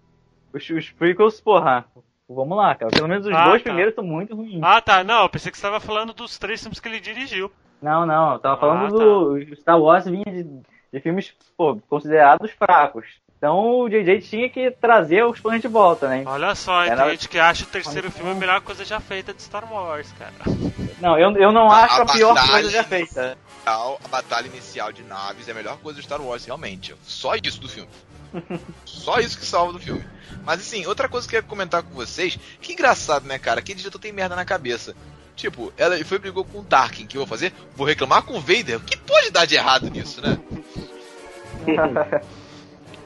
os, 0.55 0.71
os 0.71 0.91
prequels, 0.93 1.41
porra, 1.41 1.87
vamos 2.29 2.57
lá, 2.57 2.75
cara. 2.75 2.93
Pelo 2.93 3.09
menos 3.09 3.27
os 3.27 3.33
Ah, 3.35 3.45
dois 3.45 3.63
tá. 3.63 3.65
primeiros 3.65 3.95
são 3.95 4.05
muito 4.05 4.35
ruins. 4.37 4.63
Ah, 4.63 4.81
tá. 4.81 5.03
Não, 5.05 5.23
eu 5.23 5.29
pensei 5.31 5.51
que 5.51 5.59
você 5.59 5.67
estava 5.67 5.81
falando 5.81 6.13
dos 6.15 6.39
três 6.39 6.61
filmes 6.61 6.81
que 6.81 6.89
ele 6.89 7.01
dirigiu. 7.01 7.51
Não, 7.81 8.07
não, 8.07 8.35
eu 8.35 8.39
tava 8.39 8.61
Ah, 8.61 8.61
falando 8.61 8.93
tá. 8.97 9.05
do 9.37 9.53
o 9.53 9.57
Star 9.57 9.81
Wars 9.81 10.05
vinha 10.05 10.25
de, 10.27 10.45
de 10.93 11.01
filmes, 11.01 11.35
pô, 11.57 11.81
considerados 11.89 12.51
fracos. 12.53 13.21
Então 13.43 13.81
o 13.81 13.89
JJ 13.89 14.21
tinha 14.21 14.49
que 14.49 14.71
trazer 14.71 15.25
os 15.25 15.37
fãs 15.41 15.61
de 15.61 15.67
volta, 15.67 16.07
né? 16.09 16.23
Olha 16.25 16.55
só, 16.55 16.85
Era- 16.85 17.03
tem 17.03 17.11
gente 17.11 17.29
que 17.29 17.41
acha 17.41 17.65
o 17.65 17.67
terceiro 17.67 18.09
filme 18.09 18.31
a 18.31 18.35
melhor 18.37 18.61
coisa 18.61 18.85
já 18.85 19.01
feita 19.01 19.35
de 19.35 19.43
Star 19.43 19.65
Wars, 19.69 20.07
cara. 20.17 20.33
Não, 21.01 21.19
eu, 21.19 21.37
eu 21.37 21.51
não 21.51 21.69
A- 21.69 21.83
acho 21.85 22.03
a 22.03 22.05
a 22.05 22.07
pior 22.07 22.49
coisa 22.49 22.71
já 22.71 22.85
feita. 22.85 23.37
inicial- 23.67 23.99
A 24.05 24.07
batalha 24.09 24.47
inicial 24.47 24.93
de 24.93 25.03
naves 25.03 25.49
é 25.49 25.51
a 25.51 25.55
melhor 25.57 25.77
coisa 25.79 25.99
do 25.99 26.05
Star 26.05 26.23
Wars, 26.23 26.45
realmente. 26.45 26.95
Só 27.03 27.35
isso 27.35 27.61
do 27.61 27.69
filme. 27.69 27.89
Só 28.87 29.19
isso 29.19 29.37
que 29.37 29.45
salva 29.45 29.73
do 29.73 29.81
filme. 29.81 30.05
Mas 30.45 30.61
assim, 30.61 30.87
outra 30.87 31.09
coisa 31.09 31.29
que 31.29 31.35
eu 31.35 31.41
ia 31.41 31.43
comentar 31.43 31.83
com 31.83 31.93
vocês, 31.93 32.39
que 32.61 32.75
engraçado, 32.75 33.27
né, 33.27 33.41
cara? 33.41 33.61
Que 33.61 33.75
diretor 33.75 33.99
tem 33.99 34.13
merda 34.13 34.37
na 34.37 34.45
cabeça. 34.45 34.95
Tipo, 35.35 35.73
ela 35.77 35.97
foi 36.05 36.19
e 36.19 36.21
brigou 36.21 36.45
com 36.45 36.61
o 36.61 36.65
Tarkin, 36.65 37.09
que 37.09 37.17
eu 37.17 37.23
vou 37.23 37.27
fazer? 37.29 37.53
Vou 37.75 37.89
reclamar 37.89 38.23
com 38.23 38.35
o 38.35 38.41
Vader. 38.41 38.77
O 38.77 38.81
que 38.85 38.97
pode 38.99 39.33
dar 39.33 39.47
de 39.47 39.57
errado 39.57 39.91
nisso, 39.91 40.21
né? 40.21 40.39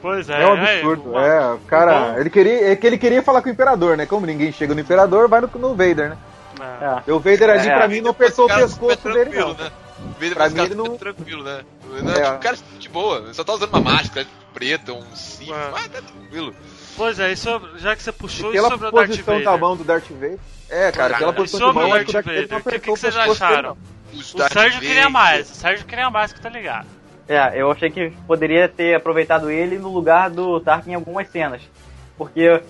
Pois 0.07 0.29
é, 0.29 0.41
É 0.41 0.47
um 0.47 0.53
absurdo. 0.53 1.09
uma- 1.09 1.21
É, 1.25 1.51
o 1.53 1.59
cara. 1.67 2.15
Ele 2.17 2.29
queria, 2.29 2.71
é 2.71 2.75
que 2.77 2.87
ele 2.87 2.97
queria 2.97 3.21
falar 3.21 3.41
com 3.41 3.49
o 3.49 3.51
Imperador, 3.51 3.97
né? 3.97 4.05
Como 4.05 4.25
ninguém 4.25 4.53
chega 4.53 4.73
no 4.73 4.79
Imperador, 4.79 5.27
vai 5.27 5.41
no, 5.41 5.49
no 5.55 5.69
Vader, 5.75 6.11
né? 6.11 6.17
é. 6.61 6.85
É. 6.85 7.03
E 7.07 7.11
o 7.11 7.19
Vader 7.19 7.49
ali, 7.49 7.67
É. 7.67 7.75
pra 7.75 7.87
mim, 7.89 7.99
não 7.99 8.11
apertou 8.11 8.45
o 8.45 8.47
pescoço 8.47 9.03
dele, 9.11 9.37
não. 9.37 9.53
Né? 9.53 9.69
O 9.99 10.13
Vader 10.13 10.33
Pra 10.33 10.49
mim, 10.49 10.61
ele 10.61 10.75
não- 10.75 10.97
tranquilo, 10.97 11.43
né? 11.43 11.59
Não, 12.01 12.11
É. 12.13 12.21
tipo, 12.23 12.35
o 12.35 12.39
cara 12.39 12.57
de 12.79 12.87
boa, 12.89 13.33
só 13.33 13.43
tá 13.43 13.53
usando 13.53 13.69
uma 13.69 13.81
máscara 13.81 14.25
preta, 14.53 14.93
um 14.93 15.03
cinto, 15.13 15.53
É. 15.53 15.69
mas 15.73 15.87
tá 15.89 16.01
tranquilo. 16.01 16.55
Pois 16.95 17.19
é, 17.19 17.31
e 17.33 17.35
sobre- 17.35 17.77
já 17.79 17.93
que 17.93 18.01
você 18.01 18.11
puxou 18.13 18.53
E 18.53 18.57
isso 18.57 18.67
sobre 18.69 18.87
o 18.87 18.91
Darth 18.91 19.07
posição 19.07 19.33
Vader. 19.35 19.51
da 19.51 19.57
mão 19.57 19.75
do 19.75 19.83
Darth 19.83 20.09
Vader. 20.09 20.39
É, 20.69 20.91
cara, 20.93 21.17
e 21.29 21.33
posição 21.33 21.59
de 21.59 21.65
o 21.65 21.73
mão, 21.81 21.93
acho 21.93 21.93
Darth 21.93 22.05
que 22.05 22.09
o 22.09 22.13
Darth 22.13 22.25
Vader 22.25 22.59
o 22.59 22.63
que, 22.71 22.79
que, 22.79 22.89
vocês 22.89 23.13
dele, 23.13 23.29
acharam? 23.31 23.77
O 24.13 24.23
Sérgio 24.23 24.79
queria 24.79 25.09
mais, 25.09 25.51
o 25.51 25.55
Sérgio 25.55 25.85
queria 25.85 26.09
mais, 26.09 26.31
que 26.31 26.39
tá 26.41 26.49
ligado. 26.49 26.87
É, 27.27 27.61
eu 27.61 27.69
achei 27.71 27.89
que 27.89 28.11
poderia 28.25 28.69
ter 28.69 28.95
aproveitado 28.95 29.51
ele 29.51 29.77
no 29.77 29.91
lugar 29.91 30.29
do 30.29 30.59
Tarkin 30.61 30.91
em 30.91 30.95
algumas 30.95 31.29
cenas. 31.29 31.61
Porque, 32.17 32.61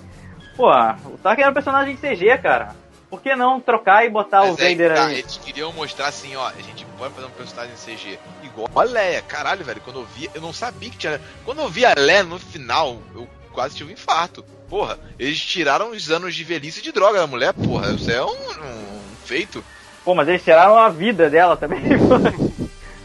pô, 0.55 0.69
o 0.69 1.17
Tarkin 1.21 1.41
era 1.41 1.51
um 1.51 1.53
personagem 1.53 1.95
de 1.95 2.01
CG, 2.01 2.37
cara. 2.39 2.75
Por 3.09 3.21
que 3.21 3.35
não 3.35 3.61
trocar 3.61 4.05
e 4.05 4.09
botar 4.09 4.43
o 4.43 4.47
Mas 4.49 4.59
é 4.59 4.69
que 4.69 4.75
Vader 4.75 4.95
tá, 4.95 5.05
aí? 5.05 5.19
eles 5.19 5.37
queriam 5.37 5.71
mostrar 5.71 6.07
assim, 6.07 6.35
ó, 6.35 6.47
a 6.47 6.61
gente 6.61 6.85
pode 6.97 7.13
fazer 7.13 7.27
um 7.27 7.31
personagem 7.31 7.73
em 7.73 7.95
CG 7.95 8.19
igual 8.43 8.69
a 8.75 8.83
Leia. 8.83 9.21
Caralho, 9.21 9.63
velho, 9.63 9.79
quando 9.81 9.99
eu 9.99 10.05
vi, 10.05 10.29
eu 10.33 10.41
não 10.41 10.51
sabia 10.51 10.89
que 10.89 10.97
tinha. 10.97 11.21
Quando 11.45 11.61
eu 11.61 11.69
vi 11.69 11.85
a 11.85 11.93
Leia 11.97 12.23
no 12.23 12.37
final, 12.37 12.97
eu 13.15 13.25
quase 13.53 13.77
tive 13.77 13.91
um 13.91 13.93
infarto. 13.93 14.43
Porra, 14.67 14.99
eles 15.17 15.39
tiraram 15.39 15.91
os 15.91 16.11
anos 16.11 16.35
de 16.35 16.43
velhice 16.43 16.81
de 16.81 16.91
droga 16.91 17.19
da 17.19 17.27
mulher, 17.27 17.53
porra. 17.53 17.91
Isso 17.93 18.11
é 18.11 18.21
um, 18.21 18.27
um 18.29 19.01
feito. 19.23 19.63
Pô, 20.03 20.13
mas 20.13 20.27
eles 20.27 20.43
tiraram 20.43 20.77
a 20.77 20.89
vida 20.89 21.29
dela 21.29 21.55
também. 21.55 21.81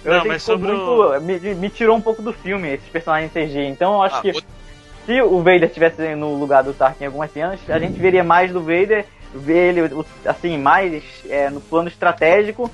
eu 0.05 0.11
Não, 0.11 0.19
achei 0.19 0.31
mas 0.31 0.43
sobre 0.43 0.69
muito. 0.73 1.21
Me, 1.23 1.55
me 1.55 1.71
tirou 1.71 1.97
um 1.97 2.01
pouco 2.01 2.23
do 2.23 2.33
filme, 2.33 2.69
esses 2.75 2.89
personagens 2.89 3.33
CG. 3.33 3.67
Então 3.67 3.95
eu 3.95 4.03
acho 4.03 4.17
Ah, 4.17 4.21
que 4.23 4.33
se 5.07 5.21
o 5.23 5.39
Vader 5.39 5.65
estivesse 5.65 6.15
no 6.15 6.35
lugar 6.35 6.63
do 6.63 6.73
Tarkin 6.73 7.05
em 7.05 7.07
algumas 7.07 7.31
cenas, 7.33 7.61
a 7.69 7.79
gente 7.79 8.01
veria 8.01 8.23
mais 8.23 8.53
do 8.53 8.61
Vader, 8.61 9.05
ver 9.35 9.77
ele 9.77 9.83
o- 9.95 10.07
assim, 10.25 10.59
mais 10.59 11.03
é, 11.29 11.51
no 11.51 11.61
plano 11.61 11.89
estratégico, 11.89 12.71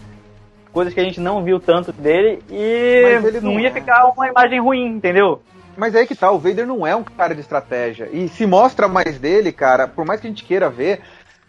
coisas 0.72 0.92
que 0.92 1.00
a 1.00 1.04
gente 1.04 1.20
não 1.20 1.42
viu 1.42 1.58
tanto 1.58 1.92
dele, 1.92 2.42
e 2.50 3.18
não, 3.42 3.52
não 3.52 3.60
ia 3.60 3.68
é. 3.68 3.72
ficar 3.72 4.06
uma 4.06 4.28
imagem 4.28 4.60
ruim, 4.60 4.86
entendeu? 4.86 5.40
Mas 5.76 5.94
aí 5.94 6.06
que 6.06 6.14
tá, 6.14 6.30
o 6.30 6.38
Vader 6.38 6.66
não 6.66 6.86
é 6.86 6.94
um 6.96 7.04
cara 7.04 7.34
de 7.34 7.40
estratégia. 7.40 8.08
E 8.12 8.28
se 8.28 8.44
mostra 8.46 8.88
mais 8.88 9.18
dele, 9.18 9.52
cara, 9.52 9.86
por 9.86 10.04
mais 10.04 10.20
que 10.20 10.26
a 10.26 10.30
gente 10.30 10.44
queira 10.44 10.68
ver, 10.68 11.00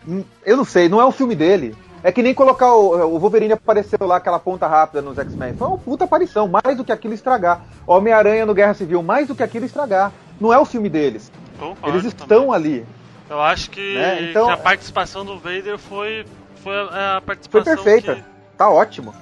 hum, 0.07 0.23
eu 0.45 0.55
não 0.55 0.63
sei, 0.63 0.87
não 0.87 1.01
é 1.01 1.05
o 1.05 1.11
filme 1.11 1.35
dele. 1.35 1.75
É 2.03 2.11
que 2.11 2.23
nem 2.23 2.33
colocar 2.33 2.73
o, 2.73 3.15
o 3.15 3.19
Wolverine 3.19 3.53
apareceu 3.53 3.97
lá, 4.01 4.17
aquela 4.17 4.39
ponta 4.39 4.65
rápida 4.67 5.01
nos 5.01 5.17
X-Men. 5.17 5.53
Foi 5.55 5.67
uma 5.67 5.77
puta 5.77 6.05
aparição, 6.05 6.47
mais 6.47 6.77
do 6.77 6.83
que 6.85 6.91
aquilo 6.91 7.13
estragar. 7.13 7.61
Homem-Aranha 7.85 8.45
no 8.45 8.53
Guerra 8.53 8.73
Civil, 8.73 9.03
mais 9.03 9.27
do 9.27 9.35
que 9.35 9.43
aquilo 9.43 9.65
estragar. 9.65 10.11
Não 10.39 10.53
é 10.53 10.57
o 10.57 10.63
filme 10.65 10.87
deles. 10.89 11.29
Concordo 11.59 11.97
Eles 11.97 12.13
também. 12.13 12.37
estão 12.37 12.53
ali. 12.53 12.85
Eu 13.29 13.41
acho 13.41 13.69
que, 13.69 13.93
Né, 13.95 14.29
então- 14.29 14.45
que 14.47 14.51
a 14.53 14.57
participação 14.57 15.25
do 15.25 15.37
Vader 15.37 15.77
foi, 15.77 16.25
foi 16.63 16.73
a 16.79 17.15
Foi 17.17 17.21
participação 17.27 17.75
perfeita. 17.75 18.15
que- 18.15 18.23
Tá 18.57 18.69
ótimo. 18.69 19.13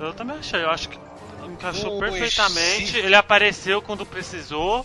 Eu 0.00 0.12
também 0.12 0.36
achei, 0.38 0.62
eu 0.62 0.70
acho 0.70 0.88
que 0.88 0.98
encaixou 1.46 1.94
Ui, 1.94 2.00
perfeitamente. 2.00 2.92
sim. 2.92 2.98
Ele 2.98 3.14
apareceu 3.14 3.80
quando 3.80 4.04
precisou. 4.04 4.84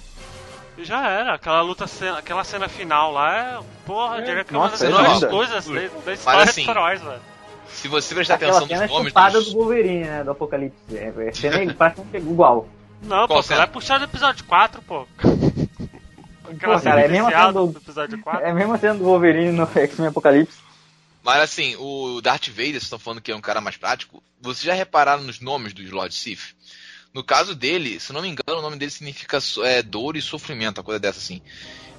Já 0.79 1.07
era, 1.07 1.35
aquela 1.35 1.61
luta, 1.61 1.85
cena- 1.87 2.17
aquela 2.17 2.43
cena 2.43 2.67
final 2.67 3.11
lá, 3.11 3.37
é, 3.37 3.59
porra, 3.85 4.21
diria 4.21 4.43
que 4.43 4.53
é 4.53 4.57
uma 4.57 4.69
das 4.69 4.81
é 4.81 4.87
melhores 4.87 5.23
coisas 5.25 5.65
da, 5.65 5.73
da 6.05 6.13
história 6.13 6.43
assim, 6.43 6.61
de 6.61 6.67
Star 6.71 6.77
Wars, 6.83 7.01
velho. 7.01 7.21
Se 7.67 7.87
você 7.87 8.15
prestar 8.15 8.35
Aquela 8.35 8.51
atenção 8.57 8.67
cena 8.67 8.81
nos 8.81 8.91
nomes 8.91 9.07
chupada 9.09 9.39
dos... 9.39 9.51
do 9.53 9.57
Wolverine, 9.59 10.03
né, 10.05 10.23
do 10.23 10.31
Apocalipse. 10.31 10.77
É, 10.97 11.13
é 11.27 11.31
cena 11.31 11.73
praticamente 11.73 12.17
igual. 12.17 12.67
Não, 13.03 13.27
Qual 13.27 13.39
pô, 13.39 13.43
cena? 13.43 13.57
vai 13.59 13.67
puxar 13.67 13.97
do 13.97 14.05
episódio 14.05 14.43
4, 14.45 14.81
pô. 14.83 15.07
Aquela 16.49 16.73
Pô, 16.75 16.79
cena 16.79 16.95
cara, 16.95 17.01
é 17.01 17.03
a 17.03 17.07
inicial 17.07 17.31
cena 17.31 17.51
do- 17.53 17.77
episódio 17.77 18.21
4. 18.21 18.41
É 18.45 18.49
a 18.51 18.53
mesma 18.53 18.77
cena 18.77 18.95
do 18.95 19.03
Wolverine 19.03 19.51
no 19.51 19.63
X-Men 19.75 20.07
Apocalipse. 20.09 20.57
Mas 21.23 21.41
assim, 21.41 21.75
o 21.79 22.19
Darth 22.21 22.47
Vader, 22.49 22.71
vocês 22.71 22.83
estão 22.83 22.99
falando 22.99 23.21
que 23.21 23.31
é 23.31 23.35
um 23.35 23.41
cara 23.41 23.61
mais 23.61 23.77
prático. 23.77 24.21
Vocês 24.41 24.63
já 24.63 24.73
repararam 24.73 25.23
nos 25.23 25.39
nomes 25.39 25.73
dos 25.73 25.89
Lord 25.89 26.13
Sith? 26.13 26.53
No 27.13 27.23
caso 27.23 27.53
dele, 27.53 27.99
se 27.99 28.11
não 28.11 28.21
me 28.23 28.27
engano, 28.29 28.57
o 28.59 28.61
nome 28.61 28.75
dele 28.75 28.89
significa 28.89 29.37
é, 29.63 29.83
dor 29.83 30.17
e 30.17 30.21
sofrimento, 30.21 30.79
uma 30.79 30.83
coisa 30.83 30.99
dessa 30.99 31.19
assim. 31.19 31.41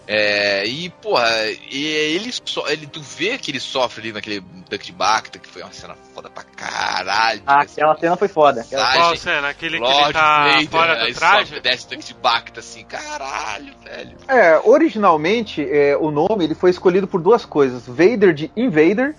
É, 0.06 0.66
e, 0.66 0.90
porra, 0.90 1.24
e 1.70 1.86
ele, 1.86 2.30
so, 2.44 2.66
ele 2.68 2.86
tu 2.86 3.00
vê 3.00 3.38
que 3.38 3.50
ele 3.50 3.60
sofre 3.60 4.02
ali 4.02 4.12
naquele 4.12 4.40
Duck 4.40 4.84
de 4.84 4.92
Bacta, 4.92 5.38
que 5.38 5.48
foi 5.48 5.62
uma 5.62 5.72
cena 5.72 5.94
foda 6.12 6.28
pra 6.28 6.42
caralho. 6.42 7.42
Ah, 7.46 7.60
Assim, 7.62 7.80
aquela 7.80 7.96
cena 7.96 8.16
foi 8.16 8.28
foda. 8.28 8.60
Aquela- 8.62 8.92
Qual 8.92 9.16
cena? 9.16 9.48
Aquele 9.48 9.78
que 9.78 9.84
ele 9.84 9.94
Lord 9.94 10.12
tá 10.12 10.44
Vader, 10.46 10.68
fora 10.68 11.02
aí 11.04 11.12
do 11.12 11.18
traje? 11.18 11.48
sobe, 11.48 11.60
desce 11.60 11.88
Duck 11.88 12.04
de 12.04 12.14
Bacta 12.14 12.60
assim, 12.60 12.84
caralho, 12.84 13.72
velho. 13.82 14.16
É, 14.28 14.60
originalmente 14.64 15.62
é, 15.66 15.96
o 15.96 16.10
nome 16.10 16.44
ele 16.44 16.54
foi 16.54 16.70
escolhido 16.70 17.06
por 17.06 17.22
duas 17.22 17.46
coisas: 17.46 17.86
Vader 17.86 18.34
de 18.34 18.50
Invader 18.56 19.14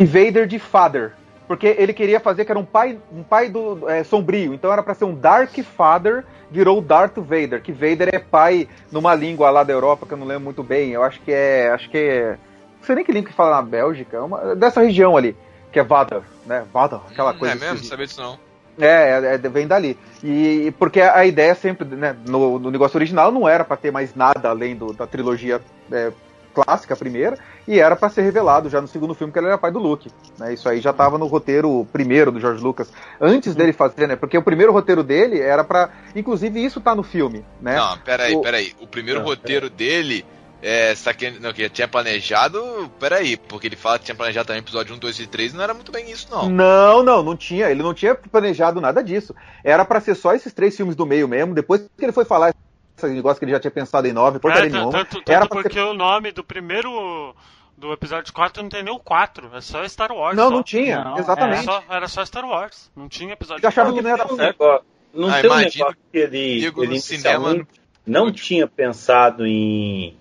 e 0.00 0.04
Vader 0.04 0.46
de 0.48 0.58
Father. 0.58 1.12
Porque 1.46 1.66
ele 1.78 1.92
queria 1.92 2.18
fazer 2.20 2.44
que 2.44 2.50
era 2.52 2.58
um 2.58 2.64
pai, 2.64 2.98
um 3.12 3.22
pai 3.22 3.48
do 3.50 3.88
é, 3.88 4.02
sombrio, 4.02 4.54
então 4.54 4.72
era 4.72 4.82
pra 4.82 4.94
ser 4.94 5.04
um 5.04 5.14
Dark 5.14 5.54
Father, 5.76 6.24
virou 6.50 6.80
Darth 6.80 7.18
Vader, 7.18 7.60
que 7.62 7.70
Vader 7.72 8.08
é 8.14 8.18
pai 8.18 8.66
numa 8.90 9.14
língua 9.14 9.50
lá 9.50 9.62
da 9.62 9.72
Europa 9.72 10.06
que 10.06 10.14
eu 10.14 10.18
não 10.18 10.26
lembro 10.26 10.44
muito 10.44 10.62
bem. 10.62 10.90
Eu 10.92 11.02
acho 11.02 11.20
que 11.20 11.30
é, 11.32 11.68
acho 11.70 11.90
que 11.90 11.98
é, 11.98 12.38
não 12.78 12.86
sei 12.86 12.94
nem 12.96 13.04
que 13.04 13.12
língua 13.12 13.28
que 13.28 13.36
fala 13.36 13.56
na 13.56 13.62
Bélgica, 13.62 14.16
é 14.16 14.20
uma, 14.20 14.54
dessa 14.56 14.80
região 14.80 15.16
ali, 15.16 15.36
que 15.70 15.78
é 15.78 15.84
Vadar, 15.84 16.22
né? 16.46 16.64
Vadar, 16.72 17.02
aquela 17.10 17.32
Hum, 17.32 17.38
coisa. 17.38 17.54
é 17.54 17.58
mesmo? 17.72 17.84
Sabia 17.84 18.06
disso 18.06 18.22
não. 18.22 18.38
É, 18.78 18.86
é, 18.86 19.34
é, 19.34 19.38
vem 19.38 19.66
dali. 19.68 19.96
E 20.22 20.72
porque 20.78 21.00
a 21.00 21.24
ideia 21.24 21.54
sempre, 21.54 21.86
né, 21.86 22.16
no, 22.26 22.58
no 22.58 22.70
negócio 22.70 22.96
original 22.96 23.30
não 23.30 23.48
era 23.48 23.64
pra 23.64 23.76
ter 23.76 23.92
mais 23.92 24.14
nada 24.16 24.48
além 24.48 24.74
do- 24.74 24.92
da 24.92 25.06
trilogia 25.06 25.60
é, 25.92 26.10
clássica, 26.54 26.94
a 26.94 26.96
primeira, 26.96 27.36
e 27.66 27.80
era 27.80 27.96
pra 27.96 28.08
ser 28.08 28.22
revelado 28.22 28.70
já 28.70 28.80
no 28.80 28.86
segundo 28.88 29.14
filme 29.14 29.32
que 29.32 29.38
ele 29.38 29.48
era 29.48 29.58
pai 29.58 29.72
do 29.72 29.78
Luke. 29.78 30.10
Né, 30.38 30.54
isso 30.54 30.68
aí 30.68 30.80
já 30.80 30.92
tava 30.92 31.18
no 31.18 31.26
roteiro 31.26 31.86
primeiro 31.92 32.30
do 32.30 32.40
George 32.40 32.62
Lucas, 32.62 32.92
antes 33.20 33.54
dele 33.54 33.72
fazer, 33.72 34.06
né? 34.06 34.16
Porque 34.16 34.38
o 34.38 34.42
primeiro 34.42 34.72
roteiro 34.72 35.02
dele 35.02 35.40
era 35.40 35.64
pra. 35.64 35.90
Inclusive, 36.14 36.64
isso 36.64 36.80
tá 36.80 36.94
no 36.94 37.02
filme, 37.02 37.44
né? 37.60 37.76
Não, 37.76 37.98
peraí, 37.98 38.34
O- 38.34 38.40
peraí. 38.40 38.72
O 38.80 38.86
primeiro 38.86 39.20
Não, 39.20 39.26
roteiro 39.26 39.68
dele. 39.68 40.24
É, 40.66 40.94
querendo, 41.14 41.40
não, 41.42 41.52
que 41.52 41.68
tinha 41.68 41.86
planejado. 41.86 42.90
Peraí, 42.98 43.36
porque 43.36 43.66
ele 43.66 43.76
fala 43.76 43.98
que 43.98 44.06
tinha 44.06 44.14
planejado 44.14 44.46
também 44.46 44.62
episódio 44.62 44.94
1, 44.94 44.98
2 44.98 45.20
e 45.20 45.26
3 45.26 45.52
e 45.52 45.56
não 45.56 45.62
era 45.62 45.74
muito 45.74 45.92
bem 45.92 46.10
isso, 46.10 46.26
não. 46.30 46.48
Não, 46.48 47.02
não, 47.02 47.22
não 47.22 47.36
tinha. 47.36 47.70
Ele 47.70 47.82
não 47.82 47.92
tinha 47.92 48.14
planejado 48.14 48.80
nada 48.80 49.04
disso. 49.04 49.34
Era 49.62 49.84
pra 49.84 50.00
ser 50.00 50.14
só 50.14 50.34
esses 50.34 50.54
três 50.54 50.74
filmes 50.74 50.96
do 50.96 51.04
meio 51.04 51.28
mesmo. 51.28 51.52
Depois 51.54 51.82
que 51.82 52.02
ele 52.04 52.12
foi 52.12 52.24
falar 52.24 52.54
esse 52.96 53.08
negócio 53.08 53.38
que 53.38 53.44
ele 53.44 53.52
já 53.52 53.60
tinha 53.60 53.70
pensado 53.70 54.06
em 54.06 54.12
nove, 54.12 54.38
porcaria 54.38 54.68
É, 54.68 54.72
nenhuma. 54.72 54.92
tanto, 54.92 55.16
tanto 55.16 55.32
Era 55.32 55.46
porque 55.46 55.78
o 55.80 55.94
nome 55.94 56.32
do 56.32 56.44
primeiro. 56.44 57.34
Do 57.76 57.92
episódio 57.92 58.32
4 58.32 58.62
não 58.62 58.70
tem 58.70 58.84
nem 58.84 58.94
o 58.94 59.00
4, 59.00 59.50
é 59.52 59.60
só 59.60 59.86
Star 59.88 60.12
Wars. 60.12 60.36
Não, 60.36 60.44
só. 60.44 60.50
não 60.50 60.62
tinha, 60.62 61.02
Não, 61.02 61.18
exatamente. 61.18 61.68
Era 61.68 61.80
só, 61.80 61.84
era 61.90 62.08
só 62.08 62.24
Star 62.24 62.44
Wars, 62.44 62.88
não 62.94 63.08
tinha 63.08 63.32
episódio 63.32 63.64
Eu 63.64 63.68
achava 63.68 63.90
4. 63.90 63.96
que 63.96 64.02
não 64.08 64.10
ia 64.10 64.16
dar 64.16 64.24
tem 64.26 64.32
um 64.32 64.36
certo. 64.36 64.60
negócio- 64.62 64.84
Não 65.12 65.28
Ah, 65.28 65.40
tem 65.40 65.50
um 65.50 65.56
negócio 65.56 65.96
que 66.12 66.18
ele, 66.18 66.38
ele 66.38 67.00
cinema 67.00 67.50
inicialmente 67.50 67.66
não 68.06 68.30
tinha 68.32 68.68
pensado 68.68 69.44
em, 69.44 70.16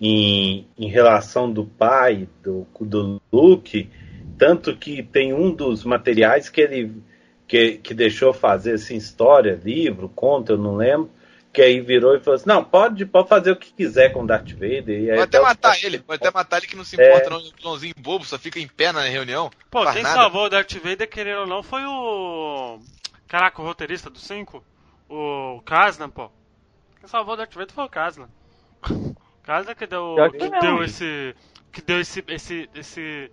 em, 0.00 0.66
em 0.78 0.88
relação 0.88 1.50
do 1.52 1.64
pai, 1.64 2.28
do, 2.42 2.66
do 2.80 3.20
Luke, 3.32 3.90
tanto 4.38 4.76
que 4.76 5.02
tem 5.02 5.32
um 5.32 5.50
dos 5.50 5.84
materiais 5.84 6.48
que 6.48 6.60
ele 6.60 7.02
que, 7.46 7.72
que 7.78 7.94
deixou 7.94 8.32
fazer 8.32 8.74
assim, 8.74 8.96
história, 8.96 9.58
livro, 9.64 10.08
conto, 10.14 10.52
eu 10.52 10.58
não 10.58 10.76
lembro, 10.76 11.10
que 11.58 11.62
aí 11.62 11.80
virou 11.80 12.14
e 12.14 12.20
falou 12.20 12.36
assim, 12.36 12.48
não, 12.48 12.62
pode, 12.62 13.04
pode 13.04 13.28
fazer 13.28 13.50
o 13.50 13.56
que 13.56 13.72
quiser 13.72 14.10
com 14.12 14.24
Darth 14.24 14.52
Vader. 14.52 14.88
E 14.90 15.10
aí 15.10 15.16
Pode 15.18 15.22
até 15.22 15.40
matar 15.40 15.84
ele, 15.84 15.98
pode 15.98 16.22
até 16.22 16.32
matar 16.32 16.58
ele 16.58 16.68
que 16.68 16.76
não 16.76 16.84
se 16.84 17.00
É. 17.00 17.08
importa, 17.08 17.30
não. 17.30 17.38
Um 17.40 17.50
vilãozinho 17.56 17.94
bobo, 17.98 18.24
só 18.24 18.38
fica 18.38 18.60
em 18.60 18.68
pé 18.68 18.92
na 18.92 19.02
reunião. 19.02 19.50
Pô, 19.68 19.84
quem 19.90 20.04
nada. 20.04 20.14
salvou 20.14 20.44
o 20.44 20.48
Darth 20.48 20.72
Vader, 20.74 21.08
querendo 21.10 21.40
ou 21.40 21.46
não, 21.48 21.60
foi 21.64 21.84
o. 21.84 22.78
Caraca, 23.26 23.60
o 23.60 23.64
roteirista 23.64 24.08
do 24.08 24.20
5? 24.20 24.62
O 25.08 25.60
Kasnan, 25.64 26.10
pô. 26.10 26.30
Quem 27.00 27.08
salvou 27.08 27.34
o 27.34 27.36
Darth 27.36 27.52
Vader 27.52 27.74
foi 27.74 27.84
o 27.84 27.88
Kasnan. 27.88 28.28
O 28.88 29.16
Kasnan 29.42 29.74
que 29.74 29.86
deu, 29.88 30.14
que 30.30 30.38
que 30.38 30.48
não. 30.48 30.60
deu 30.60 30.84
esse. 30.84 31.34
Que 31.72 31.82
deu 31.82 32.00
esse. 32.00 32.24
esse. 32.28 32.70
esse. 32.72 33.30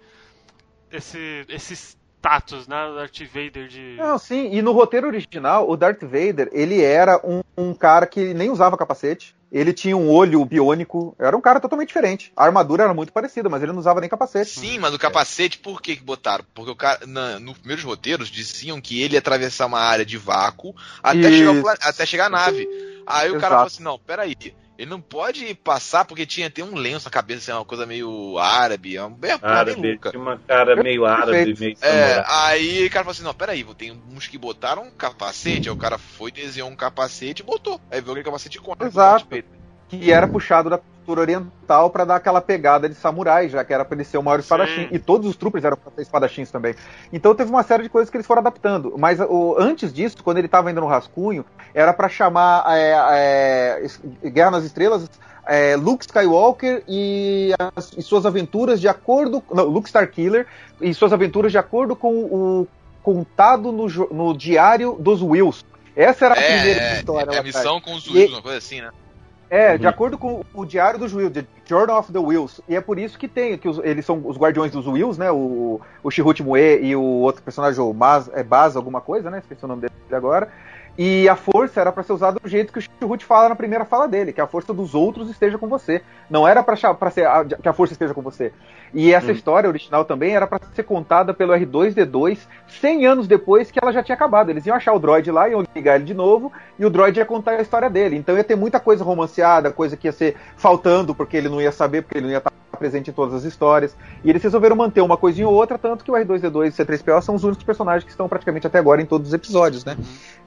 esse, 0.92 1.46
esse 1.48 1.98
status, 2.26 2.68
né? 2.68 2.88
O 2.88 2.96
Darth 2.96 3.20
Vader 3.32 3.68
de. 3.68 3.96
Não, 3.98 4.18
sim, 4.18 4.50
e 4.52 4.62
no 4.62 4.72
roteiro 4.72 5.08
original, 5.08 5.70
o 5.70 5.78
Darth 5.78 6.02
Vader, 6.02 6.50
ele 6.52 6.82
era 6.82 7.20
um, 7.24 7.42
um 7.56 7.74
cara 7.74 8.08
que 8.08 8.34
nem 8.34 8.50
usava 8.50 8.78
capacete. 8.78 9.36
Ele 9.52 9.72
tinha 9.72 9.96
um 9.96 10.10
olho 10.10 10.44
biônico, 10.44 11.16
era 11.18 11.38
um 11.38 11.40
cara 11.40 11.62
totalmente 11.62 11.88
diferente. 11.88 12.34
A 12.36 12.44
armadura 12.44 12.84
era 12.84 12.94
muito 12.94 13.14
parecida, 13.14 13.48
mas 13.48 13.64
ele 13.64 13.72
não 13.72 13.80
usava 13.80 14.02
nem 14.02 14.10
capacete. 14.10 14.50
Sim, 14.50 14.80
mas 14.80 14.94
o 14.94 15.00
capacete, 15.00 15.60
por 15.60 15.82
que 15.82 15.96
que 15.96 16.04
botaram? 16.04 16.44
Porque 16.54 16.72
o 16.72 16.76
cara, 16.76 17.06
na, 17.06 17.40
nos 17.40 17.58
primeiros 17.60 17.86
roteiros, 17.86 18.28
diziam 18.28 18.82
que 18.82 19.02
ele 19.02 19.14
ia 19.14 19.20
atravessar 19.20 19.68
uma 19.68 19.80
área 19.80 20.06
de 20.06 20.18
vácuo 20.18 20.76
até, 21.02 21.30
Isso. 21.30 21.38
chegar, 21.38 21.78
até 21.82 22.06
chegar 22.06 22.26
a 22.26 22.30
nave. 22.30 22.68
Aí 23.08 23.30
o 23.30 23.34
cara 23.34 23.38
Exato. 23.38 23.50
falou 23.50 23.68
assim: 23.68 23.84
não, 23.84 24.00
peraí. 24.00 24.36
Ele 24.78 24.90
não 24.90 25.00
pode 25.00 25.54
passar 25.56 26.06
porque 26.06 26.26
tinha 26.26 26.50
tem 26.50 26.64
um 26.64 26.76
lenço 26.76 27.06
na 27.06 27.12
cabeça, 27.12 27.52
assim, 27.52 27.60
uma 27.60 27.66
coisa 27.66 27.86
meio 27.86 28.38
árabe, 28.38 28.98
é 28.98 29.04
uma 29.04 29.16
é 29.16 29.20
bem 29.20 29.40
Árabe, 29.42 29.92
louca. 29.92 30.10
tinha 30.12 30.22
uma 30.22 30.38
cara 30.38 30.76
meio 30.76 31.06
árabe, 31.06 31.56
meio 31.58 31.78
É, 31.82 32.24
aí 32.28 32.86
o 32.86 32.90
cara 32.90 33.06
falou 33.06 33.12
assim: 33.12 33.24
não, 33.24 33.34
peraí, 33.34 33.64
tem 33.76 33.92
uns 34.10 34.28
que 34.28 34.38
botaram 34.38 34.84
um 34.84 34.92
capacete, 34.92 35.70
aí 35.70 35.74
o 35.74 35.78
cara 35.78 35.98
foi, 35.98 36.32
desenhou 36.32 36.70
um 36.70 36.76
capacete 36.76 37.42
e 37.42 37.46
botou. 37.46 37.80
Aí 37.90 38.02
viu 38.02 38.12
aquele 38.12 38.26
capacete 38.26 38.60
com 38.60 38.76
Exato. 38.80 39.28
Que 39.88 40.12
era 40.12 40.28
puxado 40.28 40.70
da 40.70 40.80
cultura 41.06 41.22
oriental 41.22 41.90
pra 41.92 42.04
dar 42.04 42.16
aquela 42.16 42.42
pegada 42.42 42.90
de 42.90 42.96
samurai, 42.96 43.48
já 43.48 43.64
que 43.64 43.72
era 43.74 43.86
pra 43.86 43.96
ele 43.96 44.04
ser 44.04 44.18
o 44.18 44.24
maior 44.24 44.40
espadachim. 44.40 44.88
E 44.92 44.98
todos 44.98 45.30
os 45.30 45.36
troopers 45.36 45.64
eram 45.64 45.78
pra 45.78 45.92
ser 45.92 46.02
espadachins 46.02 46.50
também. 46.50 46.74
Então 47.14 47.36
teve 47.36 47.50
uma 47.52 47.62
série 47.64 47.84
de 47.84 47.90
coisas 47.90 48.10
que 48.10 48.18
eles 48.18 48.26
foram 48.26 48.42
adaptando. 48.42 48.96
Mas 48.98 49.20
o, 49.20 49.56
antes 49.60 49.94
disso, 49.94 50.18
quando 50.24 50.40
ele 50.40 50.48
tava 50.48 50.70
ainda 50.70 50.82
no 50.82 50.88
rascunho, 50.88 51.46
era 51.74 51.94
pra 51.94 52.10
chamar 52.10 52.66
é, 52.76 53.84
é, 54.24 54.30
Guerra 54.30 54.52
nas 54.52 54.64
Estrelas. 54.64 55.08
é, 55.48 55.76
Luke 55.76 56.04
Skywalker 56.06 56.84
e, 56.88 57.54
as- 57.76 57.94
e 57.96 58.02
suas 58.02 58.26
aventuras 58.26 58.82
de 58.82 58.88
acordo. 58.88 59.44
Não, 59.54 59.66
Luke 59.66 59.88
Starkiller 59.88 60.48
e 60.82 60.92
suas 60.94 61.14
aventuras 61.14 61.52
de 61.52 61.58
acordo 61.60 61.96
com 61.96 62.12
o 62.14 62.68
contado 63.04 63.72
no, 63.72 63.88
no 64.12 64.36
diário 64.36 64.98
dos 65.00 65.22
Wills. 65.22 65.64
Essa 65.96 66.26
era 66.26 66.34
a 66.34 66.38
primeira 66.38 66.82
É, 66.82 66.94
história. 66.98 67.32
é, 67.36 67.40
a 67.40 67.44
missão 67.44 67.78
atrás. 67.78 67.84
com 67.84 67.94
os 67.94 68.06
E- 68.08 68.10
Wills, 68.18 68.34
uma 68.34 68.42
coisa 68.42 68.58
assim, 68.58 68.82
né? 68.82 68.90
É, 69.50 69.78
de 69.78 69.86
acordo 69.88 70.18
com 70.18 70.44
o 70.54 70.66
diário 70.66 71.00
dos 71.00 71.14
Wills, 71.14 71.34
The 71.34 71.46
Journal 71.66 72.00
of 72.00 72.12
the 72.12 72.20
Wills. 72.20 72.62
E 72.68 72.76
é 72.76 72.82
por 72.82 72.98
isso 73.00 73.18
que 73.18 73.28
tem, 73.28 73.58
que 73.58 73.68
os- 73.68 73.80
eles 73.84 74.06
são 74.06 74.22
os 74.26 74.38
guardiões 74.38 74.72
dos 74.72 74.88
Wills, 74.88 75.20
né? 75.20 75.32
O, 75.32 75.80
o 76.04 76.12
Chihut 76.12 76.42
Mue 76.44 76.80
e 76.82 76.96
o 76.96 77.02
outro 77.02 77.42
personagem, 77.44 77.80
o 77.82 77.94
Baz, 77.94 78.30
é 78.34 78.44
Baz 78.44 78.76
alguma 78.76 79.02
coisa, 79.02 79.30
né? 79.30 79.40
Esqueci 79.40 79.64
o 79.64 79.68
nome 79.68 79.82
dele 79.82 79.94
agora. 80.12 80.50
E 80.98 81.28
a 81.28 81.36
força 81.36 81.82
era 81.82 81.92
pra 81.92 82.04
ser 82.04 82.14
usada 82.14 82.40
do 82.42 82.48
jeito 82.48 82.72
que 82.72 82.80
o 82.80 82.82
Chihut 82.82 83.26
fala 83.26 83.50
na 83.50 83.56
primeira 83.56 83.84
fala 83.84 84.08
dele, 84.08 84.32
que 84.32 84.40
a 84.40 84.48
força 84.48 84.74
dos 84.74 84.96
outros 84.96 85.30
esteja 85.30 85.58
com 85.58 85.68
você. 85.68 86.02
Não 86.30 86.48
era 86.48 86.64
pra 86.64 86.76
ser 87.12 87.28
a- 87.28 87.44
que 87.44 87.68
a 87.68 87.74
força 87.74 87.94
esteja 87.94 88.14
com 88.14 88.22
você. 88.22 88.54
E 88.94 89.14
essa 89.14 89.28
Hum. 89.28 89.36
história 89.36 89.68
original 89.68 90.06
também 90.06 90.34
era 90.34 90.48
pra 90.48 90.58
ser 90.74 90.84
contada 90.84 91.34
pelo 91.34 91.52
R2D2 91.54 92.48
100 92.68 93.06
anos 93.06 93.28
depois 93.28 93.70
que 93.70 93.80
ela 93.82 93.92
já 93.92 94.02
tinha 94.02 94.16
acabado. 94.16 94.50
Eles 94.50 94.66
iam 94.66 94.76
achar 94.76 94.94
o 94.94 95.00
droid 95.00 95.30
lá, 95.32 95.50
iam 95.50 95.66
ligar 95.76 95.96
ele 95.96 96.06
de 96.06 96.14
novo, 96.14 96.50
e 96.80 96.86
o 96.86 96.90
droid 96.90 97.20
ia 97.20 97.26
contar 97.26 97.52
a 97.52 97.62
história 97.62 97.90
dele. 97.90 98.16
Então 98.16 98.38
ia 98.38 98.44
ter 98.44 98.56
muita 98.56 98.80
coisa 98.80 99.04
romanceada, 99.04 99.72
coisa 99.72 99.98
que 99.98 100.08
ia 100.08 100.14
ser 100.14 100.38
faltando, 100.56 101.14
porque 101.14 101.36
ele 101.36 101.50
não 101.50 101.62
ia 101.62 101.74
saber, 101.74 102.04
porque 102.04 102.20
ele 102.20 102.28
não 102.28 102.32
ia 102.32 102.38
estar 102.38 102.52
presente 102.76 103.10
em 103.10 103.14
todas 103.14 103.34
as 103.34 103.44
histórias. 103.44 103.96
E 104.24 104.30
eles 104.30 104.42
resolveram 104.44 104.76
manter 104.76 105.02
uma 105.02 105.18
coisinha 105.18 105.48
ou 105.48 105.54
outra, 105.54 105.78
tanto 105.78 106.04
que 106.04 106.12
o 106.12 106.16
R2D2 106.16 106.66
e 106.66 106.82
o 106.82 106.86
C3PO 106.86 107.22
são 107.22 107.36
os 107.36 107.44
únicos 107.44 107.64
personagens 107.64 108.04
que 108.04 108.12
estão 108.12 108.28
praticamente 108.30 108.68
até 108.68 108.80
agora 108.80 109.02
em 109.02 109.06
todos 109.06 109.28
os 109.30 109.34
episódios, 109.34 109.84
né? 109.86 109.98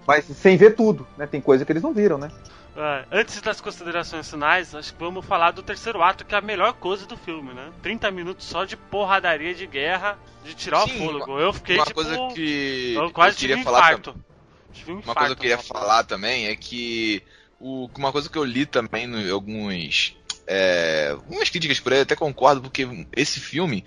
Mas 0.07 0.25
sem 0.25 0.57
ver 0.57 0.75
tudo, 0.75 1.07
né? 1.17 1.27
Tem 1.27 1.41
coisa 1.41 1.65
que 1.65 1.73
eles 1.73 1.83
não 1.83 1.93
viram, 1.93 2.17
né? 2.19 2.31
É, 2.77 3.05
antes 3.11 3.41
das 3.43 3.61
considerações 3.61 4.31
finais, 4.31 4.75
acho 4.75 4.95
que 4.95 5.01
vamos 5.01 5.25
falar 5.27 5.51
do 5.51 5.63
terceiro 5.63 6.01
ato, 6.03 6.25
que 6.25 6.35
é 6.35 6.39
a 6.39 6.41
melhor 6.41 6.75
coisa 6.75 7.07
do 7.07 7.17
filme, 7.17 7.53
né? 7.53 7.71
30 7.83 8.11
minutos 8.11 8.47
só 8.47 8.65
de 8.65 8.77
porradaria 8.77 9.53
de 9.55 9.67
guerra, 9.67 10.17
de 10.45 10.55
tirar 10.55 10.83
Sim, 10.83 10.95
o 10.95 10.99
fôlego. 11.07 11.33
uma- 11.33 11.41
Eu 11.41 11.53
fiquei 11.53 11.77
uma 11.77 11.85
tipo. 11.85 11.95
coisa 11.97 12.17
que 12.35 12.95
eu 12.97 13.11
quase 13.11 13.35
eu 13.37 13.41
queria 13.41 13.57
tive 13.57 13.69
um 13.69 13.73
falar 13.73 13.79
infarto. 13.81 14.13
também. 14.13 14.25
Tive 14.73 14.91
um 14.93 14.95
Uma 14.95 15.01
infarto. 15.01 15.19
coisa 15.21 15.35
que 15.35 15.41
eu 15.41 15.43
queria 15.51 15.59
falar 15.59 16.05
também 16.05 16.47
é 16.47 16.55
que 16.55 17.23
o, 17.61 17.91
uma 17.99 18.13
coisa 18.13 18.31
que 18.31 18.39
eu 18.39 18.45
li 18.45 18.65
também 18.65 19.07
em 19.07 19.31
alguns 19.31 20.17
é, 20.49 21.11
algumas 21.13 21.51
críticas 21.51 21.79
por 21.79 21.93
aí, 21.93 21.99
eu 21.99 22.03
até 22.03 22.17
concordo, 22.17 22.63
porque 22.63 22.89
esse 23.15 23.39
filme 23.39 23.85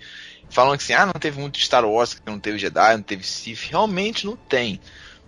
falam 0.48 0.76
que 0.76 0.82
assim, 0.82 0.92
ah, 0.92 1.06
não 1.06 1.14
teve 1.14 1.40
muito 1.40 1.58
Star 1.58 1.84
Wars, 1.84 2.14
que 2.14 2.20
não 2.24 2.38
teve 2.38 2.58
Jedi, 2.58 2.96
não 2.96 3.02
teve 3.02 3.24
Sith, 3.24 3.68
realmente 3.70 4.24
não 4.24 4.36
tem. 4.36 4.80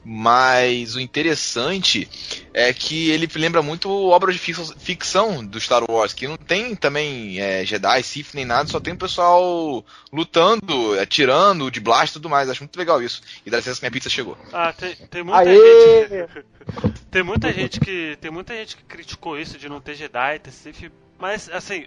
Mas 0.07 0.95
o 0.95 1.01
interessante 1.01 2.07
é 2.53 2.70
que 2.74 3.11
ele 3.11 3.26
lembra 3.37 3.62
muito 3.62 3.89
obras 3.91 4.35
de 4.35 4.39
fic- 4.39 4.78
ficção 4.78 5.43
do 5.43 5.59
Star 5.59 5.82
Wars, 5.91 6.12
que 6.12 6.28
não 6.28 6.37
tem 6.37 6.76
também 6.76 7.41
é, 7.41 7.64
Jedi, 7.64 8.03
Sith 8.03 8.35
nem 8.35 8.45
nada, 8.45 8.68
só 8.68 8.78
tem 8.78 8.93
o 8.93 8.99
pessoal 8.99 9.82
lutando, 10.12 11.01
atirando, 11.01 11.70
de 11.70 11.80
blast 11.80 12.11
e 12.11 12.12
tudo 12.12 12.28
mais. 12.28 12.51
Acho 12.51 12.62
muito 12.62 12.76
legal 12.76 13.03
isso. 13.03 13.22
E 13.47 13.51
dá 13.51 13.57
licença 13.57 13.80
que 13.80 13.85
minha 13.85 13.91
pizza 13.91 14.11
chegou. 14.11 14.37
Ah, 14.53 14.74
tem, 14.74 14.95
tem 14.95 15.22
muita 15.22 15.39
Aê! 15.41 16.28
gente. 16.28 16.85
tem 17.11 17.22
muita 17.22 17.51
gente 17.51 17.80
que. 17.80 18.18
Tem 18.20 18.30
muita 18.30 18.55
gente 18.55 18.76
que 18.76 18.85
criticou 18.85 19.39
isso 19.39 19.57
de 19.57 19.70
não 19.70 19.80
ter 19.80 19.95
Jedi, 19.95 20.39
ter 20.39 20.51
Sith. 20.51 20.93
Mas 21.25 21.49
assim, 21.49 21.87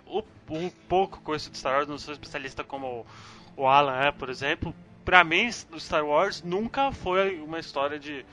um 0.49 0.67
pouco 0.89 1.35
isso 1.35 1.51
de 1.51 1.59
Star 1.59 1.75
Wars, 1.75 1.87
não 1.87 1.99
sou 1.99 2.11
especialista 2.11 2.63
como 2.63 3.05
o 3.55 3.67
Alan 3.67 3.99
é, 3.99 4.11
por 4.11 4.31
exemplo. 4.31 4.73
Pra 5.05 5.23
mim, 5.23 5.47
o 5.71 5.79
Star 5.79 6.03
Wars 6.03 6.41
nunca 6.41 6.91
foi 6.91 7.39
uma 7.39 7.59
história 7.59 7.99
de. 7.99 8.25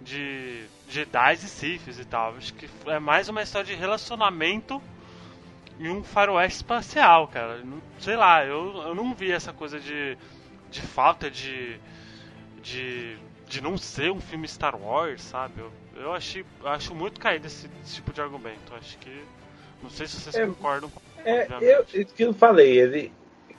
de 0.00 0.64
Jedi 0.88 1.34
e 1.34 1.36
Siths 1.36 1.98
e 1.98 2.04
tal. 2.06 2.34
Acho 2.34 2.54
que 2.54 2.66
é 2.86 2.98
mais 2.98 3.28
uma 3.28 3.42
história 3.42 3.66
de 3.66 3.74
relacionamento 3.74 4.80
e 5.78 5.86
um 5.86 6.02
faroeste 6.02 6.60
espacial, 6.60 7.28
cara. 7.28 7.62
Sei 8.00 8.16
lá, 8.16 8.42
eu, 8.42 8.74
eu 8.84 8.94
não 8.94 9.12
vi 9.12 9.30
essa 9.30 9.52
coisa 9.52 9.78
de, 9.78 10.16
de 10.70 10.80
falta 10.80 11.30
de, 11.30 11.78
de. 12.62 13.18
de 13.46 13.60
não 13.60 13.76
ser 13.76 14.10
um 14.10 14.20
filme 14.22 14.48
Star 14.48 14.80
Wars, 14.80 15.20
sabe? 15.20 15.60
Eu, 15.60 15.70
eu 15.94 16.14
achei, 16.14 16.42
acho 16.64 16.94
muito 16.94 17.20
caído 17.20 17.46
esse, 17.46 17.68
esse 17.82 17.96
tipo 17.96 18.14
de 18.14 18.22
argumento. 18.22 18.74
Acho 18.74 18.96
que. 18.96 19.36
Não 19.86 19.90
sei 19.90 20.06
se 20.06 20.16
vocês 20.16 20.34
É, 20.34 20.46
concordam 20.46 20.90
com 20.90 21.00
É, 21.24 21.46
eu, 21.60 21.84
isso 21.94 22.12
que 22.14 22.24
eu 22.24 22.34
falei, 22.34 22.76
ele, 22.78 23.12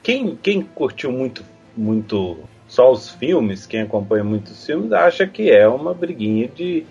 quem, 0.03 0.35
quem 0.35 0.61
curtiu 0.61 1.11
muito, 1.11 1.43
muito 1.75 2.37
só 2.67 2.91
os 2.91 3.09
filmes, 3.09 3.65
quem 3.65 3.81
acompanha 3.81 4.23
muitos 4.23 4.65
filmes, 4.65 4.91
acha 4.91 5.25
que 5.25 5.49
é 5.49 5.67
uma 5.67 5.93
briguinha 5.93 6.47
de, 6.49 6.85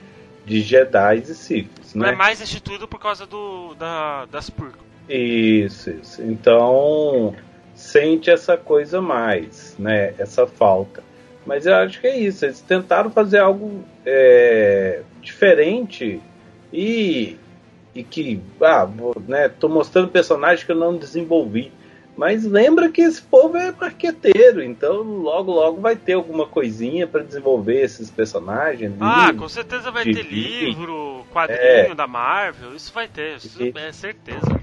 de 0.44 0.60
Jedi 0.60 1.18
e 1.18 1.34
Siths, 1.34 1.94
Não 1.94 2.06
né? 2.06 2.12
é 2.12 2.16
mais 2.16 2.40
instituído 2.40 2.88
por 2.88 2.98
causa 2.98 3.26
do, 3.26 3.74
da, 3.74 4.24
das 4.26 4.48
purgas. 4.48 4.80
Isso, 5.08 5.90
isso. 5.90 6.22
Então, 6.22 7.34
sente 7.74 8.30
essa 8.30 8.56
coisa 8.56 9.00
mais, 9.00 9.76
né? 9.78 10.14
Essa 10.18 10.46
falta. 10.46 11.04
Mas 11.44 11.64
eu 11.64 11.74
acho 11.76 12.00
que 12.00 12.06
é 12.08 12.18
isso. 12.18 12.44
Eles 12.44 12.60
tentaram 12.60 13.08
fazer 13.10 13.38
algo 13.38 13.84
é, 14.04 15.02
diferente 15.22 16.20
e, 16.72 17.36
e 17.96 18.04
que, 18.04 18.40
ah, 18.60 18.84
vou, 18.84 19.14
né? 19.26 19.48
Tô 19.48 19.68
mostrando 19.68 20.08
personagem 20.08 20.64
que 20.66 20.72
eu 20.72 20.76
não 20.76 20.96
desenvolvi. 20.96 21.72
Mas 22.14 22.44
lembra 22.44 22.90
que 22.90 23.02
esse 23.02 23.20
povo 23.20 23.56
é 23.58 23.72
marqueteiro, 23.72 24.62
então 24.62 25.02
logo 25.02 25.52
logo 25.52 25.80
vai 25.82 25.94
ter 25.96 26.14
alguma 26.14 26.46
coisinha 26.46 27.06
para 27.06 27.22
desenvolver 27.22 27.82
esses 27.82 28.10
personagens. 28.10 28.94
Ah, 29.00 29.28
ali, 29.28 29.36
com 29.36 29.48
certeza 29.48 29.90
vai 29.90 30.04
ter 30.04 30.22
livro, 30.22 31.26
quadrinho 31.30 31.92
É. 31.92 31.94
da 31.94 32.06
Marvel, 32.06 32.74
isso 32.74 32.90
vai 32.94 33.06
ter, 33.06 33.36
isso 33.36 33.62
E- 33.62 33.72
é 33.76 33.92
certeza. 33.92 34.58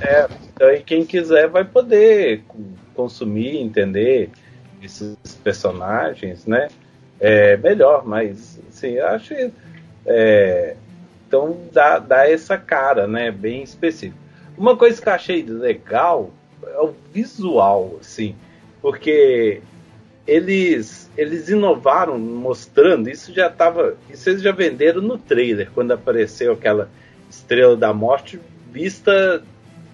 É, 0.00 0.28
então 0.54 0.68
aí 0.68 0.80
quem 0.82 1.04
quiser 1.04 1.48
vai 1.48 1.64
poder 1.64 2.44
co- 2.48 2.58
consumir, 2.94 3.58
entender 3.58 4.30
esses 4.82 5.14
personagens, 5.44 6.46
né? 6.46 6.68
É 7.20 7.56
melhor, 7.58 8.06
mas 8.06 8.58
assim, 8.68 8.92
eu 8.92 9.06
acho 9.08 9.34
é, 10.06 10.74
Então 11.28 11.58
dá, 11.70 11.98
dá 11.98 12.28
essa 12.28 12.56
cara, 12.56 13.06
né? 13.06 13.30
Bem 13.30 13.62
específica. 13.62 14.18
Uma 14.56 14.76
coisa 14.76 15.00
que 15.00 15.08
eu 15.08 15.12
achei 15.12 15.42
legal 15.42 16.30
é 16.66 16.80
o 16.80 16.94
visual, 17.12 17.98
assim, 18.00 18.34
porque 18.80 19.60
eles 20.26 21.08
eles 21.16 21.48
inovaram 21.48 22.18
mostrando, 22.18 23.08
isso 23.10 23.32
já 23.32 23.48
estava, 23.48 23.96
isso 24.10 24.30
eles 24.30 24.40
já 24.40 24.52
venderam 24.52 25.02
no 25.02 25.18
trailer 25.18 25.70
quando 25.74 25.92
apareceu 25.92 26.52
aquela 26.52 26.88
estrela 27.28 27.76
da 27.76 27.92
morte 27.92 28.40
vista 28.72 29.42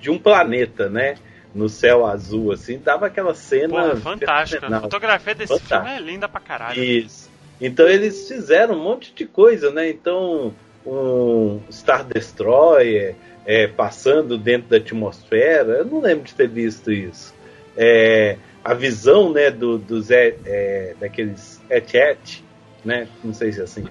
de 0.01 0.11
um 0.11 0.19
planeta, 0.19 0.89
né? 0.89 1.17
No 1.55 1.69
céu 1.69 2.07
azul, 2.07 2.53
assim, 2.53 2.79
dava 2.79 3.07
aquela 3.07 3.35
cena. 3.35 3.91
Pô, 3.91 3.97
fantástica. 3.97 4.67
A 4.67 4.81
fotografia 4.81 5.35
desse 5.35 5.53
Fantástica. 5.53 5.83
filme 5.83 5.97
é 5.97 6.01
linda 6.01 6.29
pra 6.29 6.41
caralho. 6.41 6.83
Isso. 6.83 7.31
Então 7.61 7.87
eles 7.89 8.29
fizeram 8.29 8.75
um 8.75 8.83
monte 8.83 9.13
de 9.15 9.25
coisa, 9.25 9.71
né? 9.71 9.89
Então, 9.89 10.53
um 10.87 11.61
Star 11.71 12.05
Destroyer 12.05 13.15
é, 13.47 13.67
passando 13.67 14.39
dentro 14.39 14.69
da 14.69 14.77
atmosfera, 14.77 15.79
eu 15.79 15.85
não 15.85 16.01
lembro 16.01 16.25
de 16.25 16.35
ter 16.35 16.49
visto 16.49 16.93
isso. 16.93 17.35
É, 17.77 18.37
a 18.65 18.73
visão, 18.73 19.33
né, 19.33 19.51
do, 19.51 19.79
dos 19.79 20.11
é, 20.11 20.95
daqueles 20.99 21.61
et 21.69 22.43
né? 22.85 23.09
Não 23.23 23.33
sei 23.33 23.53
se 23.53 23.61
é 23.61 23.65
assim 23.65 23.85
que 23.85 23.91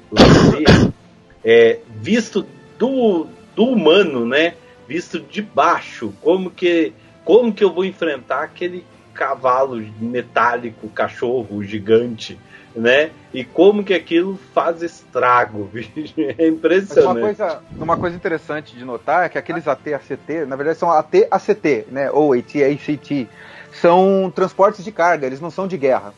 é, 1.44 1.80
visto 2.00 2.46
do, 2.78 3.28
do 3.56 3.66
humano, 3.66 4.26
né? 4.26 4.56
Visto 4.88 5.20
de 5.20 5.42
baixo, 5.42 6.14
como 6.22 6.50
que 6.50 6.94
como 7.26 7.54
que 7.54 7.64
eu 7.64 7.74
vou 7.74 7.86
enfrentar 7.86 8.44
aquele 8.44 8.86
cavalo 9.14 9.82
metálico, 10.00 10.90
cachorro 10.90 11.64
gigante, 11.64 12.38
né? 12.76 13.12
E 13.34 13.44
como 13.44 13.84
que 13.84 13.94
aquilo 13.94 14.40
faz 14.54 14.82
estrago, 14.82 15.70
é 16.38 16.48
impressionante. 16.48 17.06
Uma 17.06 17.20
coisa, 17.20 17.62
uma 17.78 17.98
coisa 17.98 18.16
interessante 18.16 18.76
de 18.76 18.84
notar 18.84 19.26
é 19.26 19.30
que 19.30 19.38
aqueles 19.38 19.68
AT-ACT, 19.68 20.46
na 20.48 20.56
verdade 20.56 20.80
são 20.80 20.92
AT-ACT, 20.92 21.88
né? 21.92 22.12
Ou 22.12 22.34
AT-ACT, 22.34 23.28
são 23.72 24.32
transportes 24.34 24.84
de 24.84 24.92
carga, 24.92 25.26
eles 25.26 25.42
não 25.42 25.50
são 25.50 25.68
de 25.68 25.78
guerra. 25.78 26.14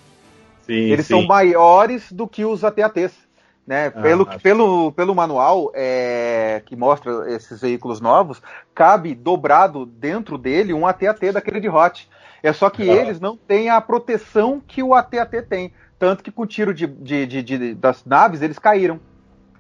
Sim, 0.66 0.74
eles 0.74 1.06
sim. 1.06 1.14
são 1.14 1.26
maiores 1.26 2.12
do 2.12 2.28
que 2.28 2.44
os 2.44 2.64
AT-ATs. 2.64 3.26
Né? 3.66 3.88
Ah, 3.88 4.02
pelo, 4.02 4.26
pelo, 4.40 4.92
pelo 4.92 5.16
manual 5.16 5.72
é, 5.74 6.62
que 6.68 6.76
mostra 6.76 7.34
esses 7.34 7.62
veículos 7.62 8.00
novos, 8.00 8.40
cabe 8.76 9.16
dobrado 9.16 9.88
dentro 9.88 10.38
dele 10.38 10.72
um 10.72 10.86
AT-AT 10.86 11.32
daquele 11.32 11.60
de 11.60 11.68
Hot. 11.68 12.08
É 12.44 12.54
só 12.54 12.70
que 12.70 12.88
ah. 12.88 12.94
eles 12.94 13.20
não 13.20 13.36
têm 13.36 13.70
a 13.70 13.82
proteção 13.82 14.62
que 14.66 14.84
o 14.84 14.94
AT-AT 14.94 15.42
tem. 15.50 15.74
Tanto 15.98 16.24
que 16.24 16.32
com 16.32 16.44
o 16.44 16.48
tiro 16.48 16.74
de, 16.74 16.88
de, 16.88 17.26
de, 17.26 17.44
de 17.44 17.74
das 17.74 18.04
naves 18.06 18.42
eles 18.42 18.60
caíram. 18.60 19.00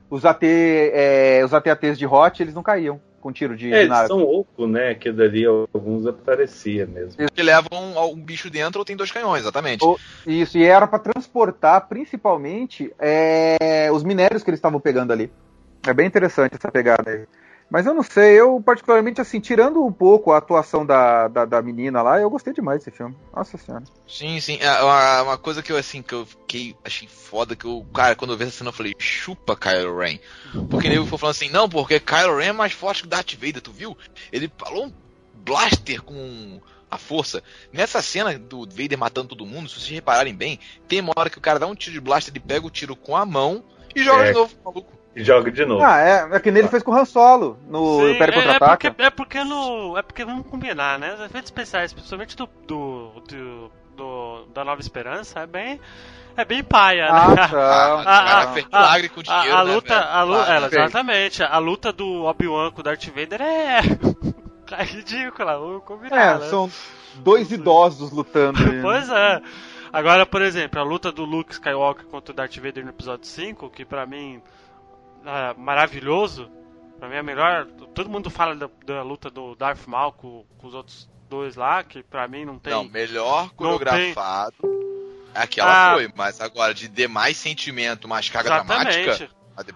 Os, 0.09 0.23
AT, 0.23 0.43
é, 0.43 1.41
os 1.43 1.53
AT-ATs 1.53 1.97
de 1.97 2.05
Hot 2.05 2.41
eles 2.41 2.53
não 2.53 2.61
caíam 2.61 3.01
com 3.25 3.31
tiro 3.31 3.57
de, 3.57 3.73
é, 3.73 3.83
de 3.83 3.89
nave. 3.89 4.01
Eles 4.01 4.07
são 4.07 4.21
oco, 4.21 4.67
né? 4.67 4.93
Que 4.93 5.11
dali 5.11 5.43
alguns 5.45 6.05
aparecia 6.05 6.85
mesmo. 6.85 7.27
Que 7.33 7.41
levam 7.41 7.69
um, 7.73 8.11
um, 8.11 8.21
bicho 8.21 8.51
dentro 8.51 8.77
ou 8.77 8.85
tem 8.85 8.95
dois 8.95 9.11
canhões, 9.11 9.41
exatamente. 9.41 9.83
Isso, 10.27 10.59
e 10.59 10.63
era 10.63 10.85
para 10.85 10.99
transportar 10.99 11.87
principalmente 11.87 12.93
é, 12.99 13.89
os 13.91 14.03
minérios 14.03 14.43
que 14.43 14.51
eles 14.51 14.59
estavam 14.59 14.79
pegando 14.79 15.11
ali. 15.11 15.31
É 15.87 15.91
bem 15.91 16.05
interessante 16.05 16.53
essa 16.53 16.71
pegada 16.71 17.09
aí. 17.09 17.25
Mas 17.75 17.85
eu 17.85 17.93
não 17.93 18.03
sei, 18.03 18.39
eu 18.39 18.61
particularmente, 18.61 19.19
assim, 19.19 19.41
tirando 19.41 19.85
um 19.85 19.91
pouco 19.91 20.31
a 20.31 20.37
atuação 20.37 20.85
da, 20.85 21.27
da, 21.27 21.43
da 21.43 21.61
menina 21.61 22.01
lá, 22.01 22.21
eu 22.21 22.29
gostei 22.29 22.53
demais 22.53 22.79
desse 22.79 22.95
filme. 22.95 23.13
Nossa 23.35 23.57
senhora. 23.57 23.83
Sim, 24.07 24.39
sim. 24.39 24.57
É 24.61 24.81
uma, 24.81 25.21
uma, 25.23 25.37
coisa 25.37 25.61
que 25.61 25.73
eu, 25.73 25.75
assim, 25.75 26.01
que 26.01 26.13
eu 26.13 26.25
fiquei, 26.25 26.73
achei 26.85 27.05
foda, 27.05 27.53
que 27.53 27.65
eu, 27.65 27.85
cara, 27.93 28.15
quando 28.15 28.31
eu 28.31 28.37
vi 28.37 28.45
essa 28.45 28.59
cena, 28.59 28.69
eu 28.69 28.73
falei, 28.73 28.93
chupa 28.97 29.57
Kylo 29.57 29.99
Ren. 29.99 30.19
Porque 30.69 30.87
ele 30.87 31.05
foi 31.05 31.17
falando 31.17 31.35
assim, 31.35 31.49
não, 31.49 31.67
porque 31.67 31.99
Kylo 31.99 32.37
Ren 32.37 32.45
é 32.45 32.53
mais 32.53 32.71
forte 32.71 33.03
que 33.03 33.09
Darth 33.09 33.33
Vader, 33.33 33.61
tu 33.61 33.73
viu? 33.73 33.97
Ele 34.31 34.49
falou 34.57 34.85
um 34.85 34.93
blaster 35.43 36.01
com 36.01 36.61
a 36.89 36.97
força. 36.97 37.43
Nessa 37.73 38.01
cena 38.01 38.39
do 38.39 38.61
Vader 38.61 38.97
matando 38.97 39.27
todo 39.27 39.45
mundo, 39.45 39.67
se 39.67 39.81
vocês 39.81 39.89
repararem 39.89 40.33
bem, 40.33 40.61
tem 40.87 41.01
uma 41.01 41.11
hora 41.13 41.29
que 41.29 41.37
o 41.37 41.41
cara 41.41 41.59
dá 41.59 41.67
um 41.67 41.75
tiro 41.75 41.91
de 41.91 41.99
blaster, 41.99 42.33
ele 42.33 42.39
pega 42.39 42.65
o 42.65 42.71
tiro 42.71 42.95
com 42.95 43.17
a 43.17 43.25
mão 43.25 43.61
e 43.93 44.01
joga 44.01 44.23
é. 44.23 44.27
de 44.27 44.33
novo, 44.33 44.55
maluco. 44.63 44.94
E 45.15 45.23
joga 45.23 45.49
de 45.49 45.65
novo. 45.65 45.81
Ah, 45.81 46.01
é, 46.01 46.27
é 46.29 46.39
que 46.41 46.51
nele 46.51 46.67
fez 46.67 46.83
com 46.83 46.91
o 46.91 46.95
Han 46.95 47.05
Solo 47.05 47.57
no 47.67 48.01
Sim, 48.01 48.11
Império 48.11 48.33
é, 48.33 48.35
Contra-Ataca. 48.35 48.87
É 48.87 48.91
porque, 48.91 49.03
é 49.03 49.09
porque 49.09 49.43
no. 49.45 49.97
É 49.97 50.01
porque 50.01 50.25
vamos 50.25 50.45
combinar, 50.47 50.99
né? 50.99 51.13
Os 51.13 51.21
efeitos 51.21 51.47
especiais, 51.47 51.93
principalmente 51.93 52.35
do, 52.35 52.49
do, 52.67 53.11
do, 53.25 53.71
do 53.95 54.45
da 54.53 54.65
Nova 54.65 54.81
Esperança, 54.81 55.39
é 55.39 55.47
bem. 55.47 55.79
É 56.37 56.43
bem 56.43 56.61
paia, 56.61 57.07
ah, 57.09 57.29
né? 57.31 57.47
Tá, 57.47 57.57
a, 57.57 58.01
a, 58.01 58.43
a, 58.43 58.47
milagre 58.47 59.07
com 59.07 59.23
dinheiro, 59.23 59.55
a, 59.55 59.61
a 59.61 59.63
né, 59.63 59.73
luta, 59.73 59.97
a 59.97 60.23
luta, 60.23 60.45
Ah, 60.51 60.55
é, 60.55 60.65
exatamente. 60.65 61.43
A 61.43 61.57
luta 61.59 61.93
do 61.93 62.25
Obi-Wan 62.25 62.71
com 62.71 62.81
o 62.81 62.83
Darth 62.83 63.05
Vader 63.05 63.41
é. 63.41 63.79
é 64.77 64.83
ridícula, 64.83 65.57
vamos 65.57 65.83
combinar. 65.85 66.17
É, 66.17 66.39
né? 66.39 66.49
são 66.49 66.69
dois 67.15 67.49
idosos 67.53 68.11
lutando. 68.11 68.59
ali, 68.61 68.75
né? 68.75 68.81
Pois 68.81 69.09
é. 69.09 69.41
Agora, 69.93 70.25
por 70.25 70.41
exemplo, 70.41 70.77
a 70.77 70.83
luta 70.83 71.09
do 71.09 71.23
Luke 71.23 71.53
Skywalker 71.53 72.05
contra 72.07 72.33
o 72.33 72.35
Darth 72.35 72.57
Vader 72.57 72.83
no 72.83 72.89
episódio 72.89 73.25
5, 73.25 73.69
que 73.69 73.85
pra 73.85 74.05
mim 74.05 74.41
é 75.25 75.53
maravilhoso, 75.57 76.49
pra 76.99 77.07
mim 77.09 77.15
é 77.15 77.23
melhor. 77.23 77.65
Todo 77.93 78.09
mundo 78.09 78.29
fala 78.29 78.55
da, 78.55 78.69
da 78.85 79.01
luta 79.03 79.29
do 79.29 79.55
Darth 79.55 79.85
Maul 79.87 80.11
com, 80.13 80.45
com 80.57 80.67
os 80.67 80.73
outros 80.73 81.09
dois 81.29 81.55
lá, 81.55 81.83
que 81.83 82.03
pra 82.03 82.27
mim 82.27 82.45
não 82.45 82.59
tem. 82.59 82.71
Não, 82.73 82.83
melhor 82.85 83.49
coreografado. 83.51 84.55
Aquela 85.33 85.91
Ah. 85.91 85.93
foi, 85.95 86.09
mas 86.15 86.39
agora 86.39 86.73
de 86.73 86.87
demais 86.87 87.35
sentimento, 87.37 88.07
mais 88.07 88.29
carga 88.29 88.49
Exatamente. 88.55 89.03
dramática. 89.03 89.29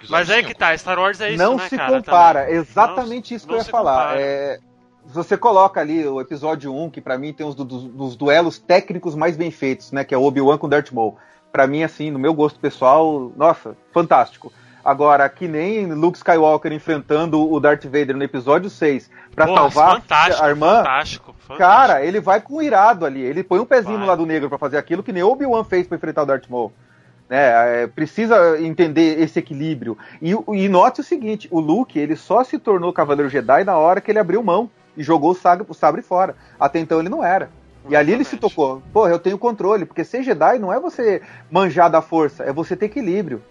Mas 0.10 0.30
aí 0.30 0.42
5. 0.42 0.48
que 0.50 0.56
tá, 0.58 0.78
Star 0.78 1.00
Wars 1.00 1.22
é 1.22 1.30
isso, 1.32 1.38
não 1.38 1.56
né, 1.56 1.68
se 1.70 1.78
cara? 1.78 1.92
compara, 1.98 2.42
também. 2.44 2.56
exatamente 2.58 3.32
Não- 3.32 3.38
isso 3.38 3.48
que 3.48 3.54
eu 3.54 3.58
ia 3.58 3.64
falar. 3.66 4.18
É, 4.20 4.60
você 5.06 5.38
coloca 5.38 5.80
ali 5.80 6.06
o 6.06 6.20
episódio 6.20 6.74
1, 6.76 6.90
que 6.90 7.00
pra 7.02 7.18
mim 7.18 7.32
tem 7.34 7.46
os 7.46 7.56
do- 7.56 7.64
dos, 7.66 7.84
dos 7.86 8.16
duelos 8.16 8.58
técnicos 8.60 9.16
mais 9.16 9.38
bem 9.38 9.52
feitos, 9.52 9.92
né? 9.94 10.04
Que 10.04 10.14
é 10.14 10.18
o 10.18 10.24
Obi-Wan 10.24 10.58
com 10.58 10.68
o 10.68 10.70
Darth 10.70 10.92
Maul. 10.92 11.18
Pra 11.52 11.66
mim, 11.66 11.82
assim, 11.82 12.12
no 12.12 12.20
meu 12.20 12.34
gosto 12.34 12.60
pessoal, 12.60 13.32
nossa, 13.38 13.76
fantástico. 13.94 14.52
Agora, 14.84 15.28
que 15.28 15.48
nem 15.48 15.86
Luke 15.88 16.18
Skywalker 16.18 16.72
enfrentando 16.72 17.52
o 17.52 17.60
Darth 17.60 17.84
Vader 17.86 18.16
no 18.16 18.24
episódio 18.24 18.70
6 18.70 19.10
pra 19.36 19.46
Porra, 19.46 19.60
salvar 19.60 20.02
fantástico, 20.02 20.44
a 20.44 20.50
irmã. 20.50 20.78
Fantástico, 20.78 21.36
fantástico. 21.40 21.58
Cara, 21.58 22.06
ele 22.06 22.20
vai 22.20 22.42
com 22.42 22.62
irado 22.62 23.06
ali. 23.06 23.22
Ele 23.22 23.44
põe 23.44 23.60
um 23.60 23.66
pezinho 23.66 23.98
Vai. 23.98 24.02
no 24.02 24.08
lado 24.08 24.26
negro 24.26 24.50
pra 24.50 24.58
fazer 24.58 24.78
aquilo 24.78 25.04
que 25.04 25.12
nem 25.12 25.24
Obi-Wan 25.24 25.64
fez 25.64 25.88
pra 25.88 25.98
enfrentar 25.98 26.24
o 26.24 26.26
Darth 26.26 26.50
Maul. 26.50 26.72
Né, 27.30 27.84
é, 27.84 27.88
precisa 27.88 28.60
entender 28.60 29.22
esse 29.22 29.38
equilíbrio. 29.38 29.98
E, 30.22 30.32
e 30.32 30.68
note 30.68 31.02
o 31.02 31.04
seguinte: 31.04 31.48
o 31.52 31.60
Luke 31.60 32.00
ele 32.00 32.16
só 32.16 32.44
se 32.44 32.58
tornou 32.58 32.92
Cavaleiro 32.92 33.30
Jedi 33.30 33.64
na 33.64 33.78
hora 33.78 34.02
que 34.02 34.10
ele 34.10 34.20
abriu 34.20 34.42
mão 34.42 34.70
e 34.98 35.04
jogou 35.04 35.32
o 35.32 35.36
sabre, 35.36 35.66
o 35.70 35.74
sabre 35.74 36.02
fora. 36.02 36.36
Até 36.60 36.80
então 36.80 37.00
ele 37.00 37.10
não 37.10 37.24
era. 37.24 37.50
E 37.88 37.96
ali 37.96 38.14
ele 38.14 38.24
se 38.24 38.38
tocou. 38.38 38.82
Pô, 38.92 39.08
eu 39.08 39.20
tenho 39.20 39.38
controle, 39.38 39.86
porque 39.86 40.04
ser 40.04 40.24
Jedi 40.24 40.60
não 40.60 40.74
é 40.74 40.80
você 40.80 41.22
manjar 41.50 41.90
da 41.90 42.02
força, 42.02 42.44
é 42.44 42.52
você 42.52 42.76
ter 42.76 42.88
equilíbrio. 42.88 43.42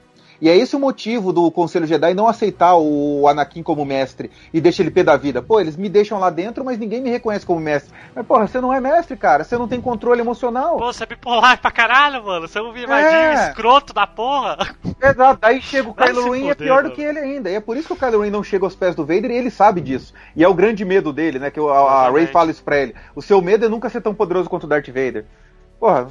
E 0.40 0.48
é 0.48 0.56
esse 0.56 0.76
o 0.76 0.78
motivo 0.78 1.32
do 1.32 1.50
Conselho 1.50 1.86
Jedi 1.86 2.14
não 2.14 2.28
aceitar 2.28 2.76
o 2.76 3.26
Anakin 3.26 3.60
como 3.62 3.84
mestre 3.84 4.30
e 4.54 4.60
deixa 4.60 4.82
ele 4.82 4.90
pé 4.90 5.02
da 5.02 5.16
vida. 5.16 5.42
Pô, 5.42 5.58
eles 5.60 5.76
me 5.76 5.88
deixam 5.88 6.18
lá 6.20 6.30
dentro, 6.30 6.64
mas 6.64 6.78
ninguém 6.78 7.00
me 7.00 7.10
reconhece 7.10 7.44
como 7.44 7.58
mestre. 7.60 7.92
Mas, 8.14 8.24
porra, 8.24 8.46
você 8.46 8.60
não 8.60 8.72
é 8.72 8.80
mestre, 8.80 9.16
cara. 9.16 9.42
Você 9.42 9.58
não 9.58 9.66
tem 9.66 9.80
controle 9.80 10.20
emocional. 10.20 10.76
Pô, 10.76 10.92
você 10.92 11.02
é 11.02 11.06
bipolar 11.06 11.60
pra 11.60 11.72
caralho, 11.72 12.24
mano. 12.24 12.46
Você 12.46 12.58
é 12.58 12.62
um 12.62 12.72
viadinho 12.72 12.96
É. 12.98 13.48
escroto 13.48 13.92
da 13.92 14.06
porra. 14.06 14.76
Exato. 15.02 15.38
Aí 15.42 15.60
chega 15.62 15.88
o 15.88 15.94
Kylo 15.94 16.30
Ren 16.30 16.44
e 16.46 16.50
é 16.50 16.54
pior 16.54 16.78
do 16.78 16.82
mano. 16.84 16.94
que 16.94 17.02
ele 17.02 17.18
ainda. 17.18 17.50
E 17.50 17.54
é 17.54 17.60
por 17.60 17.76
isso 17.76 17.88
que 17.88 17.94
o 17.94 17.96
Kylo 17.96 18.22
Ren 18.22 18.30
não 18.30 18.44
chega 18.44 18.64
aos 18.64 18.76
pés 18.76 18.94
do 18.94 19.04
Vader 19.04 19.30
e 19.32 19.36
ele 19.36 19.50
sabe 19.50 19.80
disso. 19.80 20.14
E 20.36 20.44
é 20.44 20.48
o 20.48 20.54
grande 20.54 20.84
medo 20.84 21.12
dele, 21.12 21.40
né? 21.40 21.50
Que 21.50 21.58
a, 21.58 21.62
a 21.64 21.66
Rey 21.66 21.78
Exatamente. 22.22 22.32
fala 22.32 22.50
isso 22.52 22.62
pra 22.62 22.78
ele. 22.78 22.94
O 23.16 23.20
seu 23.22 23.42
medo 23.42 23.64
é 23.64 23.68
nunca 23.68 23.88
ser 23.90 24.00
tão 24.00 24.14
poderoso 24.14 24.48
quanto 24.48 24.64
o 24.64 24.68
Darth 24.68 24.86
Vader. 24.86 25.24
Porra, 25.80 26.08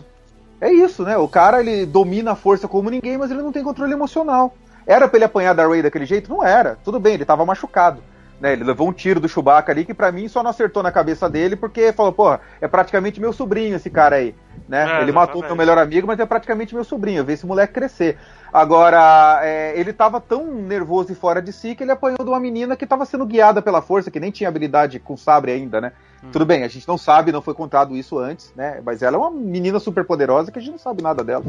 é 0.60 0.72
isso, 0.72 1.03
né? 1.03 1.18
O 1.18 1.28
cara, 1.28 1.60
ele 1.60 1.86
domina 1.86 2.32
a 2.32 2.36
força 2.36 2.68
como 2.68 2.89
ninguém, 2.89 3.18
mas 3.18 3.32
ele 3.32 3.41
não 3.41 3.51
tem 3.51 3.64
controle 3.64 3.93
emocional. 3.93 4.55
Era 4.86 5.08
pra 5.08 5.18
ele 5.18 5.26
apanhar 5.26 5.53
da 5.53 5.68
Rey 5.68 5.82
daquele 5.82 6.05
jeito? 6.05 6.30
Não 6.30 6.43
era. 6.43 6.78
Tudo 6.84 6.99
bem, 6.99 7.16
ele 7.16 7.26
tava 7.26 7.45
machucado. 7.45 8.01
Né, 8.39 8.53
ele 8.53 8.64
levou 8.64 8.88
um 8.88 8.93
tiro 8.93 9.20
do 9.20 9.28
Chewbacca 9.28 9.72
ali 9.72 9.84
que 9.84 9.95
pra 9.95 10.12
mim 10.12 10.28
só 10.28 10.43
não 10.43 10.51
acertou 10.51 10.84
na 10.84 10.91
cabeça 10.91 11.28
dele 11.28 11.55
porque 11.55 11.91
falou, 11.91 12.12
porra, 12.12 12.39
é 12.62 12.68
praticamente 12.68 13.20
meu 13.20 13.34
sobrinho 13.34 13.76
esse 13.76 13.89
cara 13.89 14.18
aí, 14.18 14.36
né? 14.70 14.99
É, 14.99 15.01
ele 15.01 15.12
matou 15.12 15.41
o 15.41 15.43
meu 15.43 15.55
melhor 15.55 15.80
amigo, 15.80 16.05
mas 16.05 16.20
é 16.20 16.26
praticamente 16.26 16.76
meu 16.76 16.84
sobrinho, 16.84 17.22
eu 17.22 17.26
vi 17.26 17.34
esse 17.34 17.47
moleque 17.47 17.74
crescer. 17.74 18.20
Agora, 18.53 19.39
é, 19.41 19.74
ele 19.76 19.91
tava 19.91 20.22
tão 20.22 20.45
nervoso 20.53 21.12
e 21.12 21.16
fora 21.16 21.41
de 21.41 21.51
si 21.51 21.74
que 21.74 21.84
ele 21.84 21.91
apanhou 21.91 22.20
de 22.20 22.30
uma 22.30 22.39
menina 22.39 22.78
que 22.78 22.86
tava 22.86 23.05
sendo 23.05 23.26
guiada 23.26 23.60
pela 23.60 23.82
força, 23.82 24.12
que 24.12 24.20
nem 24.20 24.30
tinha 24.30 24.49
habilidade 24.49 24.99
com 24.99 25.18
sabre 25.18 25.51
ainda, 25.51 25.82
né? 25.82 25.93
Hum. 26.28 26.32
Tudo 26.32 26.46
bem, 26.46 26.64
a 26.64 26.68
gente 26.68 26.88
não 26.88 26.98
sabe, 26.98 27.32
não 27.32 27.42
foi 27.42 27.54
contado 27.54 27.96
isso 27.96 28.18
antes, 28.20 28.54
né? 28.56 28.82
Mas 28.86 29.02
ela 29.02 29.16
é 29.16 29.20
uma 29.20 29.32
menina 29.32 29.80
super 29.80 30.04
poderosa 30.06 30.52
que 30.52 30.60
a 30.60 30.62
gente 30.62 30.72
não 30.72 30.80
sabe 30.80 31.02
nada 31.02 31.24
dela. 31.24 31.44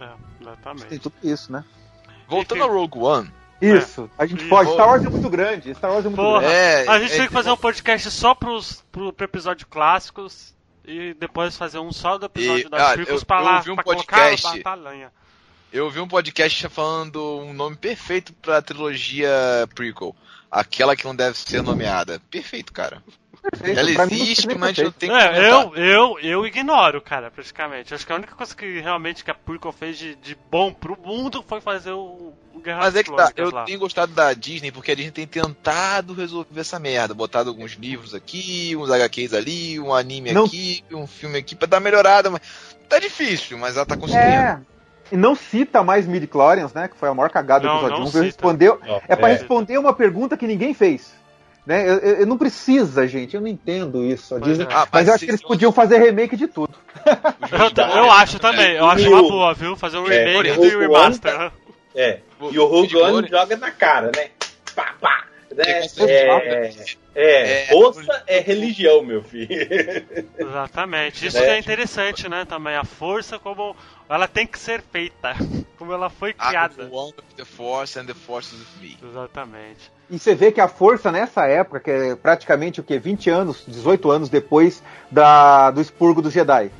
É, 0.00 0.08
exatamente. 0.40 0.86
Tem 0.86 0.98
tudo 0.98 1.14
isso, 1.22 1.50
né? 1.52 1.64
Voltando 2.28 2.64
a 2.64 2.66
Rogue 2.66 2.98
One. 2.98 3.30
Isso, 3.60 4.10
a 4.18 4.26
gente 4.26 4.44
E 4.44 4.48
pode. 4.48 4.64
vou- 4.66 4.74
Star 4.74 4.88
Wars 4.88 5.04
é 5.04 5.08
muito 5.08 5.30
grande, 5.30 5.72
Star 5.74 5.92
Wars 5.92 6.04
é 6.04 6.08
muito 6.08 6.20
Porra, 6.20 6.40
grande. 6.40 6.54
É, 6.54 6.88
a 6.88 6.98
gente 6.98 7.12
é, 7.12 7.16
tem 7.18 7.26
que 7.28 7.32
fazer 7.32 7.50
um 7.50 7.56
podcast 7.56 8.10
só 8.10 8.34
pros, 8.34 8.82
pro, 8.90 9.12
pro 9.12 9.24
episódio 9.24 9.66
clássicos 9.68 10.52
e 10.84 11.14
depois 11.14 11.56
fazer 11.56 11.78
um 11.78 11.92
só 11.92 12.18
do 12.18 12.26
episódio 12.26 12.66
E, 12.66 12.70
das 12.70 12.80
ah, 12.82 12.92
prequels 12.94 13.20
eu- 13.20 13.26
pra 13.26 13.38
eu 13.38 13.44
lá, 13.44 13.56
ouvi 13.58 13.70
um 13.70 13.74
pra 13.76 13.84
podcast- 13.84 14.42
colocar 14.42 14.76
batalha. 14.76 15.12
Eu 15.72 15.88
vi 15.90 16.00
um 16.00 16.08
podcast 16.08 16.68
falando 16.68 17.22
um 17.38 17.52
nome 17.54 17.76
perfeito 17.76 18.32
pra 18.34 18.60
trilogia 18.60 19.30
prequel. 19.74 20.14
Aquela 20.50 20.96
que 20.96 21.04
não 21.04 21.14
deve 21.16 21.38
ser 21.38 21.62
nomeada. 21.62 22.20
Perfeito, 22.30 22.72
cara. 22.72 23.00
Perfeito. 23.42 23.80
Ela 23.80 23.92
Pra 23.94 24.04
existe, 24.04 24.46
mas 24.56 24.78
não 24.78 24.92
tem 24.92 25.10
que 25.10 25.14
É, 25.16 25.50
eu, 25.50 25.74
eu, 25.74 26.18
eu 26.20 26.46
ignoro, 26.46 27.00
cara, 27.00 27.30
praticamente. 27.30 27.92
Acho 27.92 28.06
que 28.06 28.12
a 28.12 28.16
única 28.16 28.34
coisa 28.36 28.54
que 28.54 28.78
realmente 28.80 29.24
que 29.24 29.30
a 29.30 29.34
Prequel 29.34 29.72
fez 29.72 29.98
de, 29.98 30.14
de 30.14 30.36
bom 30.50 30.72
pro 30.72 30.96
mundo 31.04 31.44
foi 31.46 31.60
fazer 31.60 31.90
o, 31.90 32.32
o 32.54 32.60
Guerra 32.60 32.78
Mas 32.78 32.94
é 32.94 33.02
que 33.02 33.12
tá, 33.14 33.32
eu 33.36 33.50
lá. 33.50 33.64
tenho 33.64 33.80
gostado 33.80 34.12
da 34.12 34.32
Disney 34.32 34.70
porque 34.70 34.92
a 34.92 34.94
Disney 34.94 35.10
tem 35.10 35.26
tentado 35.26 36.14
resolver 36.14 36.60
essa 36.60 36.78
merda. 36.78 37.14
Botado 37.14 37.50
alguns 37.50 37.72
livros 37.72 38.14
aqui, 38.14 38.76
uns 38.76 38.90
HQs 38.90 39.34
ali, 39.34 39.80
um 39.80 39.92
anime 39.92 40.32
Não- 40.32 40.44
aqui, 40.44 40.84
um 40.92 41.06
filme 41.08 41.38
aqui 41.38 41.56
pra 41.56 41.66
dar 41.66 41.78
uma 41.78 41.82
melhorada. 41.84 42.30
Mas 42.30 42.40
tá 42.88 42.98
difícil, 43.00 43.58
mas 43.58 43.76
ela 43.76 43.84
tá 43.86 43.96
conseguindo. 43.96 44.24
É. 44.24 44.60
E 45.10 45.16
não 45.16 45.34
cita 45.34 45.82
mais 45.82 46.06
midi-chlorians, 46.06 46.72
né? 46.72 46.88
Que 46.88 46.96
foi 46.96 47.08
a 47.08 47.14
maior 47.14 47.28
cagada 47.28 47.66
do 47.68 47.74
episódio 47.74 47.98
não 47.98 48.04
1. 48.04 48.06
cita. 48.06 48.22
Respondeu, 48.22 48.80
é 49.08 49.16
pra 49.16 49.28
É. 49.28 49.32
responder 49.32 49.76
uma 49.78 49.92
pergunta 49.92 50.36
que 50.38 50.46
ninguém 50.46 50.72
fez. 50.72 51.12
Né? 51.64 51.88
Eu, 51.88 51.94
eu- 51.98 52.14
eu 52.20 52.26
não 52.26 52.36
precisa, 52.36 53.06
gente. 53.06 53.34
Eu 53.36 53.40
não 53.40 53.48
entendo 53.48 54.04
isso. 54.04 54.30
Pois 54.30 54.42
Disney- 54.42 54.64
é. 54.64 54.74
Ah, 54.74 54.88
mas 54.92 55.06
eu 55.08 55.14
acho 55.14 55.24
que 55.24 55.30
eles 55.30 55.42
podiam 55.42 55.70
fazer 55.70 55.98
remake 55.98 56.36
de 56.36 56.48
tudo. 56.48 56.74
Eu, 57.06 57.86
eu 58.04 58.10
acho 58.10 58.38
também, 58.38 58.72
eu 58.72 58.86
acho 58.86 59.08
uma 59.08 59.22
boa, 59.22 59.54
viu? 59.54 59.76
Fazer 59.76 59.98
um 59.98 60.10
É, 60.10 60.24
remake 60.32 60.58
o 60.58 60.64
e 60.64 60.76
um 60.76 60.80
remaster. 60.80 61.38
Né? 61.38 61.52
É. 61.94 62.18
O- 62.40 62.50
E 62.52 62.58
o 62.58 62.88
Glória. 62.88 63.28
joga 63.28 63.56
na 63.56 63.70
cara, 63.70 64.10
né? 64.16 64.28
Pá, 64.74 64.94
pá. 65.00 65.24
Né? 65.56 65.88
Que 65.88 66.02
É, 66.02 66.26
é, 67.14 67.62
É. 67.64 67.66
força 67.68 68.22
é 68.26 68.40
religião, 68.40 69.02
meu 69.02 69.22
filho. 69.22 69.48
Exatamente. 70.38 71.26
Isso 71.26 71.38
É. 71.38 71.40
que 71.42 71.50
é 71.50 71.58
interessante, 71.58 72.28
né? 72.28 72.44
Também 72.44 72.74
a 72.76 72.84
força 72.84 73.38
como 73.38 73.76
ela 74.08 74.26
tem 74.28 74.46
que 74.46 74.58
ser 74.58 74.82
feita, 74.92 75.34
como 75.78 75.92
ela 75.92 76.08
foi 76.10 76.30
I 76.30 76.34
criada. 76.34 76.88
want 76.90 77.14
the 77.36 77.44
Force 77.44 77.98
and 77.98 78.06
the 78.06 78.14
Force 78.14 78.54
is 78.54 78.60
with 78.60 78.88
me. 78.88 78.96
Exatamente. 79.10 79.90
E 80.10 80.18
você 80.18 80.34
vê 80.34 80.52
que 80.52 80.60
a 80.60 80.68
força 80.68 81.10
nessa 81.10 81.46
época, 81.46 81.80
que 81.80 81.90
é 81.90 82.16
praticamente 82.16 82.80
o 82.80 82.84
que? 82.84 82.98
20 82.98 83.30
anos, 83.30 83.64
18 83.66 84.10
anos 84.10 84.28
depois 84.28 84.82
da, 85.10 85.70
do 85.70 85.80
expurgo 85.80 86.20
do 86.20 86.30
Jedi. 86.30 86.70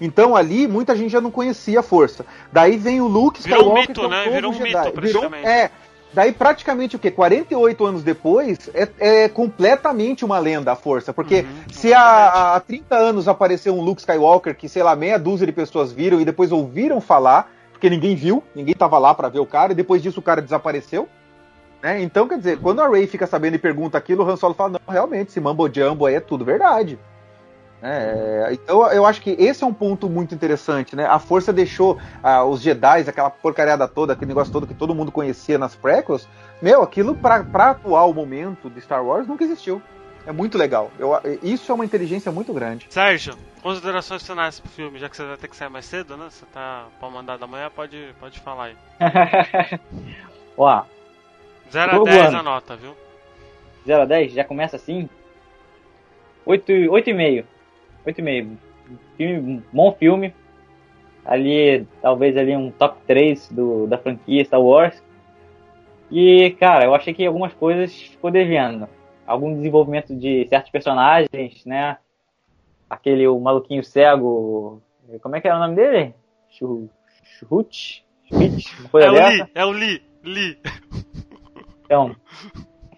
Então 0.00 0.34
ali 0.34 0.66
muita 0.66 0.96
gente 0.96 1.12
já 1.12 1.20
não 1.20 1.30
conhecia 1.30 1.78
a 1.78 1.82
força. 1.82 2.26
Daí 2.50 2.76
vem 2.76 3.00
o 3.00 3.06
Luke 3.06 3.40
Virou 3.40 3.58
um 3.72 3.78
Skywalker, 3.78 3.88
mito, 3.88 4.04
é 4.04 4.08
né? 4.08 4.30
Virou 4.34 4.50
um 4.50 4.54
Jedi. 4.54 4.66
mito, 4.86 5.00
Virou, 5.00 5.22
praticamente. 5.22 5.46
é. 5.48 5.70
Daí 6.12 6.32
praticamente 6.32 6.96
o 6.96 6.98
que? 6.98 7.10
48 7.10 7.86
anos 7.86 8.02
depois 8.02 8.58
é, 8.74 8.88
é 8.98 9.28
completamente 9.28 10.24
uma 10.24 10.38
lenda 10.38 10.72
a 10.72 10.76
força. 10.76 11.12
Porque 11.12 11.40
Uhum, 11.40 11.46
se 11.70 11.94
há, 11.94 12.54
há 12.54 12.60
30 12.60 12.94
anos 12.94 13.28
apareceu 13.28 13.74
um 13.74 13.80
Luke 13.80 14.00
Skywalker 14.00 14.54
que, 14.54 14.68
sei 14.68 14.82
lá, 14.82 14.94
meia 14.94 15.18
dúzia 15.18 15.46
de 15.46 15.52
pessoas 15.52 15.92
viram 15.92 16.20
e 16.20 16.24
depois 16.24 16.52
ouviram 16.52 17.00
falar, 17.00 17.50
porque 17.72 17.88
ninguém 17.88 18.14
viu, 18.14 18.42
ninguém 18.54 18.74
tava 18.74 18.98
lá 18.98 19.14
pra 19.14 19.28
ver 19.28 19.40
o 19.40 19.46
cara, 19.46 19.72
e 19.72 19.74
depois 19.74 20.02
disso 20.02 20.20
o 20.20 20.22
cara 20.22 20.42
desapareceu. 20.42 21.08
Né? 21.82 22.02
Então, 22.02 22.28
quer 22.28 22.38
dizer, 22.38 22.58
quando 22.58 22.80
a 22.80 22.88
Ray 22.88 23.06
fica 23.06 23.26
sabendo 23.26 23.54
e 23.54 23.58
pergunta 23.58 23.98
aquilo, 23.98 24.24
o 24.24 24.30
Han 24.30 24.36
Solo 24.36 24.54
fala, 24.54 24.70
não, 24.70 24.92
realmente, 24.92 25.30
esse 25.30 25.40
mambo 25.40 25.68
jumbo 25.72 26.06
aí 26.06 26.14
é 26.14 26.20
tudo 26.20 26.44
verdade. 26.44 26.98
É, 27.82 28.50
então 28.52 28.90
eu 28.92 29.04
acho 29.04 29.20
que 29.20 29.30
esse 29.30 29.64
é 29.64 29.66
um 29.66 29.74
ponto 29.74 30.08
muito 30.08 30.32
interessante, 30.32 30.94
né? 30.94 31.04
A 31.04 31.18
força 31.18 31.52
deixou 31.52 31.98
ah, 32.22 32.44
os 32.44 32.60
Jedi, 32.60 33.00
aquela 33.08 33.28
porcariada 33.28 33.88
toda, 33.88 34.12
aquele 34.12 34.28
negócio 34.28 34.52
todo 34.52 34.68
que 34.68 34.74
todo 34.74 34.94
mundo 34.94 35.10
conhecia 35.10 35.58
nas 35.58 35.74
prequels, 35.74 36.28
meu, 36.60 36.82
aquilo 36.82 37.16
pra, 37.16 37.42
pra 37.42 37.70
atual 37.70 38.14
momento 38.14 38.70
de 38.70 38.80
Star 38.80 39.04
Wars 39.04 39.26
nunca 39.26 39.42
existiu. 39.42 39.82
É 40.24 40.30
muito 40.30 40.56
legal. 40.56 40.92
Eu, 40.96 41.12
isso 41.42 41.72
é 41.72 41.74
uma 41.74 41.84
inteligência 41.84 42.30
muito 42.30 42.54
grande. 42.54 42.86
Sérgio, 42.88 43.34
considerações 43.60 44.24
finais 44.24 44.60
pro 44.60 44.70
filme, 44.70 45.00
já 45.00 45.08
que 45.08 45.16
você 45.16 45.24
vai 45.24 45.36
ter 45.36 45.48
que 45.48 45.56
sair 45.56 45.68
mais 45.68 45.84
cedo, 45.84 46.16
né? 46.16 46.28
Você 46.30 46.46
tá 46.46 46.86
pra 47.00 47.10
mandar 47.10 47.38
da 47.38 47.48
manhã, 47.48 47.68
pode, 47.74 48.14
pode 48.20 48.38
falar 48.38 48.66
aí. 48.66 48.76
Ó, 50.56 50.84
0 51.72 51.90
a 51.90 51.94
Rogue 51.96 52.10
10 52.10 52.26
One. 52.28 52.36
a 52.36 52.42
nota, 52.44 52.76
viu? 52.76 52.96
0 53.84 54.02
a 54.02 54.04
10, 54.04 54.32
já 54.32 54.44
começa 54.44 54.76
assim? 54.76 55.08
8, 56.46 56.70
8,5. 56.72 57.44
8,5. 58.06 58.56
Filme, 59.16 59.62
bom 59.72 59.92
filme. 59.92 60.34
Ali, 61.24 61.86
talvez 62.00 62.36
ali 62.36 62.56
um 62.56 62.70
top 62.70 62.98
3 63.06 63.48
do, 63.50 63.86
da 63.86 63.96
franquia 63.96 64.44
Star 64.44 64.60
Wars. 64.60 65.02
E, 66.10 66.50
cara, 66.58 66.84
eu 66.84 66.94
achei 66.94 67.14
que 67.14 67.24
algumas 67.24 67.54
coisas 67.54 67.94
ficou 67.94 68.30
devendo. 68.30 68.88
Algum 69.26 69.54
desenvolvimento 69.54 70.14
de 70.14 70.46
certos 70.48 70.70
personagens, 70.70 71.64
né? 71.64 71.96
Aquele, 72.90 73.26
o 73.28 73.38
maluquinho 73.40 73.84
cego. 73.84 74.82
Como 75.22 75.36
é 75.36 75.40
que 75.40 75.48
era 75.48 75.56
o 75.56 75.60
nome 75.60 75.76
dele? 75.76 76.14
Coisa 78.90 79.08
É 79.08 79.10
o. 79.10 79.28
Lee, 79.28 79.46
é 79.54 79.64
o 79.64 79.70
Lee, 79.70 80.02
Lee. 80.22 80.58
Então, 81.84 82.14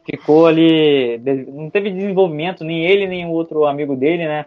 ficou 0.04 0.46
ali. 0.46 1.20
Não 1.48 1.70
teve 1.70 1.90
desenvolvimento, 1.90 2.64
nem 2.64 2.84
ele, 2.84 3.06
nem 3.06 3.26
o 3.26 3.30
outro 3.30 3.64
amigo 3.64 3.94
dele, 3.94 4.26
né? 4.26 4.46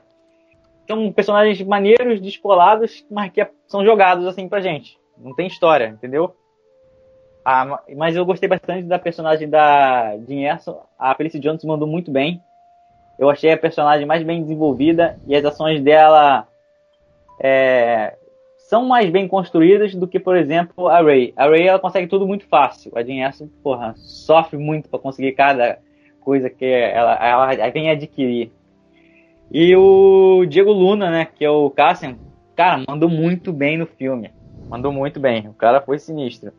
São 0.87 1.11
personagens 1.11 1.61
maneiros, 1.63 2.21
descolados, 2.21 3.05
mas 3.11 3.31
que 3.31 3.45
são 3.67 3.83
jogados 3.83 4.25
assim 4.25 4.47
pra 4.47 4.61
gente. 4.61 4.97
Não 5.17 5.35
tem 5.35 5.47
história, 5.47 5.87
entendeu? 5.87 6.33
Ah, 7.43 7.65
ma- 7.65 7.83
mas 7.95 8.15
eu 8.15 8.25
gostei 8.25 8.47
bastante 8.47 8.83
da 8.83 8.99
personagem 8.99 9.49
da 9.49 10.17
Jean. 10.27 10.57
A 10.97 11.13
Felicity 11.15 11.41
Jones 11.43 11.63
mandou 11.63 11.87
muito 11.87 12.11
bem. 12.11 12.41
Eu 13.17 13.29
achei 13.29 13.51
a 13.51 13.57
personagem 13.57 14.05
mais 14.05 14.23
bem 14.23 14.41
desenvolvida 14.41 15.17
e 15.25 15.35
as 15.35 15.43
ações 15.43 15.81
dela 15.81 16.47
é, 17.39 18.15
são 18.57 18.85
mais 18.85 19.09
bem 19.09 19.27
construídas 19.27 19.95
do 19.95 20.07
que, 20.07 20.19
por 20.19 20.35
exemplo, 20.35 20.87
a 20.87 21.01
Ray. 21.01 21.33
A 21.35 21.47
Ray 21.47 21.67
ela 21.67 21.79
consegue 21.79 22.07
tudo 22.07 22.27
muito 22.27 22.45
fácil. 22.47 22.91
A 22.95 23.03
Jean 23.03 23.31
porra, 23.63 23.93
sofre 23.97 24.57
muito 24.57 24.89
para 24.89 24.99
conseguir 24.99 25.31
cada 25.31 25.79
coisa 26.21 26.49
que 26.49 26.65
ela, 26.65 27.13
ela 27.15 27.69
vem 27.71 27.89
adquirir. 27.89 28.51
E 29.51 29.75
o 29.75 30.45
Diego 30.45 30.71
Luna, 30.71 31.09
né, 31.09 31.25
que 31.25 31.45
é 31.45 31.49
o 31.49 31.69
Cassian, 31.69 32.17
cara, 32.55 32.83
mandou 32.87 33.09
muito 33.09 33.53
bem 33.53 33.77
no 33.77 33.85
filme. 33.85 34.31
Mandou 34.69 34.91
muito 34.91 35.19
bem. 35.19 35.47
O 35.47 35.53
cara 35.53 35.81
foi 35.81 35.97
sinistro. 35.97 36.51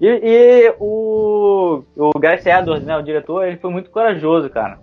E, 0.00 0.06
e 0.06 0.74
o, 0.78 1.84
o 1.96 2.18
Gareth 2.18 2.46
Edwards, 2.46 2.84
né, 2.84 2.96
o 2.96 3.02
diretor, 3.02 3.46
ele 3.46 3.56
foi 3.56 3.70
muito 3.70 3.90
corajoso, 3.90 4.50
cara. 4.50 4.78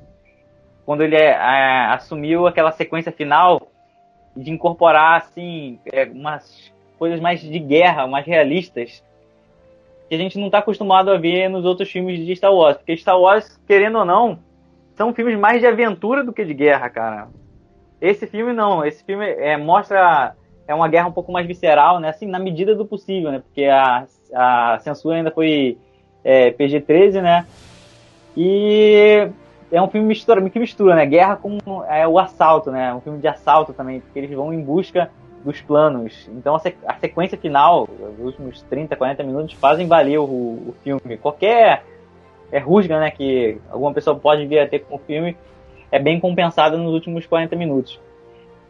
Quando 0.86 1.02
ele 1.02 1.16
é, 1.16 1.32
é, 1.32 1.86
assumiu 1.88 2.48
aquela 2.48 2.72
sequência 2.72 3.12
final 3.12 3.68
de 4.36 4.52
incorporar, 4.52 5.18
assim, 5.18 5.80
é, 5.92 6.06
umas 6.06 6.72
coisas 7.00 7.20
mais 7.20 7.42
de 7.42 7.60
guerra, 7.60 8.08
mais 8.08 8.26
realistas, 8.26 9.04
que 10.08 10.16
a 10.16 10.18
gente 10.18 10.38
não 10.38 10.48
está 10.48 10.60
acostumado 10.60 11.10
a 11.12 11.18
ver 11.18 11.50
nos 11.50 11.66
outros 11.66 11.90
filmes 11.90 12.24
de 12.26 12.36
Star 12.36 12.54
Wars. 12.54 12.78
Porque 12.78 12.96
Star 12.98 13.20
Wars, 13.20 13.60
querendo 13.66 13.98
ou 13.98 14.06
não, 14.06 14.40
são 14.96 15.14
filmes 15.14 15.38
mais 15.38 15.60
de 15.60 15.68
aventura 15.68 16.24
do 16.24 16.34
que 16.34 16.43
de 16.43 16.54
guerra, 16.54 16.89
cara. 16.89 17.28
Esse 18.02 18.28
filme 18.28 18.54
não, 18.54 18.86
esse 18.86 19.04
filme 19.04 19.26
é, 19.26 19.58
mostra 19.58 20.36
é 20.68 20.74
uma 20.74 20.88
guerra 20.88 21.08
um 21.08 21.12
pouco 21.12 21.32
mais 21.32 21.46
visceral, 21.46 22.00
né? 22.00 22.10
Assim, 22.10 22.26
na 22.26 22.39
medida 22.39 22.76
do 22.76 22.86
possível, 22.86 23.32
né? 23.32 23.39
Porque 23.39 23.66
a, 23.66 24.06
a 24.34 24.80
censura 24.80 25.18
ainda 25.18 25.32
foi 25.32 25.78
é, 26.24 26.52
PG-13, 26.52 27.22
né? 27.22 27.46
E 28.36 29.30
é 29.72 29.82
um 29.82 29.88
filme 29.88 30.08
mistura, 30.08 30.48
que 30.50 30.60
mistura, 30.60 30.96
né? 30.96 31.06
Guerra 31.06 31.36
com 31.36 31.58
é, 31.88 32.08
o 32.08 32.18
assalto, 32.18 32.72
né? 32.72 32.93
Um 32.93 33.02
filme 33.02 33.20
de 33.20 33.28
assalto 33.28 33.74
também, 33.74 34.00
porque 34.00 34.18
eles 34.18 34.32
vão 34.32 34.54
em 34.54 34.62
busca 34.62 35.10
dos 35.43 35.62
planos. 35.62 36.28
Então 36.34 36.56
a, 36.56 36.60
sequ 36.60 36.78
a 36.86 36.96
sequência 36.96 37.38
final, 37.38 37.88
os 38.18 38.26
últimos 38.26 38.62
30, 38.64 38.96
40 38.96 39.24
minutos, 39.24 39.54
fazem 39.54 39.88
valer 39.88 40.20
o, 40.20 40.24
o 40.24 40.76
filme. 40.84 41.18
Qualquer 41.18 41.84
é, 42.52 42.60
rusga, 42.60 43.00
né, 43.00 43.12
que 43.12 43.58
alguma 43.70 43.93
pessoa 43.93 44.18
pode 44.18 44.46
vir 44.46 44.60
a 44.60 44.68
ter 44.68 44.80
com 44.80 44.96
o 44.96 45.00
filme, 45.00 45.36
é 45.91 46.00
bem 46.00 46.20
compensada 46.20 46.78
nos 46.78 46.93
últimos 46.93 47.26
40 47.26 47.56
minutos. 47.56 48.00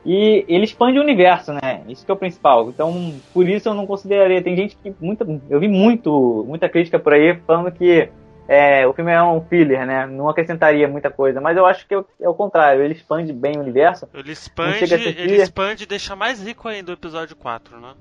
E 0.05 0.45
ele 0.47 0.65
expande 0.65 0.99
o 0.99 1.01
universo, 1.01 1.51
né? 1.51 1.82
Isso 1.88 2.05
que 2.05 2.11
é 2.11 2.13
o 2.13 2.17
principal. 2.17 2.69
Então, 2.69 3.15
por 3.34 3.49
isso 3.49 3.67
eu 3.67 3.73
não 3.73 3.88
consideraria. 3.88 4.43
Tem 4.43 4.55
gente 4.55 4.78
que. 4.78 4.93
Muita, 5.01 5.26
eu 5.49 5.59
vi 5.59 5.67
muito, 5.67 6.45
muita 6.47 6.69
crítica 6.69 6.99
por 6.99 7.13
aí 7.13 7.36
falando 7.47 7.71
que 7.71 8.07
é, 8.47 8.86
o 8.86 8.93
filme 8.93 9.11
é 9.11 9.23
um 9.23 9.41
filler, 9.41 9.86
né? 9.86 10.05
Não 10.05 10.30
acrescentaria 10.30 10.88
muita 10.88 11.09
coisa. 11.09 11.41
Mas 11.41 11.57
eu 11.57 11.65
acho 11.65 11.88
que 11.88 11.95
é 11.95 11.97
o, 11.97 12.05
é 12.21 12.34
contrário. 12.34 12.84
Ele 12.84 12.93
expande 12.93 13.34
bem 13.34 13.57
o 13.57 13.61
universo. 13.61 14.07
Ele 14.13 14.32
expande, 14.32 14.93
ele 14.93 15.41
expande 15.41 15.84
e 15.84 15.88
deixa 15.88 16.15
mais 16.15 16.39
rico 16.39 16.67
ainda 16.67 16.91
o 16.91 16.93
episódio 16.93 17.36
4, 17.36 17.80
né? 17.80 17.95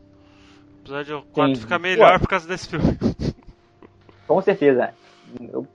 O 0.76 0.82
episódio 0.82 1.24
4 1.32 1.54
Sim. 1.54 1.60
fica 1.62 1.78
melhor 1.78 2.12
Ué. 2.12 2.18
por 2.18 2.28
causa 2.28 2.46
desse 2.46 2.68
filme. 2.68 2.98
Com 4.28 4.42
certeza. 4.42 4.92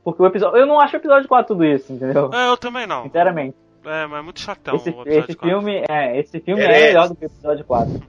Porque 0.03 0.21
o 0.21 0.25
episódio. 0.25 0.57
Eu 0.57 0.65
não 0.65 0.79
acho 0.79 0.95
o 0.95 0.99
episódio 0.99 1.27
4 1.27 1.47
tudo 1.47 1.65
isso, 1.65 1.93
entendeu? 1.93 2.29
É, 2.33 2.47
eu 2.47 2.57
também 2.57 2.87
não. 2.87 3.03
Sinceramente. 3.03 3.55
É, 3.85 4.05
mas 4.07 4.19
é 4.19 4.21
muito 4.21 4.39
chatão 4.39 4.75
esse, 4.75 4.89
o 4.89 5.01
episódio 5.01 5.19
esse 5.19 5.35
4. 5.35 5.49
filme, 5.49 5.83
é, 5.89 6.19
esse 6.19 6.39
filme 6.39 6.61
é, 6.61 6.65
é 6.65 6.87
melhor 6.87 7.09
do 7.09 7.15
que 7.15 7.25
o 7.25 7.27
episódio 7.27 7.65
4. 7.65 8.01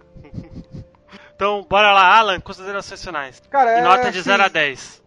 então, 1.34 1.66
bora 1.68 1.92
lá, 1.92 2.18
Alan, 2.18 2.40
considerações 2.40 3.05
finais. 3.05 3.40
Cara, 3.51 3.78
e 3.78 3.82
nota 3.82 4.09
é, 4.09 4.11
de 4.11 4.20
0 4.20 4.42
a 4.42 4.48
10. 4.48 4.99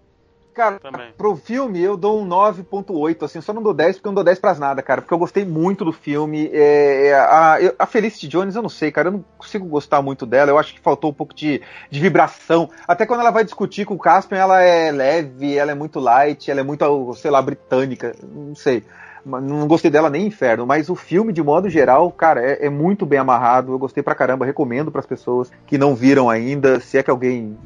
Cara, 0.53 0.79
também. 0.79 1.11
pro 1.17 1.35
filme 1.35 1.81
eu 1.81 1.97
dou 1.97 2.21
um 2.21 2.27
9.8, 2.27 3.23
assim, 3.23 3.41
só 3.41 3.51
não 3.51 3.63
dou 3.63 3.73
10 3.73 3.97
porque 3.97 4.07
eu 4.07 4.11
não 4.11 4.15
dou 4.15 4.23
10 4.23 4.39
pras 4.39 4.59
nada, 4.59 4.81
cara, 4.81 5.01
porque 5.01 5.13
eu 5.13 5.17
gostei 5.17 5.43
muito 5.43 5.83
do 5.83 5.91
filme. 5.91 6.49
É, 6.53 7.07
é, 7.07 7.13
a, 7.15 7.57
a 7.79 7.85
Felicity 7.85 8.27
Jones, 8.27 8.55
eu 8.55 8.61
não 8.61 8.69
sei, 8.69 8.91
cara, 8.91 9.07
eu 9.07 9.13
não 9.13 9.25
consigo 9.37 9.65
gostar 9.65 10.01
muito 10.01 10.25
dela, 10.25 10.51
eu 10.51 10.59
acho 10.59 10.73
que 10.73 10.79
faltou 10.79 11.09
um 11.09 11.13
pouco 11.13 11.33
de, 11.33 11.61
de 11.89 11.99
vibração. 11.99 12.69
Até 12.87 13.05
quando 13.05 13.21
ela 13.21 13.31
vai 13.31 13.43
discutir 13.43 13.85
com 13.85 13.95
o 13.95 13.99
Caspian, 13.99 14.37
ela 14.37 14.61
é 14.61 14.91
leve, 14.91 15.57
ela 15.57 15.71
é 15.71 15.75
muito 15.75 15.99
light, 15.99 16.49
ela 16.51 16.59
é 16.59 16.63
muito, 16.63 17.13
sei 17.15 17.31
lá, 17.31 17.41
britânica, 17.41 18.15
não 18.21 18.55
sei. 18.55 18.83
Não 19.25 19.67
gostei 19.67 19.89
dela 19.89 20.09
nem 20.09 20.27
inferno, 20.27 20.67
mas 20.67 20.89
o 20.89 20.95
filme, 20.95 21.31
de 21.31 21.41
modo 21.41 21.69
geral, 21.69 22.11
cara, 22.11 22.41
é, 22.43 22.65
é 22.65 22.69
muito 22.69 23.05
bem 23.05 23.19
amarrado. 23.19 23.71
Eu 23.71 23.79
gostei 23.79 24.03
pra 24.03 24.13
caramba, 24.13 24.45
recomendo 24.45 24.91
pras 24.91 25.05
pessoas 25.05 25.49
que 25.65 25.77
não 25.77 25.95
viram 25.95 26.29
ainda. 26.29 26.81
Se 26.81 26.97
é 26.97 27.03
que 27.03 27.09
alguém 27.09 27.57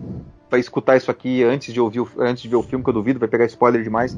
vai 0.50 0.60
escutar 0.60 0.96
isso 0.98 1.12
aqui 1.12 1.44
antes 1.44 1.74
de 1.74 1.80
ouvir 1.80 2.00
o- 2.02 2.10
antes 2.20 2.42
de 2.44 2.50
ver 2.50 2.56
o 2.56 2.64
filme, 2.64 2.84
que 2.84 2.90
eu 2.90 2.94
duvido, 2.94 3.20
vai 3.20 3.28
pegar 3.28 3.46
spoiler 3.46 3.84
demais. 3.84 4.18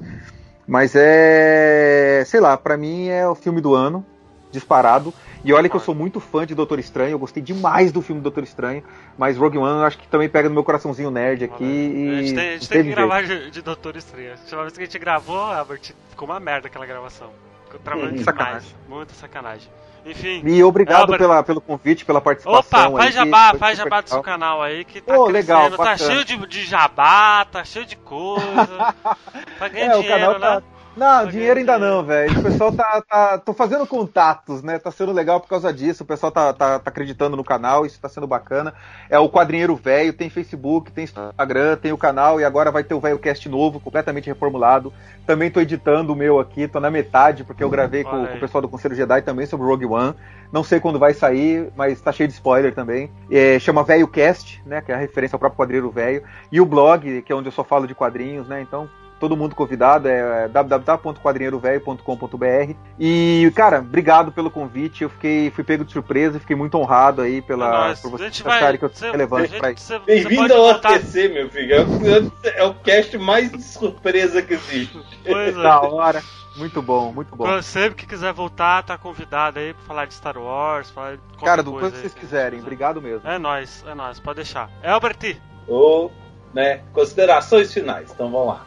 Mas 0.67 0.93
é. 0.95 2.23
Sei 2.25 2.39
lá, 2.39 2.55
pra 2.57 2.77
mim 2.77 3.07
é 3.07 3.27
o 3.27 3.33
filme 3.35 3.59
do 3.59 3.73
ano, 3.73 4.05
disparado. 4.51 5.13
E 5.43 5.53
olha 5.53 5.69
que 5.69 5.75
eu 5.75 5.79
sou 5.79 5.95
muito 5.95 6.19
fã 6.19 6.45
de 6.45 6.53
Doutor 6.53 6.79
Estranho, 6.79 7.11
eu 7.13 7.19
gostei 7.19 7.41
demais 7.41 7.91
do 7.91 8.01
filme 8.01 8.21
Doutor 8.21 8.43
Estranho, 8.43 8.83
mas 9.17 9.37
Rogue 9.37 9.57
One 9.57 9.79
eu 9.79 9.85
acho 9.85 9.97
que 9.97 10.07
também 10.07 10.27
pega 10.27 10.49
no 10.49 10.53
meu 10.53 10.63
coraçãozinho 10.63 11.09
nerd 11.09 11.45
aqui. 11.45 11.63
E 11.63 12.09
A 12.09 12.21
gente 12.21 12.35
tem, 12.35 12.49
a 12.49 12.51
gente 12.57 12.69
tem 12.69 12.83
que 12.83 12.89
gravar 12.89 13.23
de, 13.23 13.49
de 13.49 13.61
Doutor 13.61 13.95
Estranho. 13.95 14.33
A 14.33 14.39
última 14.39 14.61
vez 14.63 14.73
que 14.73 14.81
a 14.81 14.85
gente 14.85 14.99
gravou, 14.99 15.37
Albert, 15.37 15.93
ficou 16.09 16.27
uma 16.27 16.39
merda 16.39 16.67
aquela 16.67 16.85
gravação. 16.85 17.29
Ficou 17.65 17.79
trabalhando 17.79 18.11
Hum, 18.11 18.17
demais. 18.17 18.25
sacanagem. 18.25 18.69
Muita 18.87 19.13
sacanagem. 19.13 19.69
Enfim. 20.05 20.41
E 20.45 20.63
obrigado 20.63 21.01
Albert, 21.01 21.19
pela, 21.19 21.43
pelo 21.43 21.61
convite, 21.61 22.05
pela 22.05 22.21
participação. 22.21 22.59
Opa, 22.59 22.97
faz 22.97 23.17
aí, 23.17 23.25
jabá, 23.25 23.53
faz 23.55 23.77
jabá 23.77 24.01
do 24.01 24.09
seu 24.09 24.17
legal. 24.17 24.33
canal 24.33 24.61
aí 24.61 24.85
que 24.85 25.01
tá 25.01 25.13
crescendo, 25.13 25.31
legal, 25.31 25.71
tá 25.71 25.97
cheio 25.97 26.25
de, 26.25 26.37
de 26.47 26.65
jabá, 26.65 27.45
tá 27.45 27.63
cheio 27.63 27.85
de 27.85 27.95
coisa. 27.95 28.95
tá 29.59 29.67
ganhando 29.67 29.91
É, 29.91 29.97
o 29.97 30.01
dinheiro, 30.01 30.39
canal 30.39 30.61
tá. 30.61 30.78
Não, 30.99 31.25
dinheiro 31.27 31.61
ainda 31.61 31.79
não, 31.79 32.03
velho. 32.03 32.37
O 32.37 32.43
pessoal 32.43 32.73
tá, 32.73 33.01
tá. 33.07 33.37
Tô 33.37 33.53
fazendo 33.53 33.87
contatos, 33.87 34.61
né? 34.61 34.77
Tá 34.77 34.91
sendo 34.91 35.13
legal 35.13 35.39
por 35.39 35.47
causa 35.47 35.71
disso. 35.71 36.03
O 36.03 36.05
pessoal 36.05 36.29
tá, 36.29 36.51
tá, 36.51 36.77
tá 36.77 36.89
acreditando 36.89 37.37
no 37.37 37.43
canal, 37.43 37.85
isso 37.85 37.97
tá 38.01 38.09
sendo 38.09 38.27
bacana. 38.27 38.73
É 39.09 39.17
o 39.17 39.29
Quadrinheiro 39.29 39.77
Velho, 39.77 40.11
tem 40.11 40.29
Facebook, 40.29 40.91
tem 40.91 41.05
Instagram, 41.05 41.77
tem 41.77 41.93
o 41.93 41.97
canal 41.97 42.41
e 42.41 42.43
agora 42.43 42.69
vai 42.69 42.83
ter 42.83 42.95
o 42.95 42.99
Velho 42.99 43.17
Cast 43.17 43.47
novo, 43.47 43.79
completamente 43.79 44.27
reformulado. 44.27 44.91
Também 45.25 45.49
tô 45.49 45.61
editando 45.61 46.11
o 46.11 46.15
meu 46.17 46.37
aqui, 46.37 46.67
tô 46.67 46.81
na 46.81 46.91
metade, 46.91 47.45
porque 47.45 47.63
eu 47.63 47.69
gravei 47.69 48.03
com, 48.03 48.27
com 48.27 48.35
o 48.35 48.39
pessoal 48.41 48.61
do 48.61 48.67
Conselho 48.67 48.93
Jedi 48.93 49.21
também 49.21 49.45
sobre 49.45 49.65
Rogue 49.65 49.85
One. 49.85 50.13
Não 50.51 50.65
sei 50.65 50.81
quando 50.81 50.99
vai 50.99 51.13
sair, 51.13 51.71
mas 51.77 52.01
tá 52.01 52.11
cheio 52.11 52.27
de 52.27 52.33
spoiler 52.33 52.75
também. 52.75 53.09
É, 53.31 53.57
chama 53.57 53.85
Velho 53.85 54.07
Cast, 54.09 54.61
né? 54.65 54.81
Que 54.81 54.91
é 54.91 54.95
a 54.95 54.97
referência 54.97 55.37
ao 55.37 55.39
próprio 55.39 55.59
quadrinheiro 55.59 55.89
velho. 55.89 56.23
E 56.51 56.59
o 56.59 56.65
blog, 56.65 57.21
que 57.21 57.31
é 57.31 57.35
onde 57.35 57.47
eu 57.47 57.53
só 57.53 57.63
falo 57.63 57.87
de 57.87 57.95
quadrinhos, 57.95 58.49
né? 58.49 58.61
Então, 58.61 58.89
todo 59.19 59.35
mundo 59.37 59.53
convidado, 59.55 60.07
é 60.07 60.47
www.quadrinheirovelho.com.br. 60.47 62.73
E, 62.99 63.51
cara, 63.55 63.79
obrigado 63.79 64.31
pelo 64.31 64.49
convite. 64.49 65.03
Eu 65.03 65.09
fiquei, 65.09 65.51
fui 65.51 65.63
pego 65.63 65.85
de 65.85 65.91
surpresa 65.91 66.37
e 66.37 66.39
fiquei 66.39 66.55
muito 66.55 66.75
honrado 66.77 67.21
aí 67.21 67.41
pela, 67.41 67.91
É 67.91 67.95
por 67.95 68.11
vocês 68.11 68.41
acharem 68.45 68.79
que 68.79 68.85
eu 68.85 68.91
sou 68.93 69.11
relevante 69.11 69.57
pra 69.57 69.71
isso. 69.71 69.99
Bem-vindo 70.05 70.53
ao 70.53 70.61
voltar- 70.63 70.95
ATC, 70.95 71.29
meu 71.29 71.49
filho. 71.49 71.75
É 71.75 71.81
o, 71.81 72.31
é 72.55 72.63
o 72.63 72.73
cast 72.75 73.17
mais 73.17 73.51
de 73.51 73.61
surpresa 73.61 74.41
que 74.41 74.53
existe. 74.53 74.99
Pois 75.25 75.57
é. 75.57 75.61
Da 75.61 75.81
hora. 75.81 76.21
Muito 76.57 76.81
bom, 76.81 77.11
muito 77.13 77.35
bom. 77.35 77.45
Quando- 77.45 77.63
Sempre 77.63 77.95
que 77.95 78.05
quiser 78.07 78.33
voltar, 78.33 78.83
tá 78.83 78.97
convidado 78.97 79.59
aí 79.59 79.73
pra 79.73 79.83
falar 79.83 80.05
de 80.05 80.13
Star 80.13 80.37
Wars, 80.37 80.89
falar 80.89 81.15
de 81.15 81.21
Cara, 81.43 81.63
do 81.63 81.71
coisa 81.71 81.87
quanto 81.87 81.95
aí 81.95 82.01
vocês 82.01 82.13
quiserem. 82.13 82.59
Obrigado 82.59 83.01
mesmo. 83.01 83.27
É 83.29 83.37
nóis, 83.37 83.83
é 83.87 83.93
nóis, 83.93 84.19
pode 84.19 84.37
deixar. 84.37 84.69
Albert, 84.83 85.37
Ou, 85.67 86.11
né, 86.53 86.81
considerações 86.91 87.71
finais. 87.73 88.11
Então 88.11 88.29
vamos 88.31 88.47
lá. 88.47 88.65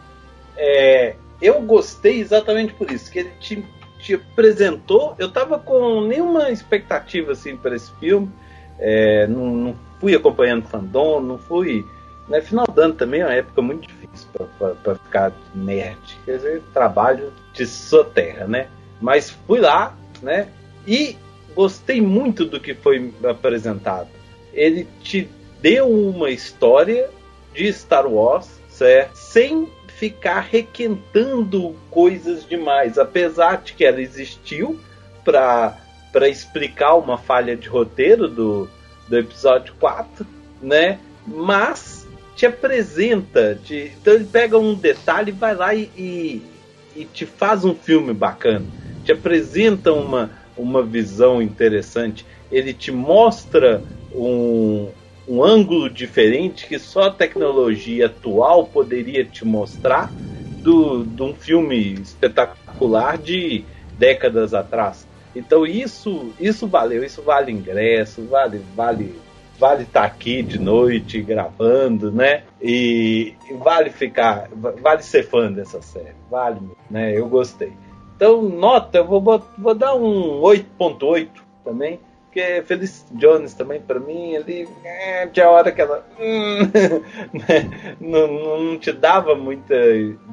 É, 0.56 1.14
eu 1.40 1.60
gostei 1.62 2.20
exatamente 2.20 2.72
por 2.74 2.90
isso, 2.90 3.10
que 3.10 3.20
ele 3.20 3.32
te, 3.40 3.64
te 3.98 4.14
apresentou. 4.14 5.14
Eu 5.18 5.30
tava 5.30 5.58
com 5.58 6.02
nenhuma 6.02 6.50
expectativa 6.50 7.32
assim 7.32 7.56
para 7.56 7.74
esse 7.74 7.90
filme. 7.98 8.30
É, 8.78 9.26
não, 9.26 9.46
não 9.54 9.76
fui 10.00 10.14
acompanhando 10.14 10.66
fandom, 10.66 11.20
não 11.20 11.38
fui. 11.38 11.84
Né, 12.28 12.40
final 12.40 12.66
do 12.66 12.80
ano 12.80 12.94
também 12.94 13.20
é 13.20 13.24
uma 13.24 13.34
época 13.34 13.60
muito 13.60 13.88
difícil 13.88 14.28
para 14.82 14.94
ficar 14.94 15.32
nerd. 15.54 15.98
Quer 16.24 16.36
dizer, 16.36 16.62
trabalho 16.72 17.32
de 17.52 17.66
sua 17.66 18.04
terra, 18.04 18.46
né? 18.46 18.68
Mas 19.00 19.30
fui 19.30 19.60
lá, 19.60 19.96
né? 20.22 20.48
E 20.86 21.16
gostei 21.54 22.00
muito 22.00 22.44
do 22.44 22.60
que 22.60 22.74
foi 22.74 23.12
apresentado. 23.24 24.08
Ele 24.52 24.86
te 25.02 25.28
deu 25.60 25.88
uma 25.88 26.30
história 26.30 27.10
de 27.54 27.72
Star 27.72 28.06
Wars, 28.06 28.48
certo? 28.68 29.14
Sem 29.16 29.68
ficar 29.96 30.40
requentando 30.40 31.76
coisas 31.90 32.46
demais, 32.46 32.98
apesar 32.98 33.62
de 33.62 33.72
que 33.72 33.84
ela 33.84 34.00
existiu 34.00 34.78
para 35.24 35.78
para 36.12 36.28
explicar 36.28 36.96
uma 36.96 37.16
falha 37.16 37.56
de 37.56 37.66
roteiro 37.70 38.28
do, 38.28 38.68
do 39.08 39.18
episódio 39.18 39.72
4, 39.80 40.26
né? 40.60 40.98
Mas 41.26 42.06
te 42.36 42.44
apresenta, 42.44 43.58
te, 43.64 43.92
então 43.98 44.12
ele 44.12 44.26
pega 44.26 44.58
um 44.58 44.74
detalhe 44.74 45.30
e 45.30 45.34
vai 45.34 45.54
lá 45.54 45.74
e, 45.74 45.90
e, 45.96 46.42
e 46.94 47.04
te 47.06 47.24
faz 47.24 47.64
um 47.64 47.74
filme 47.74 48.12
bacana, 48.12 48.66
te 49.04 49.12
apresenta 49.12 49.90
uma, 49.92 50.30
uma 50.54 50.82
visão 50.82 51.40
interessante, 51.40 52.26
ele 52.50 52.74
te 52.74 52.92
mostra 52.92 53.82
um, 54.14 54.90
um 55.32 55.42
ângulo 55.42 55.88
diferente 55.88 56.66
que 56.66 56.78
só 56.78 57.04
a 57.04 57.10
tecnologia 57.10 58.04
atual 58.04 58.66
poderia 58.66 59.24
te 59.24 59.46
mostrar 59.46 60.12
do, 60.62 61.04
de 61.04 61.22
um 61.22 61.34
filme 61.34 61.94
espetacular 61.94 63.16
de 63.16 63.64
décadas 63.98 64.52
atrás. 64.52 65.08
Então 65.34 65.66
isso 65.66 66.34
isso 66.38 66.66
valeu, 66.66 67.02
isso 67.02 67.22
vale 67.22 67.50
ingresso, 67.50 68.26
vale 68.26 68.60
vale 68.76 69.18
vale 69.58 69.84
estar 69.84 70.04
aqui 70.04 70.42
de 70.42 70.58
noite 70.58 71.22
gravando, 71.22 72.12
né? 72.12 72.42
E, 72.60 73.34
e 73.48 73.54
vale 73.54 73.88
ficar, 73.88 74.50
vale 74.82 75.02
ser 75.02 75.22
fã 75.22 75.50
dessa 75.50 75.80
série, 75.80 76.16
vale, 76.30 76.60
né? 76.90 77.16
Eu 77.16 77.26
gostei. 77.26 77.72
Então 78.16 78.42
nota, 78.42 78.98
eu 78.98 79.06
vou, 79.06 79.22
vou 79.56 79.74
dar 79.74 79.94
um 79.94 80.40
8.8 80.42 81.28
também. 81.64 81.98
Porque 82.32 82.62
Feliz 82.64 83.04
Jones 83.12 83.52
também, 83.52 83.78
pra 83.78 84.00
mim, 84.00 84.32
ele 84.32 84.66
é, 84.82 85.26
tinha 85.26 85.50
hora 85.50 85.70
que 85.70 85.82
ela 85.82 86.02
hum, 86.18 86.60
né, 87.30 87.96
não, 88.00 88.66
não 88.68 88.78
te 88.78 88.90
dava 88.90 89.34
muita, 89.34 89.74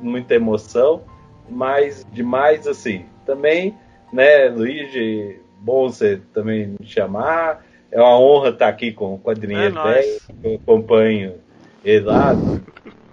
muita 0.01 0.33
emoção, 0.33 1.03
mas 1.49 2.07
demais 2.13 2.65
assim. 2.65 3.05
Também, 3.25 3.77
né, 4.13 4.47
Luigi, 4.47 5.41
bom 5.59 5.89
você 5.89 6.21
também 6.33 6.67
me 6.79 6.85
chamar. 6.85 7.65
É 7.91 7.99
uma 7.99 8.17
honra 8.17 8.51
estar 8.51 8.69
aqui 8.69 8.93
com 8.93 9.15
o 9.15 9.19
Quadrinheiro 9.19 9.77
É. 9.79 10.19
Eu 10.41 10.55
acompanho 10.55 11.35
ele 11.83 12.05
lá 12.05 12.33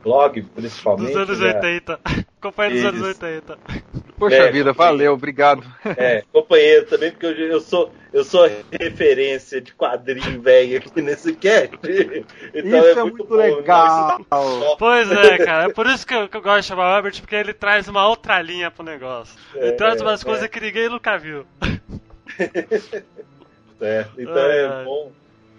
blog, 0.01 0.43
principalmente. 0.43 1.09
dos 1.09 1.17
anos 1.17 1.41
né? 1.41 1.55
80. 1.57 2.01
Companheiro 2.41 2.77
dos 2.77 2.85
anos 2.85 3.17
Isso. 3.17 3.25
80. 3.25 3.59
Poxa 4.19 4.37
É, 4.37 4.51
vida, 4.51 4.73
valeu, 4.73 5.13
obrigado. 5.13 5.63
É, 5.97 6.23
companheiro 6.33 6.87
também, 6.87 7.11
porque 7.11 7.27
eu, 7.27 7.33
eu 7.33 7.61
sou 7.61 7.93
eu 8.13 8.25
sou 8.25 8.49
referência 8.73 9.61
de 9.61 9.75
quadrinho 9.75 10.41
velho 10.41 10.79
aqui 10.79 11.03
nesse 11.03 11.35
cast. 11.35 11.77
Então 12.55 12.91
Isso 12.91 12.99
é 12.99 13.03
muito 13.03 13.25
bom, 13.25 13.37
legal. 13.37 14.19
Não, 14.31 14.77
Pois 14.79 15.11
é, 15.11 15.37
cara. 15.39 15.65
É 15.67 15.73
por 15.73 15.87
isso 15.87 16.07
que 16.07 16.15
eu, 16.15 16.27
que 16.29 16.37
eu 16.37 16.41
gosto 16.43 16.63
de 16.63 16.67
chamar 16.69 16.93
o 16.93 16.97
Albert, 16.97 17.21
porque 17.21 17.35
ele 17.35 17.53
traz 17.53 17.89
uma 17.89 18.09
outra 18.09 18.41
linha 18.41 18.71
pro 18.71 18.83
negócio. 18.83 19.39
Ele 19.55 19.69
É, 19.69 19.73
traz 19.73 20.01
umas 20.01 20.23
é. 20.23 20.25
coisas 20.25 20.49
que 20.49 20.61
ninguém 20.61 20.89
nunca 20.89 21.19
viu. 21.19 21.45
certo. 23.79 24.13
Então 24.19 24.39
é 24.39 24.85
bom. 24.85 25.13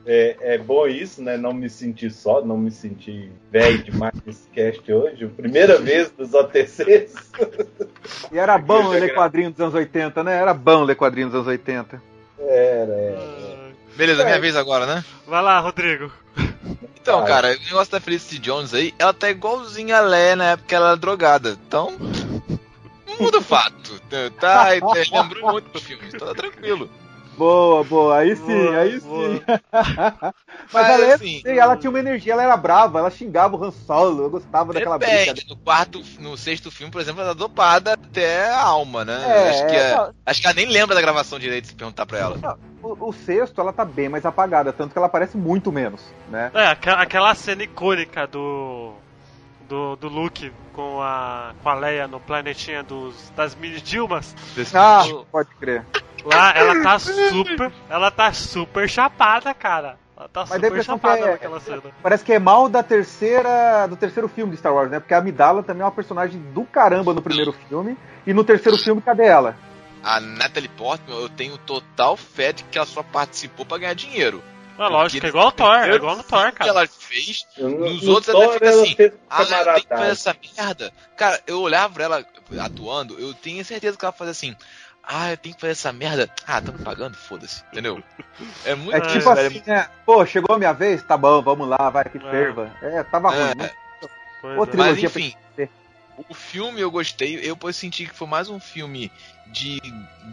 É, 0.09 0.37
é 0.53 0.57
bom 0.57 0.87
isso, 0.87 1.21
né? 1.21 1.35
Não 1.35 1.51
me 1.53 1.69
sentir 1.69 2.09
só, 2.11 2.43
não 2.43 2.57
me 2.57 2.71
sentir 2.71 3.29
velho 3.51 3.83
demais 3.83 4.13
nesse 4.25 4.47
cast 4.49 4.91
hoje. 4.91 5.27
Primeira 5.27 5.77
vez 5.79 6.09
dos 6.11 6.33
OTCs. 6.33 7.13
E 8.31 8.37
era 8.37 8.57
bom 8.57 8.83
já 8.83 8.99
ler 8.99 9.07
gra- 9.07 9.15
quadrinhos 9.15 9.53
dos 9.53 9.61
anos 9.61 9.73
80, 9.75 10.23
né? 10.23 10.35
Era 10.37 10.53
bom 10.53 10.83
ler 10.83 10.95
quadrinhos 10.95 11.31
dos 11.31 11.39
anos 11.41 11.47
80. 11.47 12.01
Era, 12.39 12.93
era. 12.93 13.57
Beleza, 13.95 14.23
minha 14.23 14.39
vez 14.39 14.55
agora, 14.55 14.85
né? 14.85 15.03
Vai 15.25 15.41
lá, 15.41 15.59
Rodrigo. 15.59 16.11
Então, 17.01 17.19
Vai. 17.21 17.27
cara, 17.27 17.47
o 17.55 17.63
negócio 17.65 17.91
da 17.91 17.99
Felicity 17.99 18.37
Jones 18.39 18.73
aí, 18.73 18.93
ela 18.99 19.13
tá 19.13 19.29
igualzinha 19.29 19.97
a 19.97 20.01
Lé 20.01 20.35
na 20.35 20.45
época 20.51 20.67
que 20.67 20.75
ela 20.75 20.87
era 20.89 20.97
drogada. 20.97 21.57
Então, 21.67 21.95
não 23.07 23.17
muda 23.19 23.39
o 23.39 23.41
fato. 23.41 23.99
Tá, 24.39 24.79
tá 24.79 24.93
lembrou 25.11 25.51
muito 25.51 25.69
do 25.71 25.79
filme, 25.79 26.11
tá 26.11 26.33
tranquilo. 26.35 26.89
Boa, 27.38 27.83
boa. 27.83 28.17
Aí 28.17 28.35
sim, 28.35 28.43
Boa, 28.45 28.77
aí 28.79 28.99
boa. 28.99 29.29
sim. 29.29 29.41
Mas, 30.73 30.73
Mas, 30.73 30.89
ela, 30.89 31.05
é 31.05 31.13
assim, 31.13 31.38
assim, 31.38 31.57
ela 31.57 31.77
tinha 31.77 31.89
uma 31.89 31.99
energia, 31.99 32.33
ela 32.33 32.43
era 32.43 32.57
brava, 32.57 32.99
ela 32.99 33.09
xingava 33.09 33.55
o 33.55 33.63
Han 33.63 33.71
Solo, 33.71 34.23
eu 34.23 34.29
gostava 34.29 34.73
daquela 34.73 34.97
briga. 34.97 35.33
Depende, 35.33 35.45
no 35.49 35.55
quarto, 35.55 36.01
no 36.19 36.35
sexto 36.35 36.69
filme, 36.69 36.91
por 36.91 36.99
exemplo, 36.99 37.21
ela 37.21 37.29
tá 37.33 37.39
dopada 37.39 37.93
até 37.93 38.49
a 38.49 38.63
alma, 38.63 39.05
né? 39.05 39.17
É, 39.23 39.49
acho, 39.49 39.67
que 39.67 39.75
é- 39.75 39.95
não. 39.95 40.13
acho 40.25 40.41
que 40.41 40.47
ela 40.47 40.55
nem 40.55 40.65
lembra 40.65 40.95
da 40.95 41.01
gravação 41.01 41.39
direito 41.39 41.67
se 41.67 41.75
perguntar 41.75 42.05
pra 42.05 42.19
ela. 42.19 42.57
O, 42.83 43.09
o 43.09 43.13
sexto, 43.13 43.61
ela 43.61 43.71
tá 43.71 43.85
bem 43.85 44.09
mais 44.09 44.25
apagada, 44.25 44.73
tanto 44.73 44.91
que 44.91 44.97
ela 44.97 45.07
aparece 45.07 45.38
muito 45.38 45.71
menos, 45.71 46.01
né? 46.29 46.51
É, 46.53 46.67
aquela 46.67 47.33
cena 47.33 47.63
icônica 47.63 48.27
do. 48.27 48.93
do, 49.69 49.95
do 49.95 50.07
Luke 50.07 50.51
com 50.73 51.01
a, 51.01 51.53
com 51.63 51.69
a 51.69 51.73
Leia 51.73 52.07
no 52.07 52.19
planetinha 52.19 52.83
dos, 52.83 53.31
das 53.35 53.55
mini 53.55 53.81
Dilmas. 53.81 54.35
Ah, 54.73 55.03
pode 55.31 55.49
crer. 55.55 55.85
Lá 56.28 56.51
ela 56.55 56.82
tá 56.84 56.99
super. 56.99 57.71
Ela 57.89 58.11
tá 58.11 58.34
super 58.34 58.89
chapada, 58.89 59.53
cara. 59.53 59.97
Ela 60.17 60.28
tá 60.30 60.45
Mas 60.49 60.61
super 60.61 60.84
chapada 60.84 61.19
é- 61.19 61.32
naquela 61.32 61.59
cena. 61.59 61.82
Parece 62.01 62.23
que 62.23 62.34
é 62.34 62.39
mal 62.39 62.67
da 62.67 62.82
terceira, 62.84 63.88
do 63.88 63.95
terceiro 63.95 64.28
filme 64.28 64.51
de 64.51 64.57
Star 64.57 64.73
Wars, 64.73 64.89
né? 64.89 64.99
Porque 64.99 65.13
a 65.13 65.19
Amidala 65.19 65.61
também 65.63 65.82
é 65.82 65.86
uma 65.86 65.91
personagem 65.91 66.39
do 66.53 66.63
caramba 66.63 67.13
no 67.13 67.21
primeiro 67.21 67.53
filme. 67.53 67.97
E 68.25 68.34
no 68.34 68.43
terceiro 68.43 68.78
filme, 68.78 69.01
cadê 69.01 69.25
ela? 69.25 69.55
A 70.03 70.19
Natalie 70.19 70.69
Portman, 70.69 71.17
eu 71.19 71.30
tenho 71.30 71.57
total 71.59 72.17
fé 72.17 72.51
de 72.51 72.63
que 72.63 72.78
ela 72.78 72.88
só 72.88 73.03
participou 73.03 73.65
pra 73.65 73.78
ganhar 73.78 73.93
dinheiro. 73.93 74.41
É 74.80 74.88
lógico, 74.88 75.25
é 75.25 75.30
igual 75.30 75.47
o 75.47 75.51
Thor, 75.51 75.75
é 75.75 75.95
igual 75.95 76.15
no 76.15 76.23
Thor, 76.23 76.51
que 76.51 76.57
cara. 76.59 76.69
ela 76.69 76.88
fez, 76.88 77.47
nos 77.57 78.03
no 78.03 78.11
outros 78.11 78.34
ela 78.34 78.53
fica 78.53 78.65
ela 78.67 78.82
assim, 78.84 78.95
ah, 79.28 79.41
eu 79.41 79.47
tenho 79.47 79.82
que 79.82 79.88
fazer 79.88 80.11
essa 80.11 80.36
merda. 80.55 80.93
Cara, 81.17 81.41
eu 81.47 81.61
olhava 81.61 81.93
pra 81.95 82.03
ela 82.03 82.25
atuando, 82.59 83.19
eu 83.19 83.34
tinha 83.34 83.63
certeza 83.63 83.97
que 83.97 84.05
ela 84.05 84.11
fazia 84.11 84.32
assim, 84.32 84.55
ah, 85.07 85.31
eu 85.31 85.37
tenho 85.37 85.55
que 85.55 85.61
fazer 85.61 85.71
essa 85.71 85.93
merda. 85.93 86.29
Ah, 86.45 86.61
tamo 86.61 86.77
pagando, 86.79 87.15
foda-se, 87.15 87.63
entendeu? 87.71 88.03
É 88.65 88.75
muito 88.75 88.95
É 88.95 89.01
tipo 89.01 89.33
velho, 89.33 89.47
assim, 89.47 89.63
né? 89.65 89.87
Pô, 90.05 90.25
chegou 90.25 90.55
a 90.55 90.59
minha 90.59 90.73
vez? 90.73 91.01
Tá 91.03 91.17
bom, 91.17 91.41
vamos 91.41 91.67
lá, 91.67 91.89
vai 91.89 92.03
que 92.05 92.19
ferva. 92.19 92.71
É, 92.81 93.03
tava 93.03 93.33
É, 93.33 93.45
ruim. 93.45 93.55
né? 93.57 93.71
Ô, 94.57 94.63
é. 94.63 94.75
Mas 94.75 95.01
enfim, 95.01 95.33
o 96.29 96.33
filme 96.33 96.81
eu 96.81 96.89
gostei, 96.91 97.39
eu 97.43 97.55
posso 97.55 97.79
sentir 97.79 98.09
que 98.09 98.15
foi 98.15 98.27
mais 98.27 98.49
um 98.49 98.59
filme 98.59 99.11
de 99.47 99.79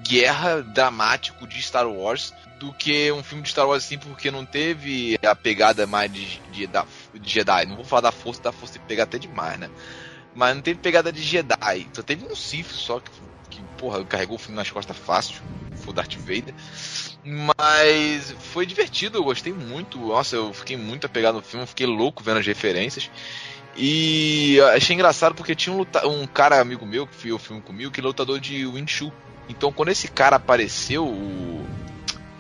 guerra 0.09 0.63
dramático 0.63 1.47
de 1.47 1.61
Star 1.63 1.87
Wars 1.89 2.33
do 2.59 2.73
que 2.73 3.13
um 3.13 3.23
filme 3.23 3.43
de 3.43 3.51
Star 3.51 3.69
Wars 3.69 3.85
assim, 3.85 3.99
porque 3.99 4.31
não 4.31 4.45
teve 4.47 5.19
a 5.25 5.35
pegada 5.35 5.87
mais 5.87 6.11
de, 6.13 6.39
de, 6.51 6.67
da- 6.67 6.87
de 7.13 7.31
Jedi. 7.31 7.67
Não 7.67 7.77
vou 7.77 7.85
falar 7.85 8.03
da 8.03 8.13
força, 8.13 8.43
da 8.43 8.53
força 8.53 8.79
que 8.79 8.87
pegar 8.87 9.05
até 9.05 9.19
demais, 9.19 9.59
né? 9.59 9.71
Mas 10.35 10.55
não 10.55 10.63
teve 10.63 10.81
pegada 10.81 11.13
de 11.13 11.23
Jedi. 11.23 11.89
Só 11.95 12.03
teve 12.03 12.25
um 12.25 12.35
Sith 12.35 12.71
só 12.73 12.99
que, 12.99 13.11
que 13.55 13.63
porra, 13.79 14.05
carregou 14.05 14.37
o 14.37 14.39
filme 14.39 14.57
nas 14.57 14.71
costas 14.71 14.97
fácil. 14.97 15.37
Foi 15.77 15.93
o 15.93 15.95
Darth 15.95 16.17
Vader. 16.17 16.55
Mas 17.25 18.35
foi 18.53 18.67
divertido, 18.67 19.19
eu 19.19 19.25
gostei 19.25 19.53
muito. 19.53 19.99
Nossa, 19.99 20.37
eu 20.37 20.53
fiquei 20.53 20.77
muito 20.77 21.07
apegado 21.07 21.37
no 21.37 21.43
filme, 21.43 21.67
fiquei 21.67 21.87
louco 21.87 22.23
vendo 22.23 22.39
as 22.41 22.47
referências. 22.47 23.11
E 23.77 24.59
achei 24.75 24.95
engraçado 24.95 25.35
porque 25.35 25.55
tinha 25.55 25.75
um, 25.75 25.79
luta- 25.79 26.07
um 26.07 26.27
cara 26.27 26.61
amigo 26.61 26.87
meu 26.87 27.07
que 27.07 27.17
viu 27.17 27.37
o 27.37 27.39
filme 27.39 27.61
comigo 27.61 27.91
que 27.91 28.01
é 28.01 28.03
lutador 28.03 28.39
de 28.41 28.67
Winchu. 28.67 29.13
Então 29.49 29.73
quando 29.73 29.91
esse 29.91 30.09
cara 30.09 30.37
apareceu, 30.37 31.05
o, 31.07 31.67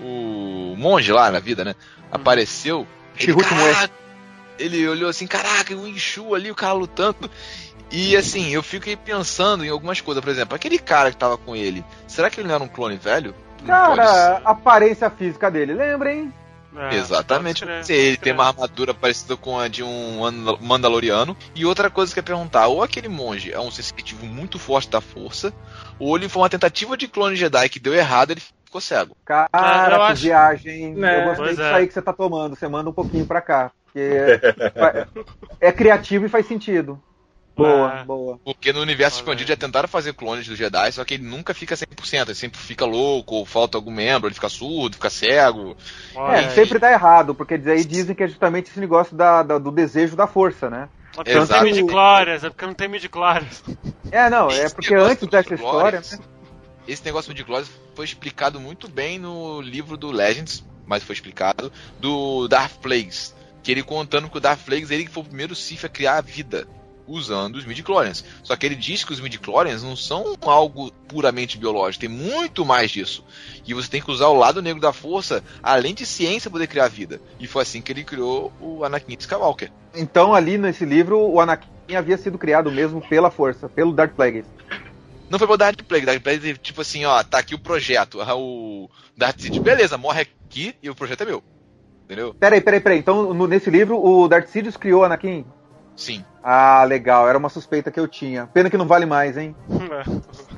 o 0.01 0.75
monge 0.77 1.13
lá 1.13 1.31
na 1.31 1.41
vida, 1.41 1.65
né? 1.65 1.75
Apareceu. 2.11 2.87
Ele, 3.17 3.25
Chihut 3.27 3.53
Moe. 3.55 3.73
"Caraca", 3.73 3.95
ele 4.59 4.89
olhou 4.89 5.09
assim, 5.11 5.27
caraca, 5.27 5.75
o 5.75 5.83
Winchu 5.85 6.35
ali, 6.35 6.51
o 6.51 6.55
cara 6.55 6.73
lutando. 6.73 7.31
E 7.95 8.17
assim, 8.17 8.51
eu 8.51 8.63
fiquei 8.63 8.97
pensando 8.97 9.65
em 9.65 9.69
algumas 9.69 10.01
coisas. 10.01 10.23
Por 10.23 10.31
exemplo, 10.31 10.55
aquele 10.57 10.79
cara 10.79 11.11
que 11.11 11.17
tava 11.17 11.37
com 11.39 11.55
ele, 11.55 11.85
será 12.09 12.29
que 12.29 12.41
ele 12.41 12.49
não 12.49 12.55
era 12.57 12.65
um 12.65 12.69
clone 12.69 12.97
velho? 12.97 13.35
Não 13.63 13.97
Cara, 13.97 14.43
a 14.45 14.51
aparência 14.51 15.09
física 15.09 15.51
dele, 15.51 15.73
lembra, 15.75 16.13
hein? 16.13 16.33
É, 16.77 16.97
Exatamente. 16.97 17.65
crer, 17.65 17.85
Se 17.85 17.93
ele 17.93 18.17
tem 18.17 18.33
uma 18.33 18.49
armadura 18.49 18.93
parecida 18.93 19.37
com 19.37 19.59
a 19.61 19.69
de 19.69 19.83
um 19.85 20.19
Mandal- 20.21 20.59
Mandaloriano. 20.61 21.37
E 21.55 21.65
outra 21.65 21.89
coisa 21.89 22.13
que 22.13 22.19
eu 22.19 22.23
ia 22.23 22.27
perguntar: 22.27 22.67
ou 22.67 22.83
aquele 22.83 23.09
monge 23.09 23.53
é 23.53 23.61
um 23.61 23.71
sensitivo 23.71 24.27
muito 24.27 24.59
forte 24.59 24.91
da 24.91 25.01
força, 25.01 25.53
ou 26.01 26.17
ele 26.17 26.29
foi 26.29 26.43
uma 26.43 26.51
tentativa 26.51 26.97
de 26.97 27.07
clone 27.07 27.37
Jedi 27.37 27.69
que 27.69 27.79
deu 27.79 27.95
errado 27.95 28.33
ele 28.33 28.41
ficou 28.65 28.81
cego. 28.81 29.17
Cara, 29.25 29.49
Ah, 29.53 29.87
eu 29.89 29.97
que 29.99 30.03
acho- 30.13 30.23
viagem. 30.25 30.95
Né? 30.97 31.21
Eu 31.21 31.25
gostei 31.27 31.45
Pois 31.45 31.57
disso 31.57 31.63
é. 31.69 31.75
aí 31.75 31.87
que 31.87 31.95
você 31.95 32.03
tá 32.03 32.13
tomando. 32.13 32.57
Você 32.57 32.67
manda 32.67 32.91
um 32.91 32.95
pouquinho 32.95 33.25
pra 33.25 33.41
cá. 33.41 33.71
Porque 33.85 34.01
é, 35.61 35.69
é 35.69 35.73
criativo 35.73 36.27
e 36.27 36.29
faz 36.29 36.45
sentido. 36.47 37.01
Boa, 37.57 38.01
É. 38.01 38.05
boa. 38.05 38.39
Porque 38.45 38.73
no 38.73 38.81
universo 38.81 39.19
expandido 39.19 39.49
já 39.49 39.57
tentaram 39.57 39.89
fazer 39.89 40.13
clones 40.15 40.47
do 40.47 40.57
Jedi, 40.57 40.91
só 40.93 41.05
que 41.05 41.15
ele 41.15 41.23
nunca 41.25 41.55
fica 41.55 41.77
100%. 41.77 42.29
Ele 42.29 42.35
sempre 42.35 42.59
fica 42.59 42.85
louco, 42.85 43.37
ou 43.37 43.47
falta 43.47 43.79
algum 43.79 43.93
membro, 43.93 44.27
ele 44.29 44.35
fica 44.35 44.49
surdo, 44.49 44.97
fica 44.97 45.09
cego. 45.11 45.77
É, 46.17 46.39
aí. 46.39 46.51
sempre 46.51 46.79
dá 46.79 46.91
errado, 46.91 47.35
porque 47.35 47.55
aí 47.55 47.85
dizem 47.85 48.15
que 48.15 48.25
é 48.25 48.29
justamente 48.29 48.71
esse 48.71 48.81
negócio 48.81 49.17
da, 49.17 49.43
da- 49.43 49.59
do 49.59 49.71
desejo 49.71 50.17
da 50.17 50.27
força, 50.27 50.69
né? 50.69 50.89
Porque 51.15 51.31
não 51.33 51.47
tem 51.47 51.57
Exato. 51.57 51.65
midi-chlorians, 51.65 52.43
é 52.43 52.51
porque 52.51 52.67
não 52.67 52.75
tem 52.75 52.89
midi-chlorians. 52.89 53.63
É, 54.11 54.29
não, 54.29 54.51
é 54.51 54.69
porque 54.71 54.95
antes 54.95 55.29
dessa 55.29 55.55
história, 55.55 56.01
né? 56.01 56.19
Esse 56.89 57.05
negócio 57.05 57.33
de 57.33 57.43
glórias 57.45 57.71
foi 57.95 58.05
explicado 58.05 58.61
muito 58.61 58.89
bem 58.89 59.19
no 59.19 59.61
livro 59.61 59.97
do 59.97 60.11
Legends, 60.11 60.63
mas 60.87 61.03
foi 61.03 61.15
explicado, 61.15 61.73
do 62.01 62.47
Darth 62.49 62.75
Plagueis. 62.83 63.35
Que 63.63 63.71
ele 63.73 63.83
contando 63.83 64.29
que 64.29 64.37
o 64.37 64.41
Darth 64.41 64.61
Plagueis 64.67 64.91
ele 64.91 65.05
que 65.07 65.11
foi 65.11 65.23
o 65.23 65.27
primeiro 65.27 65.55
Sith 65.55 65.85
a 65.85 65.89
criar 65.89 66.19
a 66.19 66.21
vida 66.21 66.67
usando 67.07 67.57
os 67.57 67.65
midi-chlorians. 67.65 68.25
Só 68.43 68.57
que 68.57 68.65
ele 68.67 68.75
diz 68.75 69.05
que 69.05 69.13
os 69.13 69.21
midi-chlorians 69.21 69.83
não 69.83 69.95
são 69.97 70.37
algo 70.43 70.91
puramente 71.09 71.59
biológico, 71.59 72.01
tem 72.01 72.09
muito 72.09 72.65
mais 72.65 72.91
disso. 72.91 73.25
E 73.67 73.75
você 73.75 73.89
tem 73.89 74.01
que 74.03 74.11
usar 74.11 74.29
o 74.29 74.35
lado 74.39 74.63
negro 74.63 74.81
da 74.81 74.93
força, 74.93 75.43
além 75.63 75.95
de 75.95 76.07
ciência, 76.07 76.51
para 76.51 76.59
poder 76.59 76.67
criar 76.67 76.89
vida. 76.89 77.21
E 77.39 77.47
foi 77.47 77.63
assim 77.63 77.81
que 77.83 77.93
ele 77.93 78.05
criou 78.05 78.53
o 78.61 78.85
Anakin 78.85 79.17
Skywalker. 79.19 79.71
Então 79.95 80.35
ali 80.35 80.59
nesse 80.59 80.85
livro 80.85 81.19
o 81.19 81.41
Anakin 81.41 81.69
havia 81.97 82.17
sido 82.17 82.39
criado 82.39 82.71
mesmo 82.73 83.01
pela 83.01 83.31
força, 83.31 83.69
pelo 83.69 83.93
Darth 83.93 84.15
Plagueis. 84.15 84.47
Não 85.31 85.39
foi 85.39 85.49
pro 85.49 85.57
Darth 85.57 85.83
Plague, 85.83 86.07
Darth 86.07 86.23
Plague 86.23 86.59
tipo 86.59 86.81
assim, 86.83 87.05
ó, 87.05 87.23
tá 87.23 87.39
aqui 87.39 87.55
o 87.55 87.59
projeto. 87.59 88.21
Ah, 88.21 88.35
O 88.37 88.89
Darth 89.17 89.41
Sidious, 89.41 89.63
beleza, 89.65 89.97
morre 89.99 90.21
aqui 90.23 90.75
e 90.83 90.91
o 90.91 90.95
projeto 90.95 91.23
é 91.23 91.27
meu. 91.27 91.43
Entendeu? 92.05 92.35
Peraí, 92.35 92.61
peraí, 92.61 92.81
peraí. 92.81 92.99
Então 92.99 93.33
no- 93.33 93.47
nesse 93.47 93.71
livro 93.71 93.99
o 93.99 94.29
Darth 94.29 94.49
Sidious 94.49 94.77
criou 94.77 95.01
o 95.01 95.05
Anakin? 95.05 95.45
Sim. 95.97 96.25
Ah, 96.43 96.85
legal. 96.85 97.29
Era 97.29 97.39
uma 97.39 97.49
suspeita 97.49 97.91
que 97.91 97.99
eu 97.99 98.09
tinha. 98.09 98.47
Pena 98.49 98.69
que 98.69 98.77
não 98.77 98.87
vale 98.87 99.07
mais, 99.07 99.37
hein? 99.37 99.55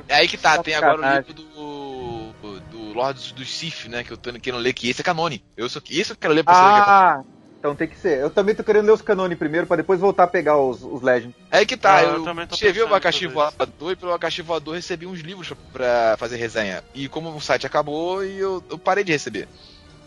É 0.09 0.17
aí 0.17 0.29
que 0.29 0.37
tá, 0.37 0.63
tem 0.63 0.75
agora 0.75 1.01
o 1.01 1.05
livro 1.05 1.35
do, 1.35 2.33
do 2.71 2.93
Lord 2.93 3.19
dos, 3.19 3.33
dos 3.33 3.55
Sith, 3.57 3.87
né? 3.87 4.03
Que 4.03 4.13
eu 4.13 4.17
tô 4.17 4.33
querendo 4.33 4.61
ler, 4.61 4.73
que 4.73 4.89
esse 4.89 5.01
é 5.01 5.05
canone. 5.05 5.43
Eu 5.57 5.69
só, 5.69 5.81
isso 5.91 6.13
eu 6.13 6.17
quero 6.17 6.35
ler 6.35 6.43
pra 6.43 6.55
você 6.55 6.61
daqui 6.61 6.81
a 6.81 6.85
pouco. 6.85 6.91
Ah, 6.91 7.23
então 7.59 7.75
tem 7.75 7.89
que 7.89 7.99
ser. 7.99 8.21
Eu 8.21 8.31
também 8.31 8.55
tô 8.55 8.65
querendo 8.65 8.87
ler 8.87 8.93
os 8.93 9.03
canone 9.03 9.37
primeiro 9.37 9.67
pra 9.67 9.77
depois 9.77 10.01
voltar 10.01 10.25
a 10.25 10.29
pegar 10.29 10.57
os, 10.57 10.83
os 10.83 11.03
Legends. 11.03 11.35
É 11.51 11.59
aí 11.59 11.67
que 11.67 11.77
tá, 11.77 11.97
Ah, 11.97 12.03
eu 12.03 12.15
eu, 12.15 12.25
também 12.25 12.47
tô 12.47 12.55
escrevi 12.55 12.81
o 12.81 12.87
Abacaxi. 12.87 13.27
Voador 13.27 13.93
e 13.93 13.97
pelo 13.97 14.13
Abacaxi 14.13 14.43
Voador 14.43 14.75
recebi 14.75 15.07
uns 15.07 15.21
livros 15.21 15.53
pra 15.73 16.17
fazer 16.19 16.37
resenha. 16.37 16.83
E 16.95 17.09
como 17.09 17.31
o 17.35 17.41
site 17.41 17.67
acabou, 17.67 18.25
e 18.25 18.39
eu, 18.39 18.63
eu 18.71 18.79
parei 18.79 19.05
de 19.05 19.13
receber. 19.13 19.49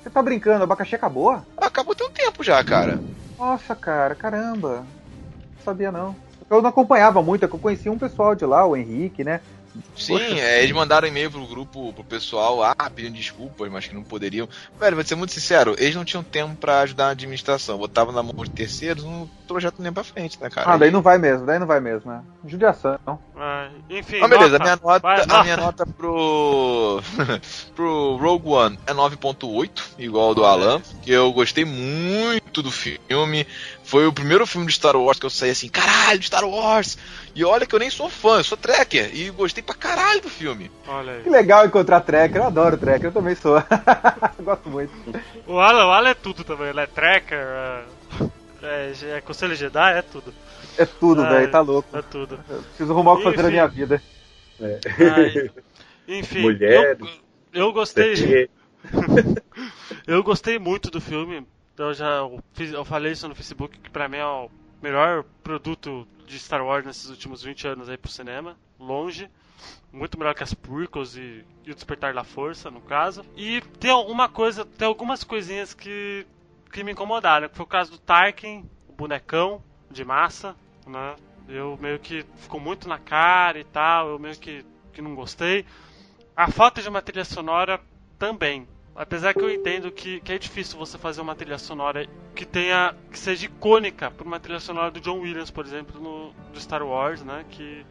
Você 0.02 0.10
tá 0.10 0.24
brincando? 0.24 0.62
O 0.62 0.64
abacaxi 0.64 0.96
acabou? 0.96 1.42
Acabou 1.58 1.94
tem 1.94 2.08
um 2.08 2.12
tempo 2.12 2.44
já, 2.44 2.64
cara. 2.64 3.00
Nossa, 3.38 3.76
cara, 3.76 4.16
caramba. 4.16 4.86
Não 5.70 5.74
sabia 5.76 5.91
não. 5.91 6.15
Eu 6.49 6.61
não 6.63 6.70
acompanhava 6.70 7.22
muito, 7.22 7.45
é 7.45 7.47
que 7.47 7.53
eu 7.53 7.59
conhecia 7.59 7.91
um 7.91 7.97
pessoal 7.97 8.34
de 8.34 8.43
lá, 8.43 8.65
o 8.65 8.76
Henrique, 8.76 9.24
né? 9.24 9.39
Sim, 9.95 10.17
é, 10.39 10.63
eles 10.63 10.76
mandaram 10.76 11.07
e-mail 11.07 11.30
pro 11.30 11.45
grupo, 11.45 11.93
pro 11.93 12.03
pessoal, 12.03 12.63
ah, 12.63 12.89
pedindo 12.89 13.13
desculpas, 13.15 13.72
mas 13.72 13.88
que 13.88 13.93
não 13.93 14.03
poderiam. 14.03 14.49
Velho, 14.80 14.95
vou 14.95 15.05
ser 15.05 15.13
muito 15.13 15.32
sincero, 15.32 15.76
eles 15.78 15.93
não 15.95 16.03
tinham 16.03 16.24
tempo 16.24 16.55
pra 16.55 16.80
ajudar 16.82 17.05
na 17.05 17.11
administração. 17.11 17.78
Botavam 17.78 18.11
na 18.11 18.24
mão 18.24 18.43
de 18.43 18.49
terceiros, 18.49 19.03
um 19.03 19.28
projeto 19.47 19.76
nem 19.80 19.93
pra 19.93 20.03
frente, 20.03 20.41
né, 20.41 20.49
cara? 20.49 20.74
Ah, 20.74 20.78
daí 20.78 20.89
não 20.89 21.03
vai 21.03 21.20
mesmo, 21.20 21.45
daí 21.45 21.59
não 21.59 21.67
vai 21.67 21.80
mesmo, 21.80 22.11
né? 22.11 22.22
Judiação. 22.47 22.97
Ah, 23.38 23.70
enfim, 23.89 24.20
Ah, 24.22 24.28
beleza, 24.28 24.57
nota. 24.57 24.63
a 24.63 24.65
minha 24.65 24.80
nota, 24.82 24.99
Vai, 24.99 25.22
a 25.22 25.43
minha 25.43 25.57
nota 25.57 25.86
pro 25.86 27.01
pro 27.76 28.17
Rogue 28.17 28.49
One 28.49 28.80
é 28.88 28.93
9.8, 28.93 29.70
igual 29.99 30.30
ao 30.30 30.36
do 30.36 30.45
Alan, 30.45 30.82
que 31.03 31.11
eu 31.11 31.32
gostei 31.32 31.63
muito 31.63 32.63
do 32.63 32.72
filme. 32.72 33.45
Foi 33.90 34.06
o 34.06 34.14
primeiro 34.14 34.46
filme 34.46 34.68
de 34.68 34.74
Star 34.74 34.96
Wars 34.96 35.18
que 35.18 35.26
eu 35.26 35.32
saí 35.32 35.50
assim, 35.50 35.68
caralho, 35.68 36.22
Star 36.22 36.48
Wars! 36.48 36.96
E 37.34 37.44
olha 37.44 37.66
que 37.66 37.74
eu 37.74 37.80
nem 37.80 37.90
sou 37.90 38.08
fã, 38.08 38.38
eu 38.38 38.44
sou 38.44 38.56
tracker 38.56 39.10
e 39.16 39.32
gostei 39.32 39.64
pra 39.64 39.74
caralho 39.74 40.22
do 40.22 40.30
filme. 40.30 40.70
Olha 40.88 41.14
aí. 41.14 41.24
Que 41.24 41.30
legal 41.32 41.66
encontrar 41.66 42.02
tracker, 42.02 42.38
eu 42.38 42.44
adoro 42.46 42.78
tracker, 42.78 43.08
eu 43.08 43.12
também 43.12 43.34
sou. 43.34 43.56
Gosto 44.44 44.70
muito. 44.70 44.94
O 45.48 45.60
Alan, 45.60 45.88
o 45.88 45.92
Alan 45.92 46.10
é 46.10 46.14
tudo 46.14 46.44
também, 46.44 46.68
ele 46.68 46.82
é 46.82 46.86
tracker, 46.86 47.40
é, 47.40 47.84
é, 48.62 48.94
é 49.18 49.22
conselho 49.22 49.56
Jedi, 49.56 49.98
é 49.98 50.04
tudo. 50.04 50.32
É 50.78 50.86
tudo, 50.86 51.24
Ah, 51.24 51.30
velho, 51.30 51.50
tá 51.52 51.60
louco. 51.60 51.98
É 51.98 52.04
tudo. 52.04 52.40
Eu 52.48 52.62
preciso 52.62 52.94
arrumar 52.94 53.14
o 53.14 53.18
que 53.18 53.24
fazer 53.24 53.42
na 53.42 53.50
minha 53.50 53.68
vida. 53.68 54.00
Ai, 54.62 55.50
enfim, 56.08 56.42
Mulheres. 56.42 57.00
eu, 57.52 57.66
eu 57.66 57.74
gostei. 57.74 58.48
Eu 60.08 60.24
gostei 60.24 60.58
muito 60.58 60.90
do 60.90 61.02
filme. 61.02 61.46
Eu 61.80 61.94
já 61.94 62.08
eu 62.18 62.44
fiz- 62.54 62.74
eu 62.74 62.84
falei 62.84 63.14
isso 63.14 63.28
no 63.28 63.34
Facebook 63.36 63.80
que 63.80 63.90
pra 63.90 64.10
mim 64.10 64.18
é 64.18 64.26
o 64.26 64.50
melhor 64.82 65.24
produto 65.44 66.08
de 66.28 66.38
Star 66.38 66.64
Wars 66.64 66.86
nesses 66.86 67.10
últimos 67.10 67.42
20 67.42 67.68
anos 67.68 67.90
aí 67.90 67.98
pro 67.98 68.12
cinema, 68.12 68.58
longe. 68.78 69.30
Muito 69.92 70.18
melhor 70.18 70.36
que 70.36 70.44
as 70.44 70.54
prequels 70.54 71.16
e, 71.16 71.44
e 71.66 71.72
o 71.72 71.76
Despertar 71.76 72.14
da 72.14 72.24
Força, 72.24 72.70
no 72.70 72.82
caso. 72.82 73.26
E 73.36 73.62
tem 73.80 73.92
alguma 73.92 74.30
coisa, 74.30 74.66
tem 74.66 74.88
algumas 74.88 75.24
coisinhas 75.24 75.74
que, 75.74 76.26
que 76.72 76.84
me 76.84 76.92
incomodaram. 76.92 77.50
Que 77.50 77.56
foi 77.56 77.64
o 77.66 77.68
caso 77.68 77.92
do 77.92 77.98
Tarkin, 77.98 78.70
o 78.88 78.94
bonecão 78.94 79.62
de 79.90 80.06
massa, 80.06 80.56
né? 80.86 81.16
Eu 81.48 81.78
meio 81.82 81.98
que 82.00 82.26
ficou 82.36 82.60
muito 82.60 82.88
na 82.88 83.00
cara 83.00 83.60
e 83.60 83.64
tal, 83.64 84.10
eu 84.10 84.20
meio 84.20 84.38
que, 84.38 84.64
que 84.94 85.02
não 85.02 85.16
gostei. 85.16 85.66
A 86.36 86.50
falta 86.52 86.82
de 86.82 86.88
uma 86.88 87.02
trilha 87.02 87.26
sonora 87.26 87.82
também. 88.18 88.68
Apesar 88.96 89.34
que 89.34 89.40
eu 89.42 89.50
entendo 89.50 89.92
que, 89.92 90.20
que 90.20 90.32
é 90.34 90.38
difícil 90.38 90.78
você 90.78 90.98
fazer 90.98 91.22
uma 91.22 91.36
trilha 91.36 91.58
sonora 91.58 92.06
que 92.36 92.46
tenha. 92.46 92.94
que 93.12 93.18
seja 93.18 93.46
icônica 93.46 94.12
por 94.12 94.28
uma 94.28 94.40
trilha 94.40 94.60
sonora 94.60 94.92
do 94.92 95.00
John 95.00 95.20
Williams, 95.20 95.50
por 95.52 95.66
exemplo, 95.66 96.02
no, 96.02 96.34
do 96.52 96.60
Star 96.60 96.84
Wars, 96.84 97.22
né? 97.24 97.46
Que, 97.50 97.86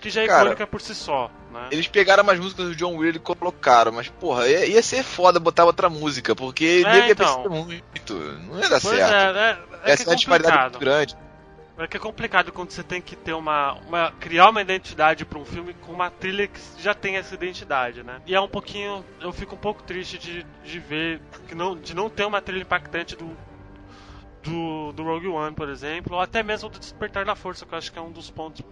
que 0.00 0.10
já 0.10 0.22
é 0.22 0.26
Cara, 0.26 0.42
icônica 0.42 0.66
por 0.66 0.80
si 0.80 0.94
só, 0.94 1.30
né? 1.52 1.68
Eles 1.72 1.88
pegaram 1.88 2.22
umas 2.22 2.38
músicas 2.38 2.66
do 2.66 2.76
John 2.76 2.94
Williams 2.96 3.16
e 3.16 3.20
colocaram, 3.20 3.90
mas 3.90 4.08
porra, 4.08 4.48
ia, 4.48 4.66
ia 4.66 4.82
ser 4.82 5.02
foda 5.02 5.40
botar 5.40 5.64
outra 5.64 5.90
música, 5.90 6.36
porque 6.36 6.82
É, 6.86 6.92
nego 6.92 7.06
ia 7.06 7.12
então. 7.12 7.48
muito. 7.48 8.14
Não 8.14 8.60
ia 8.60 8.68
dar 8.68 8.80
Pois 8.80 8.96
certo. 8.96 9.12
é, 9.36 9.50
é, 9.50 9.58
é 9.84 9.92
Essa 9.92 10.04
é 10.04 10.06
uma 10.08 10.16
disparidade 10.16 10.60
muito 10.62 10.78
grande. 10.78 11.16
É 11.76 11.88
que 11.88 11.96
é 11.96 12.00
complicado 12.00 12.52
quando 12.52 12.70
você 12.70 12.84
tem 12.84 13.02
que 13.02 13.16
ter 13.16 13.32
uma, 13.32 13.72
uma 13.86 14.12
criar 14.12 14.48
uma 14.48 14.62
identidade 14.62 15.24
para 15.24 15.38
um 15.38 15.44
filme 15.44 15.74
com 15.74 15.92
uma 15.92 16.08
trilha 16.08 16.46
que 16.46 16.60
já 16.78 16.94
tem 16.94 17.16
essa 17.16 17.34
identidade, 17.34 18.04
né? 18.04 18.22
E 18.26 18.34
é 18.34 18.40
um 18.40 18.48
pouquinho, 18.48 19.04
eu 19.20 19.32
fico 19.32 19.56
um 19.56 19.58
pouco 19.58 19.82
triste 19.82 20.16
de, 20.16 20.46
de 20.64 20.78
ver 20.78 21.20
que 21.48 21.54
não, 21.54 21.76
de 21.76 21.92
não 21.94 22.08
ter 22.08 22.24
uma 22.24 22.40
trilha 22.40 22.62
impactante 22.62 23.16
do 23.16 23.36
do, 24.44 24.92
do 24.92 25.02
Rogue 25.02 25.28
One, 25.28 25.54
por 25.54 25.68
exemplo, 25.68 26.16
ou 26.16 26.20
até 26.20 26.42
mesmo 26.42 26.68
do 26.68 26.78
Despertar 26.78 27.24
da 27.24 27.34
Força, 27.34 27.64
que 27.64 27.72
eu 27.72 27.78
acho 27.78 27.90
que 27.90 27.98
é 27.98 28.02
um 28.02 28.12
dos 28.12 28.30
pontos 28.30 28.62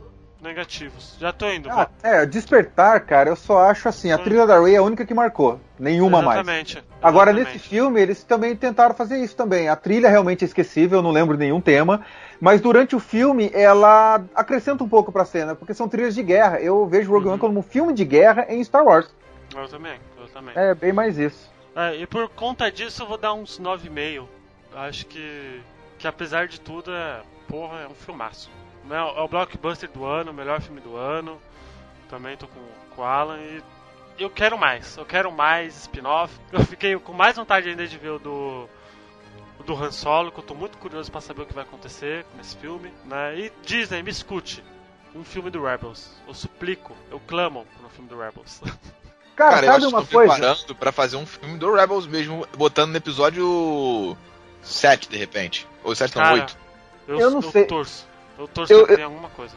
negativos. 0.43 1.16
Já 1.20 1.32
tô 1.32 1.49
indo. 1.51 1.70
Ah, 1.70 1.88
é, 2.03 2.26
Despertar, 2.26 3.01
cara, 3.07 3.30
eu 3.30 3.36
só 3.36 3.61
acho 3.61 3.88
assim, 3.88 4.11
a 4.11 4.18
trilha 4.18 4.47
da 4.47 4.59
Ray 4.59 4.74
é 4.74 4.78
a 4.78 4.82
única 4.82 5.07
que 5.07 5.14
marcou. 5.14 5.61
Nenhuma 5.78 6.20
mais. 6.20 6.40
Exatamente. 6.40 6.84
Agora, 7.01 7.30
Exatamente. 7.30 7.55
nesse 7.55 7.68
filme, 7.68 8.01
eles 8.01 8.24
também 8.24 8.55
tentaram 8.57 8.95
fazer 8.95 9.18
isso 9.18 9.36
também. 9.36 9.68
A 9.68 9.76
trilha 9.76 10.09
realmente 10.11 10.45
é 10.45 10.47
esquecível, 10.47 10.99
eu 10.99 11.03
não 11.03 11.11
lembro 11.12 11.36
nenhum 11.36 11.61
tema. 11.61 12.05
Mas 12.40 12.61
durante 12.61 12.97
o 12.97 13.01
filme, 13.01 13.51
ela 13.55 14.22
acrescenta 14.34 14.82
um 14.82 14.88
pouco 14.88 15.12
pra 15.12 15.24
cena, 15.24 15.55
porque 15.55 15.72
são 15.72 15.88
trilhas 15.88 16.14
de 16.14 16.22
guerra. 16.24 16.61
Eu 16.61 16.86
vejo 16.86 17.11
Rogue 17.12 17.26
Uhum. 17.26 17.32
One 17.32 17.40
como 17.40 17.61
um 17.61 17.62
filme 17.62 17.93
de 17.93 18.05
guerra 18.05 18.47
em 18.49 18.62
Star 18.64 18.84
Wars. 18.84 19.09
Eu 19.55 19.68
também, 19.68 20.01
eu 20.18 20.26
também. 20.28 20.53
É 20.57 20.74
bem 20.74 20.93
mais 20.93 21.18
isso. 21.18 21.51
É, 21.74 21.97
e 21.97 22.07
por 22.07 22.28
conta 22.30 22.70
disso 22.70 23.03
eu 23.03 23.07
vou 23.07 23.16
dar 23.16 23.32
uns 23.32 23.61
9,5. 23.61 24.26
Acho 24.74 25.07
que, 25.07 25.61
que 25.99 26.09
apesar 26.09 26.49
de 26.49 26.61
tudo, 26.61 26.90
é, 26.93 27.20
porra, 27.47 27.80
é 27.82 27.86
um 27.86 27.95
filmaço. 27.95 28.51
Né, 28.85 28.97
É 28.97 29.20
o 29.20 29.28
blockbuster 29.28 29.91
do 29.91 30.05
ano, 30.05 30.30
o 30.30 30.35
melhor 30.35 30.61
filme 30.61 30.80
do 30.80 30.97
ano. 30.97 31.41
Também 32.09 32.37
tô 32.37 32.47
com, 32.47 32.61
com 32.95 33.03
o 33.03 33.05
Alan 33.05 33.39
e 33.39 33.62
eu 34.18 34.28
quero 34.30 34.59
mais. 34.59 34.97
Eu 34.97 35.05
quero 35.07 35.33
mais 35.33 35.76
spin-off. 35.83 36.33
Eu 36.53 36.61
fiquei 36.64 36.97
com 36.99 37.12
mais 37.12 37.37
vontade 37.37 37.68
ainda 37.68 37.87
de 37.87 37.97
ver 37.97 38.11
o 38.11 38.18
do, 38.18 38.68
o 39.59 39.62
do 39.64 39.74
Han 39.74 39.91
Solo, 39.91 40.30
que 40.30 40.39
eu 40.39 40.45
tô 40.45 40.55
muito 40.55 40.76
curioso 40.78 41.11
pra 41.11 41.20
saber 41.20 41.43
o 41.43 41.47
que 41.47 41.55
vai 41.55 41.64
acontecer 41.64 42.26
nesse 42.37 42.57
filme. 42.57 42.93
Né? 43.05 43.39
E 43.39 43.53
Disney, 43.64 44.03
me 44.03 44.11
escute. 44.11 44.62
Um 45.14 45.24
filme 45.24 45.51
do 45.51 45.62
Rebels. 45.64 46.11
Eu 46.26 46.33
suplico, 46.35 46.95
eu 47.11 47.20
clamo 47.26 47.66
por 47.76 47.85
um 47.87 47.89
filme 47.91 48.09
do 48.09 48.18
Rebels. 48.18 48.61
Cara, 49.37 49.55
Cara, 49.55 49.66
eu 49.66 49.72
acho 49.72 49.80
que 49.89 49.95
uma 49.95 50.03
estão 50.03 50.18
coisa? 50.18 50.35
preparando 50.35 50.74
pra 50.74 50.93
fazer 50.93 51.16
um 51.16 51.24
filme 51.26 51.59
do 51.59 51.74
Rebels 51.74 52.07
mesmo, 52.07 52.47
botando 52.57 52.91
no 52.91 52.97
episódio 52.99 54.16
7, 54.62 55.09
de 55.09 55.16
repente. 55.16 55.66
Ou 55.83 55.95
7 55.95 56.14
não, 56.16 56.22
Cara, 56.22 56.35
8. 56.35 56.59
Eu, 57.09 57.18
Eu 57.18 57.30
não 57.30 57.41
eu 57.41 57.51
sei. 57.51 57.64
torço. 57.64 58.07
Eu 58.43 58.49
torço 58.49 58.72
Eu- 58.72 58.86
tenha 58.86 59.05
alguma 59.05 59.28
coisa. 59.30 59.55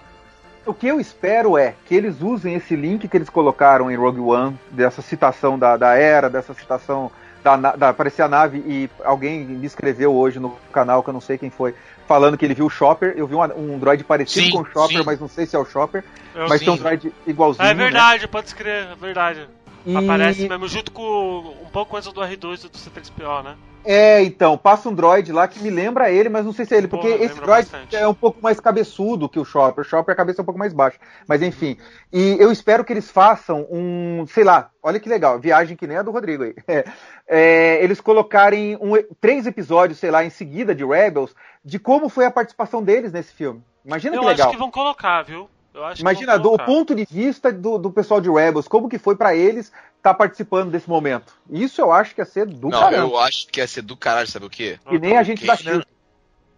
O 0.65 0.73
que 0.73 0.87
eu 0.87 0.99
espero 0.99 1.57
é 1.57 1.75
que 1.85 1.93
eles 1.93 2.21
usem 2.21 2.55
esse 2.55 2.75
link 2.75 3.07
que 3.07 3.17
eles 3.17 3.29
colocaram 3.29 3.89
em 3.91 3.95
Rogue 3.95 4.19
One, 4.19 4.57
dessa 4.71 5.01
citação 5.01 5.59
da, 5.59 5.77
da 5.77 5.95
era, 5.95 6.27
dessa 6.29 6.53
citação 6.55 7.11
da, 7.43 7.55
da 7.75 7.89
aparecer 7.89 8.23
a 8.23 8.27
nave 8.27 8.57
e 8.65 8.89
alguém 9.03 9.45
me 9.45 9.65
escreveu 9.67 10.11
hoje 10.15 10.39
no 10.39 10.57
canal, 10.71 11.03
que 11.03 11.09
eu 11.09 11.13
não 11.13 11.21
sei 11.21 11.37
quem 11.37 11.51
foi, 11.51 11.75
falando 12.07 12.35
que 12.35 12.43
ele 12.43 12.55
viu 12.55 12.65
o 12.65 12.69
Chopper. 12.69 13.13
Eu 13.15 13.27
vi 13.27 13.35
um, 13.35 13.43
um 13.73 13.77
droid 13.77 14.03
parecido 14.03 14.45
Sim, 14.47 14.51
com 14.51 14.61
o 14.61 14.65
Chopper, 14.65 14.97
sim. 14.97 15.03
mas 15.05 15.19
não 15.19 15.27
sei 15.27 15.45
se 15.45 15.55
é 15.55 15.59
o 15.59 15.65
Chopper. 15.65 16.03
Eu 16.33 16.49
mas 16.49 16.59
sim. 16.59 16.65
tem 16.65 16.73
um 16.73 16.77
droid 16.77 17.13
igualzinho. 17.27 17.63
É 17.67 17.73
né? 17.73 17.83
verdade, 17.83 18.27
pode 18.27 18.47
escrever, 18.47 18.91
é 18.91 18.95
verdade. 18.95 19.47
E- 19.85 19.95
Aparece 19.95 20.49
mesmo 20.49 20.67
junto 20.67 20.91
com 20.91 21.55
um 21.63 21.69
pouco 21.71 21.95
antes 21.95 22.11
do 22.11 22.21
R2 22.21 22.65
e 22.65 22.69
do 22.69 22.77
C3PO, 22.77 23.43
né? 23.43 23.55
É, 23.85 24.21
então, 24.23 24.57
passa 24.57 24.89
um 24.89 24.93
droid 24.93 25.31
lá 25.31 25.47
que 25.47 25.61
me 25.61 25.69
lembra 25.69 26.09
ele, 26.11 26.27
mas 26.27 26.43
não 26.45 26.51
sei 26.51 26.65
se 26.65 26.73
é 26.73 26.77
ele, 26.77 26.87
porque 26.87 27.07
Porra, 27.07 27.23
esse 27.23 27.35
droid 27.35 27.69
bastante. 27.69 27.95
é 27.95 28.07
um 28.07 28.13
pouco 28.13 28.41
mais 28.41 28.59
cabeçudo 28.59 29.29
que 29.29 29.39
o 29.39 29.45
Chopper. 29.45 29.83
O 29.83 29.87
Chopper 29.87 30.13
a 30.13 30.15
cabeça 30.17 30.41
é 30.41 30.43
um 30.43 30.45
pouco 30.45 30.59
mais 30.59 30.73
baixa. 30.73 30.97
Mas 31.27 31.41
enfim. 31.41 31.77
E 32.11 32.35
eu 32.39 32.51
espero 32.51 32.83
que 32.83 32.91
eles 32.91 33.09
façam 33.11 33.67
um, 33.69 34.25
sei 34.27 34.43
lá, 34.43 34.71
olha 34.81 34.99
que 34.99 35.07
legal, 35.07 35.39
viagem 35.39 35.77
que 35.77 35.85
nem 35.87 35.97
a 35.97 36.01
do 36.01 36.11
Rodrigo 36.11 36.43
aí. 36.43 36.55
É, 37.27 37.83
eles 37.83 37.99
colocarem 37.99 38.77
um- 38.79 39.01
três 39.19 39.47
episódios, 39.47 39.97
sei 39.97 40.11
lá, 40.11 40.23
em 40.23 40.29
seguida 40.29 40.75
de 40.75 40.85
Rebels, 40.85 41.33
de 41.63 41.79
como 41.79 42.07
foi 42.07 42.23
a 42.25 42.29
participação 42.29 42.83
deles 42.83 43.11
nesse 43.11 43.33
filme. 43.33 43.63
Imagina 43.83 44.15
eu 44.15 44.21
que 44.21 44.27
acho 44.27 44.37
legal. 44.37 44.51
que 44.51 44.57
vão 44.57 44.69
colocar, 44.69 45.23
viu? 45.23 45.49
Eu 45.75 45.83
acho 45.83 46.01
Imagina, 46.01 46.39
do 46.39 46.57
ponto 46.57 46.95
de 46.95 47.05
vista 47.05 47.51
do, 47.51 47.77
do 47.77 47.91
pessoal 47.91 48.21
de 48.21 48.29
Rebels, 48.31 48.65
como 48.65 48.87
que 48.87 48.97
foi 48.97 49.15
pra 49.17 49.35
eles 49.35 49.73
estar 49.97 50.13
participando 50.13 50.71
desse 50.71 50.87
momento. 50.89 51.33
Isso 51.49 51.81
eu 51.81 51.91
acho 51.91 52.15
que 52.15 52.21
ia 52.21 52.25
ser 52.25 52.45
do 52.47 52.69
Não, 52.69 52.79
caramba. 52.79 53.03
eu 53.13 53.17
acho 53.19 53.47
que 53.47 53.59
ia 53.59 53.67
ser 53.67 53.81
do 53.81 53.97
caralho, 53.97 54.27
sabe 54.27 54.45
o 54.45 54.49
quê? 54.49 54.79
Que 54.87 54.97
nem 54.97 55.17
a 55.17 55.23
gente 55.23 55.45
da 55.45 55.57
Kanan- 55.57 55.71
Shield. 55.71 55.87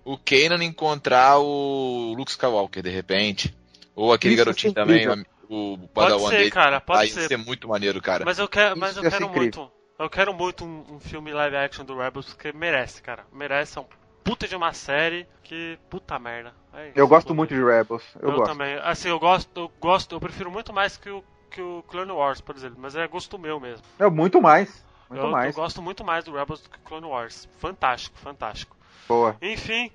O 0.05 0.18
Kanan 0.20 0.63
encontrar 0.63 1.39
o 1.39 2.13
Luke 2.15 2.30
Skywalker, 2.30 2.84
de 2.84 2.91
repente. 2.91 3.57
Ou 3.95 4.13
aquele 4.13 4.36
Isso 4.36 4.45
garotinho 4.45 4.72
ser 4.74 4.80
também, 4.80 5.07
o 5.09 5.26
o 5.49 5.78
Pode 5.78 6.11
Padawan 6.11 6.30
ser, 6.30 6.38
dele. 6.38 6.51
cara, 6.51 6.80
pode 6.82 6.99
Aí 7.01 7.09
ser. 7.09 7.28
ser 7.28 7.38
muito 7.38 7.68
maneiro, 7.70 7.99
cara. 8.01 8.24
Mas 8.26 8.38
eu 8.38 8.47
quero, 8.47 8.78
mas 8.78 8.95
eu 8.97 9.01
quero 9.03 9.15
incrível. 9.26 9.41
muito. 9.41 9.72
Eu 9.97 10.09
quero 10.09 10.34
muito 10.34 10.63
um, 10.63 10.84
um 10.95 10.99
filme 10.99 11.32
live 11.34 11.55
action 11.55 11.84
do 11.86 11.97
Rebels, 11.97 12.28
porque 12.28 12.51
merece, 12.51 13.01
cara. 13.01 13.26
Merece, 13.34 13.78
é 13.78 13.82
um 13.82 13.86
puta 14.28 14.47
de 14.47 14.55
uma 14.55 14.73
série 14.73 15.25
que. 15.43 15.80
Puta 15.89 16.19
merda. 16.19 16.53
É 16.73 16.89
isso, 16.89 16.99
Eu 16.99 17.07
gosto 17.07 17.28
puta. 17.28 17.36
muito 17.36 17.53
de 17.55 17.63
Rebels. 17.63 18.03
Eu, 18.19 18.30
Eu, 18.30 18.36
gosto. 18.36 18.51
também. 18.51 18.75
Assim, 18.84 19.09
eu 19.09 19.19
gosto, 19.19 19.59
eu 19.59 19.71
gosto, 19.80 20.15
eu 20.15 20.19
prefiro 20.19 20.51
muito 20.51 20.73
mais 20.73 20.97
que 20.97 21.09
o, 21.09 21.23
que 21.49 21.61
o 21.61 21.84
Clone 21.88 22.11
Wars, 22.11 22.41
por 22.41 22.55
exemplo. 22.55 22.78
Mas 22.80 22.95
é 22.95 23.07
gosto 23.07 23.39
meu 23.39 23.59
mesmo. 23.59 23.86
É 23.97 24.09
muito 24.09 24.41
mais. 24.41 24.86
Muito 25.09 25.23
eu, 25.23 25.32
mais. 25.32 25.55
eu 25.55 25.61
gosto 25.61 25.82
muito 25.82 26.03
mais 26.03 26.25
do 26.25 26.34
Rebels 26.34 26.61
do 26.61 26.69
que 26.69 26.78
o 26.78 26.82
Clone 26.82 27.07
Wars. 27.07 27.47
Fantástico, 27.59 28.17
fantástico. 28.17 28.75
Boa. 29.07 29.38
Enfim, 29.41 29.89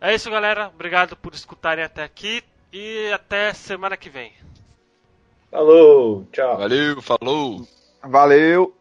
é 0.00 0.14
isso, 0.14 0.30
galera. 0.30 0.68
Obrigado 0.68 1.16
por 1.16 1.32
escutarem 1.32 1.82
até 1.82 2.02
aqui 2.04 2.44
e 2.72 3.10
até 3.12 3.54
semana 3.54 3.96
que 3.96 4.10
vem. 4.10 4.32
Falou, 5.50 6.26
tchau. 6.32 6.58
Valeu, 6.58 7.00
falou! 7.00 7.66
Valeu. 8.02 8.76